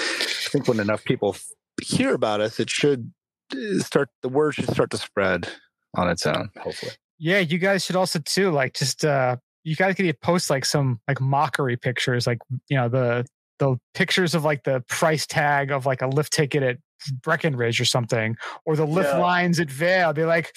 think 0.49 0.67
when 0.67 0.79
enough 0.79 1.03
people 1.03 1.35
hear 1.81 2.13
about 2.13 2.41
us, 2.41 2.59
it 2.59 2.69
should 2.69 3.11
uh, 3.53 3.79
start. 3.79 4.09
The 4.21 4.29
word 4.29 4.53
should 4.55 4.69
start 4.69 4.91
to 4.91 4.97
spread 4.97 5.47
on 5.95 6.09
its 6.09 6.25
own. 6.25 6.49
Hopefully. 6.59 6.91
Yeah, 7.19 7.39
you 7.39 7.57
guys 7.57 7.85
should 7.85 7.95
also 7.95 8.19
too 8.19 8.51
like 8.51 8.73
just 8.73 9.05
uh 9.05 9.37
you 9.63 9.75
guys 9.75 9.95
could 9.95 10.19
post 10.19 10.49
like 10.49 10.65
some 10.65 10.99
like 11.07 11.21
mockery 11.21 11.77
pictures, 11.77 12.27
like 12.27 12.39
you 12.67 12.77
know 12.77 12.89
the 12.89 13.25
the 13.59 13.77
pictures 13.93 14.35
of 14.35 14.43
like 14.43 14.63
the 14.63 14.83
price 14.89 15.25
tag 15.25 15.71
of 15.71 15.85
like 15.85 16.01
a 16.01 16.07
lift 16.07 16.33
ticket 16.33 16.63
at 16.63 16.77
Breckenridge 17.21 17.79
or 17.79 17.85
something, 17.85 18.35
or 18.65 18.75
the 18.75 18.85
lift 18.85 19.09
Yeah. 19.13 19.19
lines 19.19 19.59
at 19.59 19.69
Vail. 19.71 20.11
Be 20.13 20.25
like, 20.25 20.51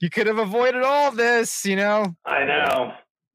you 0.00 0.10
could 0.10 0.26
have 0.26 0.38
avoided 0.38 0.82
all 0.82 1.10
this, 1.10 1.64
you 1.64 1.76
know, 1.76 2.14
I 2.24 2.44
know. 2.44 2.92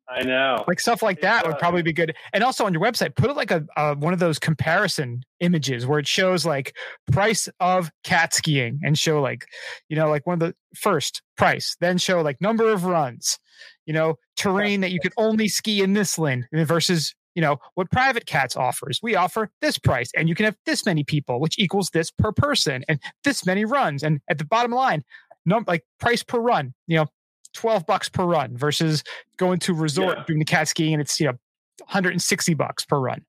I 0.10 0.24
know. 0.24 0.64
like 0.68 0.80
stuff 0.80 1.02
like 1.02 1.22
that 1.22 1.48
would 1.48 1.58
probably 1.58 1.82
be 1.82 1.94
good. 1.94 2.16
And 2.34 2.44
also 2.44 2.66
on 2.66 2.74
your 2.74 2.82
website, 2.82 3.16
put 3.16 3.30
it 3.30 3.36
like 3.36 3.52
a, 3.52 3.66
a 3.78 3.96
one 3.96 4.14
of 4.14 4.20
those 4.20 4.38
comparison 4.38 5.24
images 5.40 5.88
where 5.88 6.00
it 6.00 6.08
shows 6.08 6.46
like 6.46 6.76
price 7.12 7.50
of 7.60 7.90
cat 8.04 8.34
skiing 8.34 8.80
and 8.84 8.98
show 8.98 9.22
like, 9.22 9.46
you 9.90 9.96
know, 9.96 10.10
like 10.10 10.28
one 10.28 10.34
of 10.34 10.40
the 10.40 10.54
first 10.76 11.22
price, 11.38 11.76
then 11.80 11.98
show 11.98 12.22
like 12.22 12.42
number 12.42 12.70
of 12.70 12.86
runs, 12.86 13.40
you 13.86 13.94
know, 13.94 14.16
terrain 14.36 14.82
that 14.82 14.92
you 14.92 15.00
could 15.00 15.14
only 15.18 15.48
ski 15.48 15.82
in 15.82 15.94
this 15.94 16.20
lane 16.20 16.48
versus 16.52 17.16
you 17.36 17.42
know 17.42 17.58
what 17.74 17.90
Private 17.92 18.26
Catz 18.26 18.56
offers 18.56 19.00
we 19.02 19.16
offer 19.16 19.50
this 19.62 19.78
price 19.80 20.12
and 20.16 20.30
you 20.30 20.36
can 20.36 20.46
have 20.46 20.56
this 20.66 20.86
many 20.86 21.04
people 21.04 21.40
which 21.40 21.58
equals 21.58 21.90
this 21.90 22.12
per 22.12 22.32
person 22.32 22.84
and 22.88 23.00
this 23.24 23.46
many 23.46 23.66
runs 23.66 24.04
and 24.04 24.20
at 24.30 24.38
the 24.38 24.46
bottom 24.46 24.72
line 24.72 25.04
num- 25.46 25.66
like 25.68 25.84
price 26.00 26.24
per 26.24 26.40
run 26.40 26.74
you 26.88 26.98
know 26.98 27.06
12 27.54 27.86
bucks 27.86 28.10
per 28.10 28.26
run 28.26 28.58
versus 28.58 29.04
going 29.38 29.60
to 29.60 29.74
resort 29.74 30.18
Yeah. 30.18 30.24
doing 30.26 30.40
the 30.40 30.46
cat 30.46 30.68
skiing 30.68 30.94
and 30.94 31.02
it's 31.02 31.20
you 31.20 31.28
know 31.28 31.34
160 31.80 32.54
bucks 32.56 32.86
per 32.86 33.00
run 33.00 33.22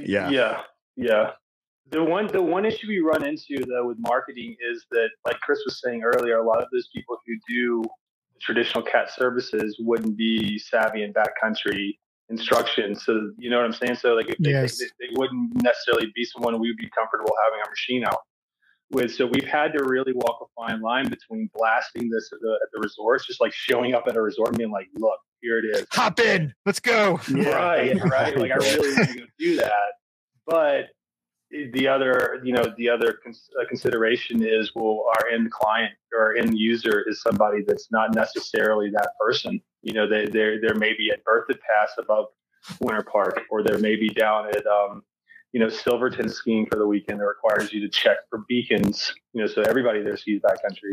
Yeah. 0.00 0.28
Yeah. 0.30 0.60
Yeah. 0.96 1.30
The 1.90 2.02
one 2.02 2.26
the 2.28 2.40
one 2.42 2.64
issue 2.64 2.86
we 2.88 3.00
run 3.00 3.24
into 3.24 3.64
though 3.66 3.86
with 3.86 3.98
marketing 4.00 4.56
is 4.70 4.84
that 4.92 5.08
like 5.26 5.38
Chris 5.40 5.58
was 5.66 5.80
saying 5.82 6.02
earlier, 6.02 6.38
a 6.38 6.46
lot 6.46 6.62
of 6.62 6.68
those 6.72 6.88
people 6.94 7.16
who 7.26 7.34
do 7.48 7.82
traditional 8.40 8.82
cat 8.82 9.10
services 9.10 9.76
wouldn't 9.80 10.16
be 10.16 10.58
savvy 10.58 11.02
in 11.02 11.12
backcountry 11.12 11.98
instruction. 12.30 12.94
So 12.94 13.30
you 13.38 13.50
know 13.50 13.58
what 13.58 13.66
I'm 13.66 13.72
saying? 13.74 13.96
So 13.96 14.14
like 14.14 14.28
if 14.30 14.38
they, 14.38 14.50
Yes. 14.50 14.78
they, 14.78 14.86
they 15.00 15.12
wouldn't 15.16 15.62
necessarily 15.62 16.10
be 16.14 16.24
someone 16.24 16.58
we'd 16.60 16.76
be 16.78 16.88
comfortable 16.96 17.32
having 17.44 17.60
our 17.62 17.70
machine 17.70 18.04
out 18.04 18.18
with. 18.92 19.14
So 19.14 19.26
we've 19.26 19.48
had 19.48 19.72
to 19.72 19.84
really 19.84 20.12
walk 20.12 20.38
a 20.42 20.60
fine 20.60 20.80
line 20.80 21.08
between 21.08 21.50
blasting 21.54 22.08
this 22.10 22.30
at 22.32 22.40
the, 22.40 22.58
at 22.62 22.68
the 22.72 22.80
resorts, 22.80 23.26
just 23.26 23.40
like 23.40 23.52
showing 23.52 23.94
up 23.94 24.04
at 24.06 24.16
a 24.16 24.22
resort 24.22 24.50
and 24.50 24.58
being 24.58 24.70
like, 24.70 24.88
look, 24.94 25.18
here 25.40 25.58
it 25.58 25.64
is. 25.64 25.86
hop 25.90 26.20
in 26.20 26.54
let's 26.66 26.78
go 26.78 27.18
right, 27.30 28.00
right. 28.04 28.38
Like 28.38 28.52
I 28.52 28.56
really 28.56 28.94
want 28.94 29.08
to 29.08 29.26
do 29.40 29.56
that, 29.56 29.92
but 30.46 30.90
the 31.52 31.86
other, 31.86 32.40
you 32.42 32.52
know, 32.52 32.72
the 32.78 32.88
other 32.88 33.18
cons- 33.22 33.50
uh, 33.60 33.66
consideration 33.68 34.42
is, 34.42 34.72
well, 34.74 35.04
our 35.16 35.28
end 35.28 35.50
client 35.50 35.92
or 36.12 36.34
end 36.36 36.58
user 36.58 37.04
is 37.06 37.20
somebody 37.20 37.62
that's 37.66 37.88
not 37.90 38.14
necessarily 38.14 38.90
that 38.90 39.10
person. 39.20 39.60
You 39.82 39.92
know, 39.92 40.08
they 40.08 40.24
they 40.26 40.58
there 40.58 40.74
may 40.74 40.94
be 40.96 41.10
at 41.10 41.20
Pass 41.24 41.90
above 41.98 42.26
Winter 42.80 43.02
Park, 43.02 43.42
or 43.50 43.62
there 43.62 43.78
may 43.78 43.96
be 43.96 44.08
down 44.08 44.48
at 44.48 44.66
um, 44.66 45.02
you 45.52 45.60
know 45.60 45.68
Silverton 45.68 46.28
skiing 46.28 46.66
for 46.66 46.78
the 46.78 46.86
weekend 46.86 47.20
that 47.20 47.26
requires 47.26 47.72
you 47.72 47.80
to 47.80 47.88
check 47.88 48.18
for 48.30 48.44
beacons. 48.48 49.14
You 49.32 49.42
know, 49.42 49.46
so 49.46 49.62
everybody 49.62 50.02
there 50.02 50.16
skis 50.16 50.40
backcountry. 50.40 50.92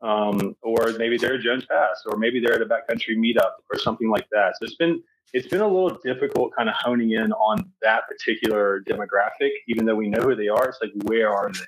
Um, 0.00 0.54
or 0.62 0.92
maybe 0.96 1.16
they're 1.18 1.34
at 1.34 1.40
Jones 1.40 1.64
Pass, 1.66 2.04
or 2.06 2.16
maybe 2.16 2.38
they're 2.40 2.54
at 2.54 2.62
a 2.62 2.66
backcountry 2.66 3.16
meetup, 3.16 3.50
or 3.72 3.78
something 3.78 4.08
like 4.08 4.26
that. 4.30 4.54
So 4.58 4.64
it's 4.66 4.76
been 4.76 5.02
it's 5.34 5.48
been 5.48 5.60
a 5.60 5.66
little 5.68 5.98
difficult 6.04 6.52
kind 6.56 6.68
of 6.68 6.74
honing 6.78 7.10
in 7.12 7.32
on 7.32 7.70
that 7.82 8.02
particular 8.08 8.80
demographic, 8.88 9.50
even 9.68 9.84
though 9.86 9.96
we 9.96 10.08
know 10.08 10.20
who 10.22 10.34
they 10.36 10.48
are. 10.48 10.68
It's 10.68 10.78
like, 10.80 10.92
where 11.04 11.30
are 11.32 11.50
they? 11.52 11.60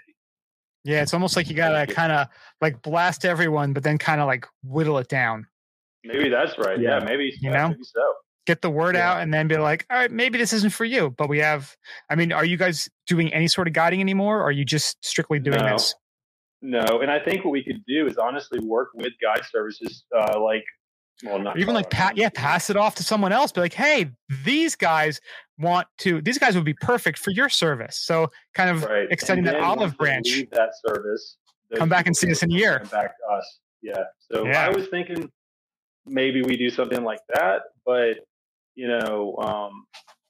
yeah 0.83 1.03
it's 1.03 1.12
almost 1.12 1.37
like 1.37 1.50
you 1.50 1.55
gotta 1.55 1.87
kind 1.92 2.11
of 2.11 2.26
like 2.62 2.81
blast 2.81 3.26
everyone 3.26 3.74
but 3.74 3.83
then 3.83 3.98
kind 3.98 4.18
of 4.18 4.26
like 4.26 4.46
whittle 4.64 4.96
it 4.96 5.09
down 5.09 5.46
Maybe 6.05 6.31
that's 6.31 6.57
right. 6.57 6.81
Yeah, 6.81 6.98
Yeah. 7.00 7.05
maybe, 7.05 7.35
You 7.40 7.50
know? 7.50 7.68
maybe 7.68 7.85
so. 7.85 8.14
Get 8.46 8.62
the 8.62 8.70
word 8.70 8.94
Yeah. 8.94 9.12
out 9.12 9.20
and 9.22 9.33
then 9.33 9.48
be 9.48 9.57
like 9.57 9.87
all 9.90 9.96
right 9.96 10.11
maybe 10.11 10.38
this 10.38 10.53
isn't 10.53 10.72
for 10.72 10.85
you 10.85 11.11
but 11.11 11.29
we 11.29 11.38
have 11.38 11.76
i 12.09 12.14
mean 12.14 12.33
are 12.33 12.44
you 12.44 12.57
guys 12.57 12.88
doing 13.07 13.33
any 13.35 13.48
sort 13.48 13.68
of 13.68 13.74
guiding 13.74 14.00
anymore 14.00 14.38
or 14.40 14.44
are 14.44 14.50
you 14.53 14.64
just 14.64 14.96
strictly 15.05 15.38
doing 15.38 15.59
No. 15.59 15.72
this 15.72 15.94
No, 16.62 17.00
and 17.00 17.11
I 17.11 17.18
think 17.18 17.44
what 17.44 17.53
we 17.53 17.62
could 17.64 17.83
do 17.87 18.07
is 18.07 18.16
honestly 18.18 18.59
work 18.61 18.88
with 18.94 19.12
guide 19.22 19.44
services, 19.50 20.05
uh, 20.14 20.38
like, 20.40 20.64
well, 21.24 21.38
not 21.38 21.59
even 21.59 21.74
like 21.74 21.90
yeah 22.14 22.29
pass 22.31 22.68
it 22.70 22.76
off 22.76 22.94
to 22.96 23.03
someone 23.03 23.31
else 23.33 23.53
be 23.53 23.61
like 23.61 23.74
hey 23.74 24.11
these 24.44 24.74
guys 24.74 25.20
want 25.59 25.87
to 25.98 26.22
these 26.22 26.38
guys 26.38 26.55
would 26.57 26.64
be 26.64 26.72
perfect 26.74 27.18
for 27.18 27.31
your 27.31 27.50
service 27.50 27.98
so 27.98 28.31
kind 28.55 28.70
of 28.70 28.85
right. 28.85 29.07
extending 29.11 29.44
that 29.44 29.61
olive 29.61 29.96
branch 29.98 30.26
leave 30.35 30.50
that 30.50 30.70
service. 30.87 31.37
Come 31.76 31.88
back 31.90 32.07
and 32.07 32.16
see 32.16 32.31
us 32.31 32.42
in 32.42 32.50
a 32.50 32.55
year. 32.55 32.79
come 32.81 32.88
Back 32.88 33.12
to 33.18 33.35
us. 33.37 33.59
Yeah. 33.83 34.03
So 34.31 34.44
Yeah. 34.46 34.66
I 34.66 34.70
was 34.70 34.88
thinking 34.88 35.31
maybe 36.07 36.42
we 36.42 36.57
do 36.57 36.68
something 36.70 37.05
like 37.05 37.20
that, 37.35 37.62
but 37.87 38.16
you 38.74 38.88
know, 38.88 39.37
um, 39.38 39.85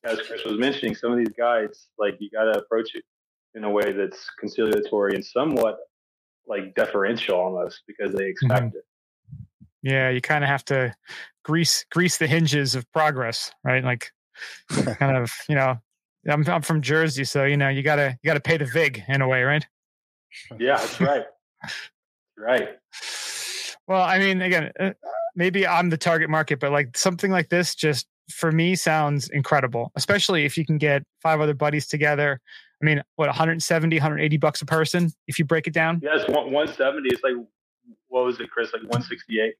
as 0.04 0.18
Chris 0.26 0.44
was 0.44 0.58
mentioning, 0.58 0.94
some 0.94 1.12
of 1.12 1.18
these 1.18 1.32
guides, 1.36 1.88
like 1.98 2.16
you 2.20 2.30
got 2.30 2.44
to 2.44 2.58
approach 2.58 2.94
it 2.94 3.04
in 3.54 3.64
a 3.64 3.70
way 3.70 3.92
that's 3.92 4.26
conciliatory 4.38 5.14
and 5.14 5.24
somewhat 5.24 5.76
like 6.46 6.74
deferential 6.74 7.36
almost 7.38 7.82
because 7.86 8.14
they 8.14 8.26
expect 8.26 8.74
it. 8.74 8.84
yeah 9.82 10.08
you 10.08 10.20
kind 10.20 10.42
of 10.44 10.48
have 10.48 10.64
to 10.64 10.92
grease 11.44 11.84
grease 11.92 12.16
the 12.18 12.26
hinges 12.26 12.74
of 12.74 12.90
progress 12.92 13.50
right 13.64 13.84
like 13.84 14.10
kind 14.98 15.16
of 15.16 15.32
you 15.48 15.54
know 15.54 15.76
I'm, 16.28 16.46
I'm 16.48 16.62
from 16.62 16.80
jersey 16.80 17.24
so 17.24 17.44
you 17.44 17.56
know 17.56 17.68
you 17.68 17.82
gotta 17.82 18.16
you 18.22 18.28
gotta 18.28 18.40
pay 18.40 18.56
the 18.56 18.64
vig 18.64 19.02
in 19.08 19.20
a 19.20 19.28
way 19.28 19.42
right 19.42 19.64
Yeah, 20.58 20.76
that's 20.78 21.00
right. 21.00 21.24
right. 22.38 22.68
well 23.86 24.02
i 24.02 24.18
mean 24.18 24.40
again 24.42 24.72
uh, 24.80 24.90
maybe 25.36 25.66
i'm 25.66 25.90
the 25.90 25.98
target 25.98 26.30
market 26.30 26.58
but 26.60 26.72
like 26.72 26.96
something 26.96 27.30
like 27.30 27.48
this 27.48 27.74
just 27.74 28.06
for 28.32 28.52
me 28.52 28.74
sounds 28.74 29.28
incredible 29.30 29.90
especially 29.96 30.44
if 30.44 30.56
you 30.56 30.64
can 30.64 30.78
get 30.78 31.02
five 31.22 31.40
other 31.40 31.54
buddies 31.54 31.86
together 31.86 32.40
i 32.80 32.84
mean 32.84 33.02
what 33.16 33.26
170 33.28 33.96
180 33.96 34.36
bucks 34.38 34.62
a 34.62 34.66
person 34.66 35.10
if 35.26 35.38
you 35.38 35.44
break 35.44 35.66
it 35.66 35.72
down 35.74 36.00
Yeah, 36.02 36.16
170. 36.28 37.08
It's 37.10 37.22
like, 37.22 37.34
what 38.08 38.24
was 38.24 38.40
it, 38.40 38.50
Chris? 38.50 38.72
Like 38.72 38.82
168. 38.82 39.54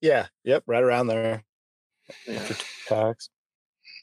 Yeah. 0.00 0.26
Yep. 0.44 0.64
Right 0.66 0.82
around 0.82 1.06
there. 1.06 1.44
Yeah. 2.26 2.48
Tax. 2.88 3.30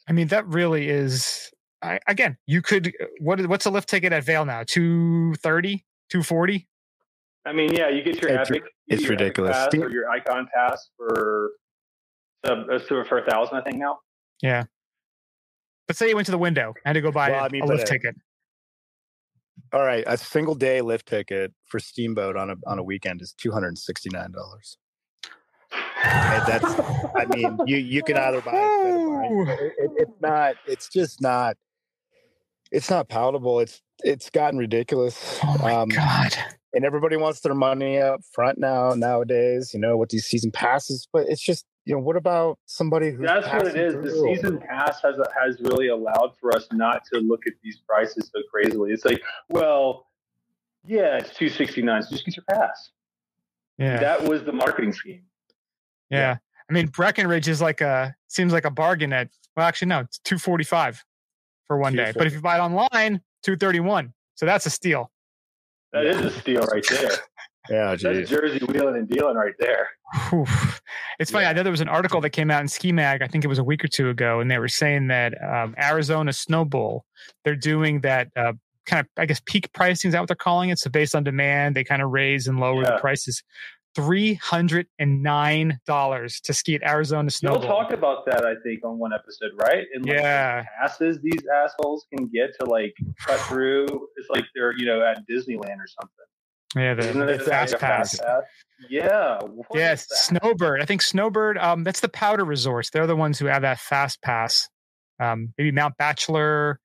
i 0.07 0.13
mean 0.13 0.27
that 0.29 0.47
really 0.47 0.87
is 0.89 1.51
I, 1.81 1.99
again 2.07 2.37
you 2.47 2.61
could 2.61 2.93
what 3.19 3.45
what's 3.47 3.65
a 3.65 3.69
lift 3.69 3.89
ticket 3.89 4.13
at 4.13 4.23
Vail 4.23 4.45
now 4.45 4.63
230 4.65 5.83
240 6.09 6.67
I 7.45 7.53
mean, 7.53 7.71
yeah, 7.73 7.87
you 7.87 8.03
get 8.03 8.21
your 8.21 8.29
It's- 8.31 8.49
Epic. 8.51 8.63
it's 8.87 9.01
get 9.01 9.07
your 9.07 9.13
Epic 9.13 9.19
ridiculous. 9.21 9.55
Pass 9.55 9.73
or 9.75 9.89
your 9.89 10.09
Icon 10.09 10.49
Pass 10.53 10.89
for 10.97 11.51
Uh, 12.47 12.63
it's 12.69 12.87
to 12.87 13.03
for 13.05 13.19
a 13.19 13.29
thousand, 13.29 13.57
I 13.57 13.61
think 13.61 13.77
now. 13.77 13.99
Yeah. 14.41 14.63
Let's 15.89 15.99
say 15.99 16.09
you 16.09 16.15
went 16.15 16.25
to 16.27 16.31
the 16.31 16.37
window 16.37 16.67
and 16.67 16.75
had 16.85 16.93
to 16.93 17.01
go 17.01 17.11
buy 17.11 17.31
Well, 17.31 17.43
a, 17.43 17.47
I 17.47 17.49
mean, 17.49 17.63
a 17.63 17.65
lift 17.65 17.83
a- 17.83 17.91
ticket. 17.93 18.15
All 19.73 19.83
right, 19.83 20.03
a 20.07 20.17
single 20.17 20.53
day 20.55 20.81
lift 20.81 21.07
ticket 21.07 21.51
for 21.65 21.79
Steamboat 21.79 22.37
on 22.37 22.51
a 22.51 22.55
on 22.67 22.77
a 22.79 22.83
weekend 22.83 23.21
is 23.21 23.33
two 23.33 23.51
hundred 23.51 23.69
and 23.69 23.77
sixty 23.77 24.09
nine 24.13 24.31
dollars. 24.31 24.77
that's, 26.03 26.63
I 27.15 27.25
mean, 27.33 27.57
you 27.65 27.77
you 27.77 28.03
can 28.03 28.17
either 28.17 28.39
buy 28.41 28.51
it, 28.53 28.87
instead 28.87 29.31
of 29.41 29.47
it. 29.49 29.59
It- 29.59 29.73
it- 29.79 29.91
it's 29.97 30.21
not, 30.21 30.55
it's 30.67 30.89
just 30.89 31.21
not, 31.21 31.57
it's 32.71 32.89
not 32.89 33.09
palatable. 33.09 33.59
It's 33.59 33.81
it's 34.03 34.29
gotten 34.29 34.59
ridiculous. 34.59 35.39
Oh 35.43 35.57
my 35.57 35.73
Um, 35.73 35.89
god. 35.89 36.35
and 36.73 36.85
everybody 36.85 37.17
wants 37.17 37.39
their 37.41 37.55
money 37.55 37.99
up 37.99 38.21
front 38.33 38.59
now 38.59 38.93
nowadays. 38.93 39.71
You 39.73 39.79
know, 39.79 39.97
with 39.97 40.09
these 40.09 40.27
season 40.27 40.51
passes, 40.51 41.07
but 41.11 41.27
it's 41.27 41.41
just 41.41 41.65
you 41.87 41.93
know, 41.93 42.01
what 42.01 42.17
about 42.17 42.59
somebody 42.65 43.11
who's 43.11 43.25
That's 43.25 43.47
what 43.47 43.65
it 43.67 43.77
is. 43.77 43.95
passing 43.95 44.05
is. 44.05 44.13
The 44.13 44.21
season 44.35 44.59
pass 44.59 45.01
has 45.01 45.15
has 45.41 45.59
really 45.61 45.87
allowed 45.87 46.33
for 46.37 46.53
us 46.53 46.67
not 46.73 47.05
to 47.13 47.19
look 47.19 47.47
at 47.47 47.53
these 47.63 47.77
prices 47.87 48.29
so 48.33 48.41
crazily. 48.51 48.91
It's 48.91 49.05
like, 49.05 49.21
well, 49.47 50.07
yeah, 50.85 51.17
it's 51.17 51.33
two 51.33 51.47
sixty 51.47 51.81
nine. 51.81 52.03
So 52.03 52.09
just 52.11 52.25
get 52.25 52.35
your 52.35 52.43
pass. 52.49 52.91
Yeah. 53.77 53.99
That 53.99 54.23
was 54.23 54.43
the 54.43 54.51
marketing 54.51 54.91
scheme. 54.91 55.21
yeah. 56.09 56.37
I 56.69 56.73
mean, 56.73 56.87
Breckenridge 56.87 57.47
is 57.47 57.61
like 57.61 57.79
a 57.79 58.13
seems 58.27 58.51
like 58.51 58.65
a 58.65 58.69
bargain 58.71 59.13
at 59.13 59.29
well, 59.55 59.65
actually 59.65 59.87
no, 59.87 60.01
it's 60.01 60.19
two 60.19 60.37
forty 60.37 60.65
five 60.65 61.03
for 61.67 61.77
one 61.77 61.95
day. 61.95 62.11
But 62.13 62.27
if 62.27 62.33
you 62.33 62.41
buy 62.41 62.57
it 62.57 62.59
online, 62.59 63.21
two 63.43 63.55
thirty 63.55 63.79
one. 63.79 64.13
So 64.35 64.45
that's 64.45 64.65
a 64.65 64.69
steal. 64.69 65.09
That 65.93 66.05
is 66.05 66.19
a 66.19 66.31
steal 66.31 66.63
right 66.63 66.85
there. 66.89 67.11
Yeah, 67.69 67.89
That's 67.95 68.01
geez. 68.03 68.29
Jersey 68.29 68.59
wheeling 68.65 68.95
and 68.95 69.07
dealing 69.09 69.35
right 69.35 69.53
there. 69.59 69.89
Whew. 70.29 70.45
It's 71.19 71.31
funny. 71.31 71.45
I 71.45 71.53
know 71.53 71.63
there 71.63 71.71
was 71.71 71.81
an 71.81 71.89
article 71.89 72.21
that 72.21 72.29
came 72.29 72.49
out 72.51 72.61
in 72.61 72.67
Ski 72.67 72.91
Mag. 72.91 73.21
I 73.21 73.27
think 73.27 73.43
it 73.43 73.47
was 73.47 73.59
a 73.59 73.63
week 73.63 73.83
or 73.83 73.87
two 73.87 74.09
ago, 74.09 74.39
and 74.39 74.49
they 74.49 74.57
were 74.59 74.67
saying 74.67 75.07
that 75.07 75.33
um, 75.43 75.75
Arizona 75.77 76.31
Snowbowl, 76.31 77.01
they're 77.43 77.55
doing 77.55 78.01
that 78.01 78.29
uh, 78.35 78.53
kind 78.85 79.01
of, 79.01 79.07
I 79.17 79.25
guess, 79.25 79.41
peak 79.45 79.71
pricing. 79.73 80.09
Is 80.09 80.13
that 80.13 80.19
what 80.19 80.27
they're 80.27 80.35
calling 80.35 80.69
it? 80.69 80.79
So 80.79 80.89
based 80.89 81.15
on 81.15 81.23
demand, 81.23 81.75
they 81.75 81.83
kind 81.83 82.01
of 82.01 82.11
raise 82.11 82.47
and 82.47 82.59
lower 82.59 82.83
the 82.85 82.97
prices. 82.99 83.43
Three 83.95 84.35
hundred 84.35 84.85
and 84.99 85.23
nine 85.23 85.79
dollars 85.87 86.39
to 86.41 86.53
ski 86.53 86.75
at 86.75 86.83
Arizona 86.83 87.31
Snow 87.31 87.53
You'll 87.53 87.61
talk 87.63 87.91
about 87.91 88.27
that, 88.27 88.45
I 88.45 88.53
think, 88.63 88.85
on 88.85 88.99
one 88.99 89.11
episode, 89.11 89.51
right? 89.59 89.85
And 89.91 90.05
like, 90.05 90.17
Yeah. 90.17 90.61
the 90.61 90.67
passes 90.79 91.19
these 91.23 91.41
assholes 91.63 92.05
can 92.15 92.27
get 92.27 92.51
to 92.59 92.65
like 92.67 92.93
cut 93.25 93.39
through. 93.39 93.85
It's 94.17 94.29
like 94.29 94.43
they're 94.53 94.77
you 94.77 94.85
know 94.85 95.01
at 95.03 95.27
Disneyland 95.27 95.79
or 95.79 95.87
something. 95.99 96.25
Yeah, 96.75 96.93
the, 96.93 97.13
the 97.13 97.27
it 97.29 97.41
fast 97.43 97.73
like 97.73 97.81
a 97.81 97.85
pass. 97.85 98.19
Yeah. 98.89 99.39
what 99.41 99.67
Yes, 99.73 100.09
is? 100.11 100.19
Snowbird. 100.19 100.81
I 100.81 100.85
think 100.85 101.01
Snowbird. 101.01 101.57
Um, 101.57 101.83
that's 101.83 101.99
the 101.99 102.09
Powder 102.09 102.45
Resorts. 102.45 102.89
They're 102.89 103.07
the 103.07 103.15
ones 103.15 103.39
who 103.39 103.45
have 103.45 103.63
that 103.63 103.79
fast 103.79 104.21
pass. 104.21 104.69
Um, 105.19 105.53
maybe 105.57 105.71
Mount 105.71 105.97
Bachelor. 105.97 106.79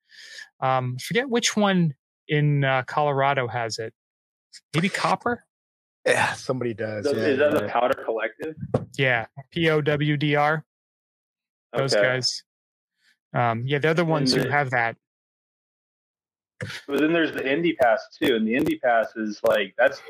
Um, 0.59 0.97
forget 0.97 1.29
which 1.29 1.55
one 1.55 1.93
in 2.27 2.63
uh, 2.63 2.83
Colorado 2.87 3.47
has 3.47 3.77
it. 3.79 3.93
Maybe 4.73 4.89
Copper. 4.89 5.43
Yeah, 6.05 6.33
somebody 6.33 6.73
does. 6.73 7.05
Is 7.05 7.17
yeah, 7.17 7.49
that 7.49 7.61
the. 7.61 7.67
Powder 7.67 8.01
Collective? 8.03 8.55
Yeah, 8.97 9.25
P 9.51 9.69
O 9.69 9.81
W 9.81 10.17
D 10.17 10.35
R. 10.35 10.65
Those 11.75 11.93
Okay. 11.93 12.03
guys. 12.03 12.43
Um, 13.33 13.63
yeah, 13.65 13.79
they're 13.79 13.93
the 13.93 14.05
ones 14.05 14.33
who 14.33 14.47
have 14.47 14.71
that. 14.71 14.95
But 16.87 16.99
then 16.99 17.13
there's 17.13 17.31
the 17.31 17.49
Indy 17.49 17.73
Pass 17.73 18.01
too, 18.21 18.35
and 18.35 18.47
the 18.47 18.55
Indy 18.55 18.77
Pass 18.79 19.15
is 19.15 19.39
like 19.43 19.73
that's 19.77 20.01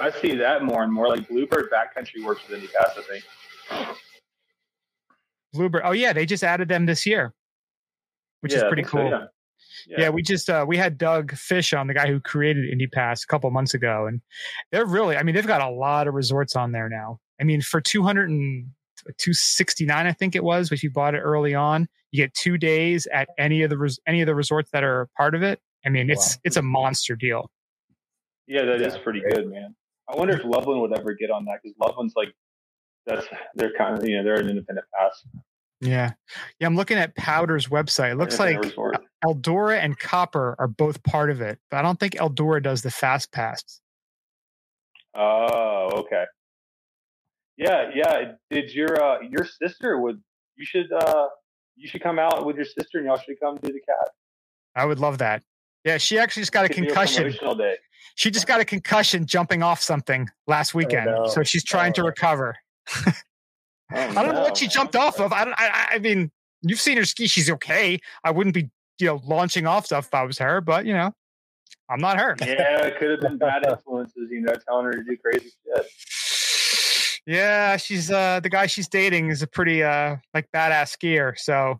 I 0.00 0.10
see 0.10 0.34
that 0.36 0.64
more 0.64 0.82
and 0.82 0.92
more. 0.92 1.08
Like 1.08 1.28
Bluebird 1.28 1.70
Backcountry 1.70 2.24
works 2.24 2.42
with 2.48 2.58
Indy 2.58 2.68
Pass, 2.78 2.98
I 2.98 3.02
think. 3.02 3.96
Bluebird. 5.52 5.82
Oh 5.84 5.92
yeah, 5.92 6.12
they 6.12 6.26
just 6.26 6.44
added 6.44 6.68
them 6.68 6.86
this 6.86 7.04
year, 7.06 7.34
which 8.40 8.52
Yeah, 8.52 8.58
is 8.58 8.64
pretty 8.64 8.82
think 8.82 8.90
so, 8.90 8.98
cool. 8.98 9.10
yeah. 9.10 9.26
Yeah. 9.86 10.08
we 10.10 10.22
just 10.22 10.48
uh, 10.48 10.64
we 10.66 10.76
had 10.76 10.96
Doug 10.98 11.32
Fish 11.32 11.72
on, 11.72 11.86
the 11.86 11.94
guy 11.94 12.06
who 12.06 12.20
created 12.20 12.70
Indy 12.70 12.86
Pass, 12.86 13.22
a 13.24 13.26
couple 13.26 13.50
months 13.50 13.74
ago, 13.74 14.06
and 14.06 14.20
they're 14.70 14.86
really, 14.86 15.16
I 15.16 15.22
mean, 15.22 15.34
they've 15.34 15.46
got 15.46 15.60
a 15.60 15.70
lot 15.70 16.08
of 16.08 16.14
resorts 16.14 16.56
on 16.56 16.72
there 16.72 16.88
now. 16.88 17.18
I 17.40 17.44
mean, 17.44 17.60
for 17.60 17.80
200 17.80 18.30
and 18.30 18.66
269, 19.18 20.06
I 20.06 20.12
think 20.12 20.34
it 20.36 20.44
was, 20.44 20.70
if 20.72 20.82
you 20.82 20.90
bought 20.90 21.14
it 21.14 21.20
early 21.20 21.54
on, 21.54 21.88
you 22.10 22.22
get 22.24 22.34
two 22.34 22.58
days 22.58 23.06
at 23.12 23.28
any 23.38 23.62
of 23.62 23.70
the 23.70 23.78
res- 23.78 23.98
any 24.06 24.20
of 24.20 24.26
the 24.26 24.34
resorts 24.34 24.70
that 24.72 24.84
are 24.84 25.08
part 25.16 25.34
of 25.34 25.42
it. 25.42 25.60
I 25.84 25.88
mean, 25.88 26.10
it's 26.10 26.36
Wow. 26.36 26.40
it's 26.44 26.56
a 26.56 26.62
monster 26.62 27.16
deal. 27.16 27.50
Yeah, 28.46 28.64
that 28.64 28.80
is 28.82 28.94
Yeah, 28.94 29.02
pretty 29.02 29.20
great. 29.20 29.34
good, 29.36 29.50
man. 29.50 29.74
I 30.08 30.16
wonder 30.16 30.34
if 30.34 30.44
Loveland 30.44 30.80
would 30.82 30.96
ever 30.98 31.14
get 31.14 31.30
on 31.30 31.44
that 31.46 31.60
because 31.62 31.76
Loveland's 31.78 32.14
like 32.16 32.34
that's 33.06 33.26
they're 33.54 33.72
kind 33.76 33.98
of 33.98 34.06
you 34.08 34.16
know 34.18 34.24
they're 34.24 34.38
an 34.40 34.48
independent 34.48 34.86
pass. 34.96 35.24
Yeah, 35.80 36.12
yeah. 36.60 36.66
I'm 36.66 36.76
looking 36.76 36.98
at 36.98 37.16
Powder's 37.16 37.66
website. 37.68 38.12
It 38.12 38.16
looks 38.16 38.38
like 38.38 38.58
resort. 38.62 38.98
Eldora 39.24 39.78
and 39.78 39.98
Copper 39.98 40.54
are 40.60 40.68
both 40.68 41.02
part 41.02 41.30
of 41.30 41.40
it, 41.40 41.58
but 41.70 41.78
I 41.78 41.82
don't 41.82 41.98
think 41.98 42.14
Eldora 42.14 42.62
does 42.62 42.82
the 42.82 42.90
Fast 42.90 43.32
Pass. 43.32 43.80
Oh, 45.14 45.90
okay. 46.04 46.24
Yeah, 47.56 47.90
yeah. 47.94 48.32
Did 48.50 48.72
your 48.72 49.02
uh, 49.02 49.18
your 49.28 49.44
sister 49.46 49.98
would 50.00 50.20
you 50.56 50.64
should 50.64 50.90
uh 50.92 51.26
you 51.76 51.88
should 51.88 52.02
come 52.02 52.18
out 52.18 52.44
with 52.46 52.56
your 52.56 52.64
sister 52.64 52.98
and 52.98 53.06
y'all 53.06 53.18
should 53.18 53.38
come 53.40 53.56
do 53.62 53.72
the 53.72 53.80
cat. 53.80 54.08
I 54.74 54.84
would 54.84 54.98
love 54.98 55.18
that. 55.18 55.42
Yeah, 55.84 55.98
she 55.98 56.18
actually 56.18 56.42
just 56.42 56.52
got 56.52 56.64
a 56.64 56.68
concussion. 56.68 57.30
day. 57.58 57.76
She 58.14 58.30
just 58.30 58.46
got 58.46 58.60
a 58.60 58.64
concussion 58.64 59.26
jumping 59.26 59.62
off 59.62 59.80
something 59.82 60.28
last 60.46 60.74
weekend, 60.74 61.06
no. 61.06 61.26
so 61.26 61.42
she's 61.42 61.64
trying 61.64 61.92
to 61.94 62.02
Oh. 62.02 62.06
recover. 62.06 62.56
Oh, 63.94 63.98
I 64.00 64.22
don't 64.24 64.34
know 64.34 64.40
what 64.40 64.56
she 64.56 64.68
jumped 64.68 64.96
off 64.96 65.20
of. 65.20 65.34
I 65.34 65.44
don't. 65.44 65.52
I, 65.58 65.88
I 65.92 65.98
mean, 65.98 66.30
you've 66.62 66.80
seen 66.80 66.96
her 66.96 67.04
ski. 67.04 67.26
She's 67.26 67.50
okay. 67.50 68.00
I 68.24 68.30
wouldn't 68.30 68.54
be, 68.54 68.70
you 68.98 69.06
know, 69.06 69.20
launching 69.24 69.66
off 69.66 69.84
stuff 69.84 70.06
if 70.06 70.14
I 70.14 70.22
was 70.22 70.38
her. 70.38 70.62
But 70.62 70.86
you 70.86 70.94
know, 70.94 71.12
I'm 71.90 72.00
not 72.00 72.18
her. 72.18 72.34
Yeah, 72.40 72.86
it 72.86 72.98
could 72.98 73.10
have 73.10 73.20
been 73.20 73.36
bad 73.36 73.66
influences, 73.68 74.30
you 74.30 74.40
know, 74.40 74.54
telling 74.66 74.86
her 74.86 74.92
to 74.92 75.04
do 75.04 75.14
crazy 75.18 75.50
shit. 75.62 75.86
Yeah, 77.26 77.76
she's 77.76 78.10
uh 78.10 78.40
the 78.40 78.48
guy 78.48 78.66
she's 78.66 78.88
dating 78.88 79.30
is 79.30 79.42
a 79.42 79.46
pretty 79.46 79.82
uh 79.82 80.16
like 80.34 80.48
badass 80.54 80.96
skier. 80.96 81.38
So 81.38 81.78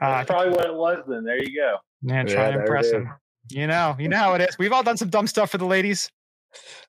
uh, 0.00 0.08
That's 0.10 0.28
probably 0.30 0.50
what 0.50 0.66
it 0.66 0.74
was. 0.74 0.98
Then 1.06 1.24
there 1.24 1.42
you 1.42 1.56
go. 1.56 1.76
yeah, 2.02 2.24
try 2.24 2.48
Yeah, 2.48 2.50
to 2.56 2.60
impress 2.60 2.90
him. 2.90 3.08
You 3.50 3.66
know, 3.66 3.94
you 3.98 4.08
know 4.08 4.16
how 4.16 4.34
it 4.34 4.40
is. 4.40 4.58
We've 4.58 4.72
all 4.72 4.82
done 4.82 4.96
some 4.96 5.10
dumb 5.10 5.26
stuff 5.26 5.50
for 5.50 5.58
the 5.58 5.66
ladies. 5.66 6.10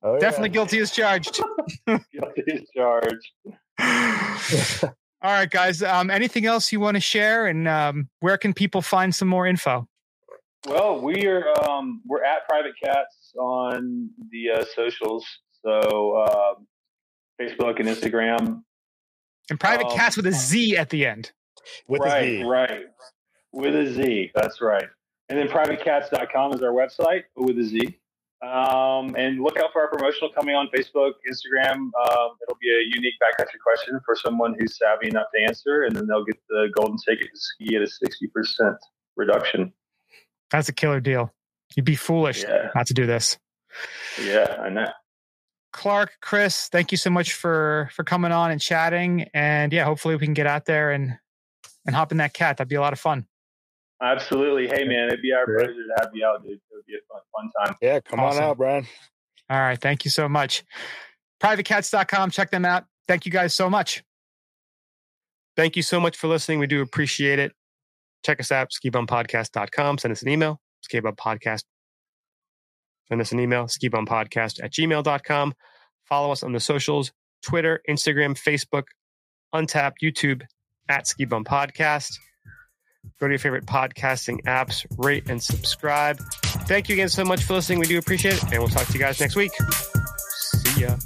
Oh, 0.02 0.14
yeah. 0.14 0.20
Definitely 0.20 0.50
guilty 0.50 0.80
as 0.80 0.92
charged. 0.92 1.40
Guilty 1.88 2.44
as 2.54 2.62
charged. 2.76 3.30
All 5.22 5.32
right, 5.32 5.50
guys. 5.50 5.82
Um, 5.82 6.10
anything 6.12 6.46
else 6.46 6.72
you 6.72 6.80
want 6.80 6.96
to 6.96 7.02
share, 7.02 7.48
and 7.48 7.68
um, 7.68 8.10
where 8.20 8.38
can 8.38 8.54
people 8.54 8.82
find 8.82 9.14
some 9.14 9.28
more 9.28 9.48
info? 9.48 9.88
Well, 10.68 11.02
we 11.02 11.26
are 11.26 11.44
um, 11.68 12.02
we're 12.06 12.24
at 12.24 12.48
Private 12.48 12.74
Catz 12.84 13.34
on 13.40 14.10
the 14.32 14.62
uh, 14.62 14.66
socials, 14.76 15.26
so 15.64 16.24
um, 16.26 16.68
Facebook 17.42 17.80
and 17.80 17.88
Instagram. 17.90 18.64
And 19.50 19.60
private 19.60 19.88
Um, 19.88 19.96
cats 19.98 20.18
with 20.18 20.26
a 20.28 20.32
Z 20.32 20.76
at 20.78 20.90
the 20.90 21.06
end. 21.06 21.32
with 21.88 22.02
right, 22.02 22.24
a 22.24 22.38
Z. 22.40 22.44
right, 22.44 22.86
with 23.52 23.76
a 23.76 23.86
Z. 23.88 24.32
That's 24.36 24.62
right. 24.62 24.88
And 25.30 25.38
then 25.40 25.48
privatecatz.com 25.48 26.54
is 26.54 26.62
our 26.62 26.72
website 26.72 27.24
with 27.36 27.58
a 27.60 27.64
Z. 27.64 28.00
Um, 28.44 29.16
and 29.16 29.42
look 29.42 29.58
out 29.58 29.72
for 29.74 29.82
our 29.82 29.88
promotional 29.90 30.30
coming 30.32 30.54
on 30.56 30.68
Facebook, 30.68 31.14
Instagram. 31.32 31.76
Um, 31.76 32.30
it'll 32.44 32.58
be 32.62 32.70
a 32.70 32.84
unique 32.96 33.16
backcountry 33.24 33.60
question 33.64 34.00
for 34.06 34.16
someone 34.16 34.56
who's 34.60 34.78
savvy 34.78 35.08
enough 35.08 35.28
to 35.36 35.42
answer, 35.42 35.84
and 35.84 35.96
then 35.96 36.06
they'll 36.06 36.26
get 36.26 36.38
the 36.50 36.68
golden 36.76 36.98
ticket 36.98 37.28
to 37.34 37.40
ski 37.40 37.76
at 37.76 37.82
a 37.82 37.88
sixty 37.88 38.28
percent 38.28 38.76
reduction. 39.16 39.74
That's 40.52 40.70
a 40.70 40.74
killer 40.74 41.00
deal. 41.00 41.34
You'd 41.76 41.86
be 41.86 41.96
foolish 41.96 42.44
Yeah. 42.44 42.70
not 42.76 42.86
to 42.88 42.94
do 42.94 43.08
this. 43.08 43.40
Yeah, 44.22 44.58
I 44.62 44.70
know. 44.70 44.92
Clark, 45.76 46.14
Chris, 46.22 46.70
thank 46.70 46.92
you 46.94 46.98
so 46.98 47.10
much 47.10 47.34
for 47.34 47.90
for 47.94 48.04
coming 48.06 48.32
on 48.32 48.50
and 48.50 48.62
chatting. 48.62 49.28
And 49.34 49.74
yeah, 49.74 49.84
hopefully 49.84 50.16
we 50.16 50.24
can 50.26 50.34
get 50.34 50.48
out 50.48 50.66
there 50.66 50.92
and 50.92 51.18
and 51.86 51.94
hop 51.96 52.12
in 52.14 52.18
that 52.20 52.34
cat. 52.34 52.58
That'd 52.58 52.70
be 52.70 52.76
a 52.76 52.82
lot 52.82 52.94
of 52.94 53.00
fun. 53.00 53.28
Absolutely. 54.02 54.68
Hey, 54.68 54.86
man, 54.86 55.08
it'd 55.08 55.22
be 55.22 55.34
our 55.34 55.46
Great. 55.46 55.66
pleasure 55.66 55.74
to 55.74 55.96
have 56.00 56.10
you 56.14 56.26
out, 56.26 56.44
dude. 56.44 56.54
It 56.54 56.62
would 56.72 56.86
be 56.86 56.94
a 56.96 57.00
fun, 57.12 57.22
fun 57.34 57.66
time. 57.68 57.76
Yeah, 57.82 58.00
come 58.00 58.20
Awesome. 58.22 58.44
on 58.44 58.50
out, 58.52 58.58
Brian. 58.58 58.88
All 59.50 59.60
right. 59.60 59.80
Thank 59.80 60.06
you 60.06 60.12
so 60.12 60.28
much. 60.30 60.64
Privatecatz.com. 61.44 62.32
Check 62.32 62.52
them 62.52 62.66
out. 62.66 62.86
Thank 63.08 63.26
you 63.26 63.32
guys 63.32 63.54
so 63.54 63.70
much. 63.70 64.02
Thank 65.58 65.76
you 65.76 65.82
so 65.84 66.00
much 66.00 66.18
for 66.18 66.28
listening. 66.28 66.60
We 66.60 66.68
do 66.68 66.82
appreciate 66.82 67.40
it. 67.40 67.52
Check 68.26 68.40
us 68.40 68.52
out, 68.52 68.72
skibumpodcast.com. 68.72 69.98
Send 70.00 70.12
us 70.12 70.22
an 70.22 70.30
email, 70.30 70.60
skibumpodcast. 70.90 71.64
Send 73.10 73.22
us 73.22 73.32
an 73.32 73.40
email, 73.40 73.66
skibumpodcast 73.66 74.64
at 74.64 74.72
gmail.com. 74.72 75.54
Follow 76.08 76.32
us 76.32 76.44
on 76.44 76.54
the 76.54 76.60
socials, 76.60 77.12
Twitter, 77.44 77.82
Instagram, 77.90 78.38
Facebook, 78.38 78.84
Untappd, 79.54 79.94
YouTube, 80.04 80.42
at 80.90 81.06
Skibum 81.06 81.44
Podcast. 81.44 82.18
Go 83.20 83.28
to 83.28 83.34
your 83.34 83.40
favorite 83.40 83.66
podcasting 83.66 84.42
apps, 84.44 84.86
rate 84.98 85.30
and 85.30 85.42
subscribe. 85.42 86.20
Thank 86.68 86.90
you 86.90 86.96
again 86.96 87.10
so 87.10 87.24
much 87.24 87.44
for 87.44 87.54
listening. 87.54 87.80
We 87.80 87.86
do 87.86 87.98
appreciate 87.98 88.36
it. 88.36 88.44
And 88.44 88.60
we'll 88.60 88.68
talk 88.68 88.88
to 88.88 88.94
you 88.94 89.00
guys 89.00 89.20
next 89.20 89.36
week. 89.36 89.52
See 89.54 90.82
ya. 90.82 90.98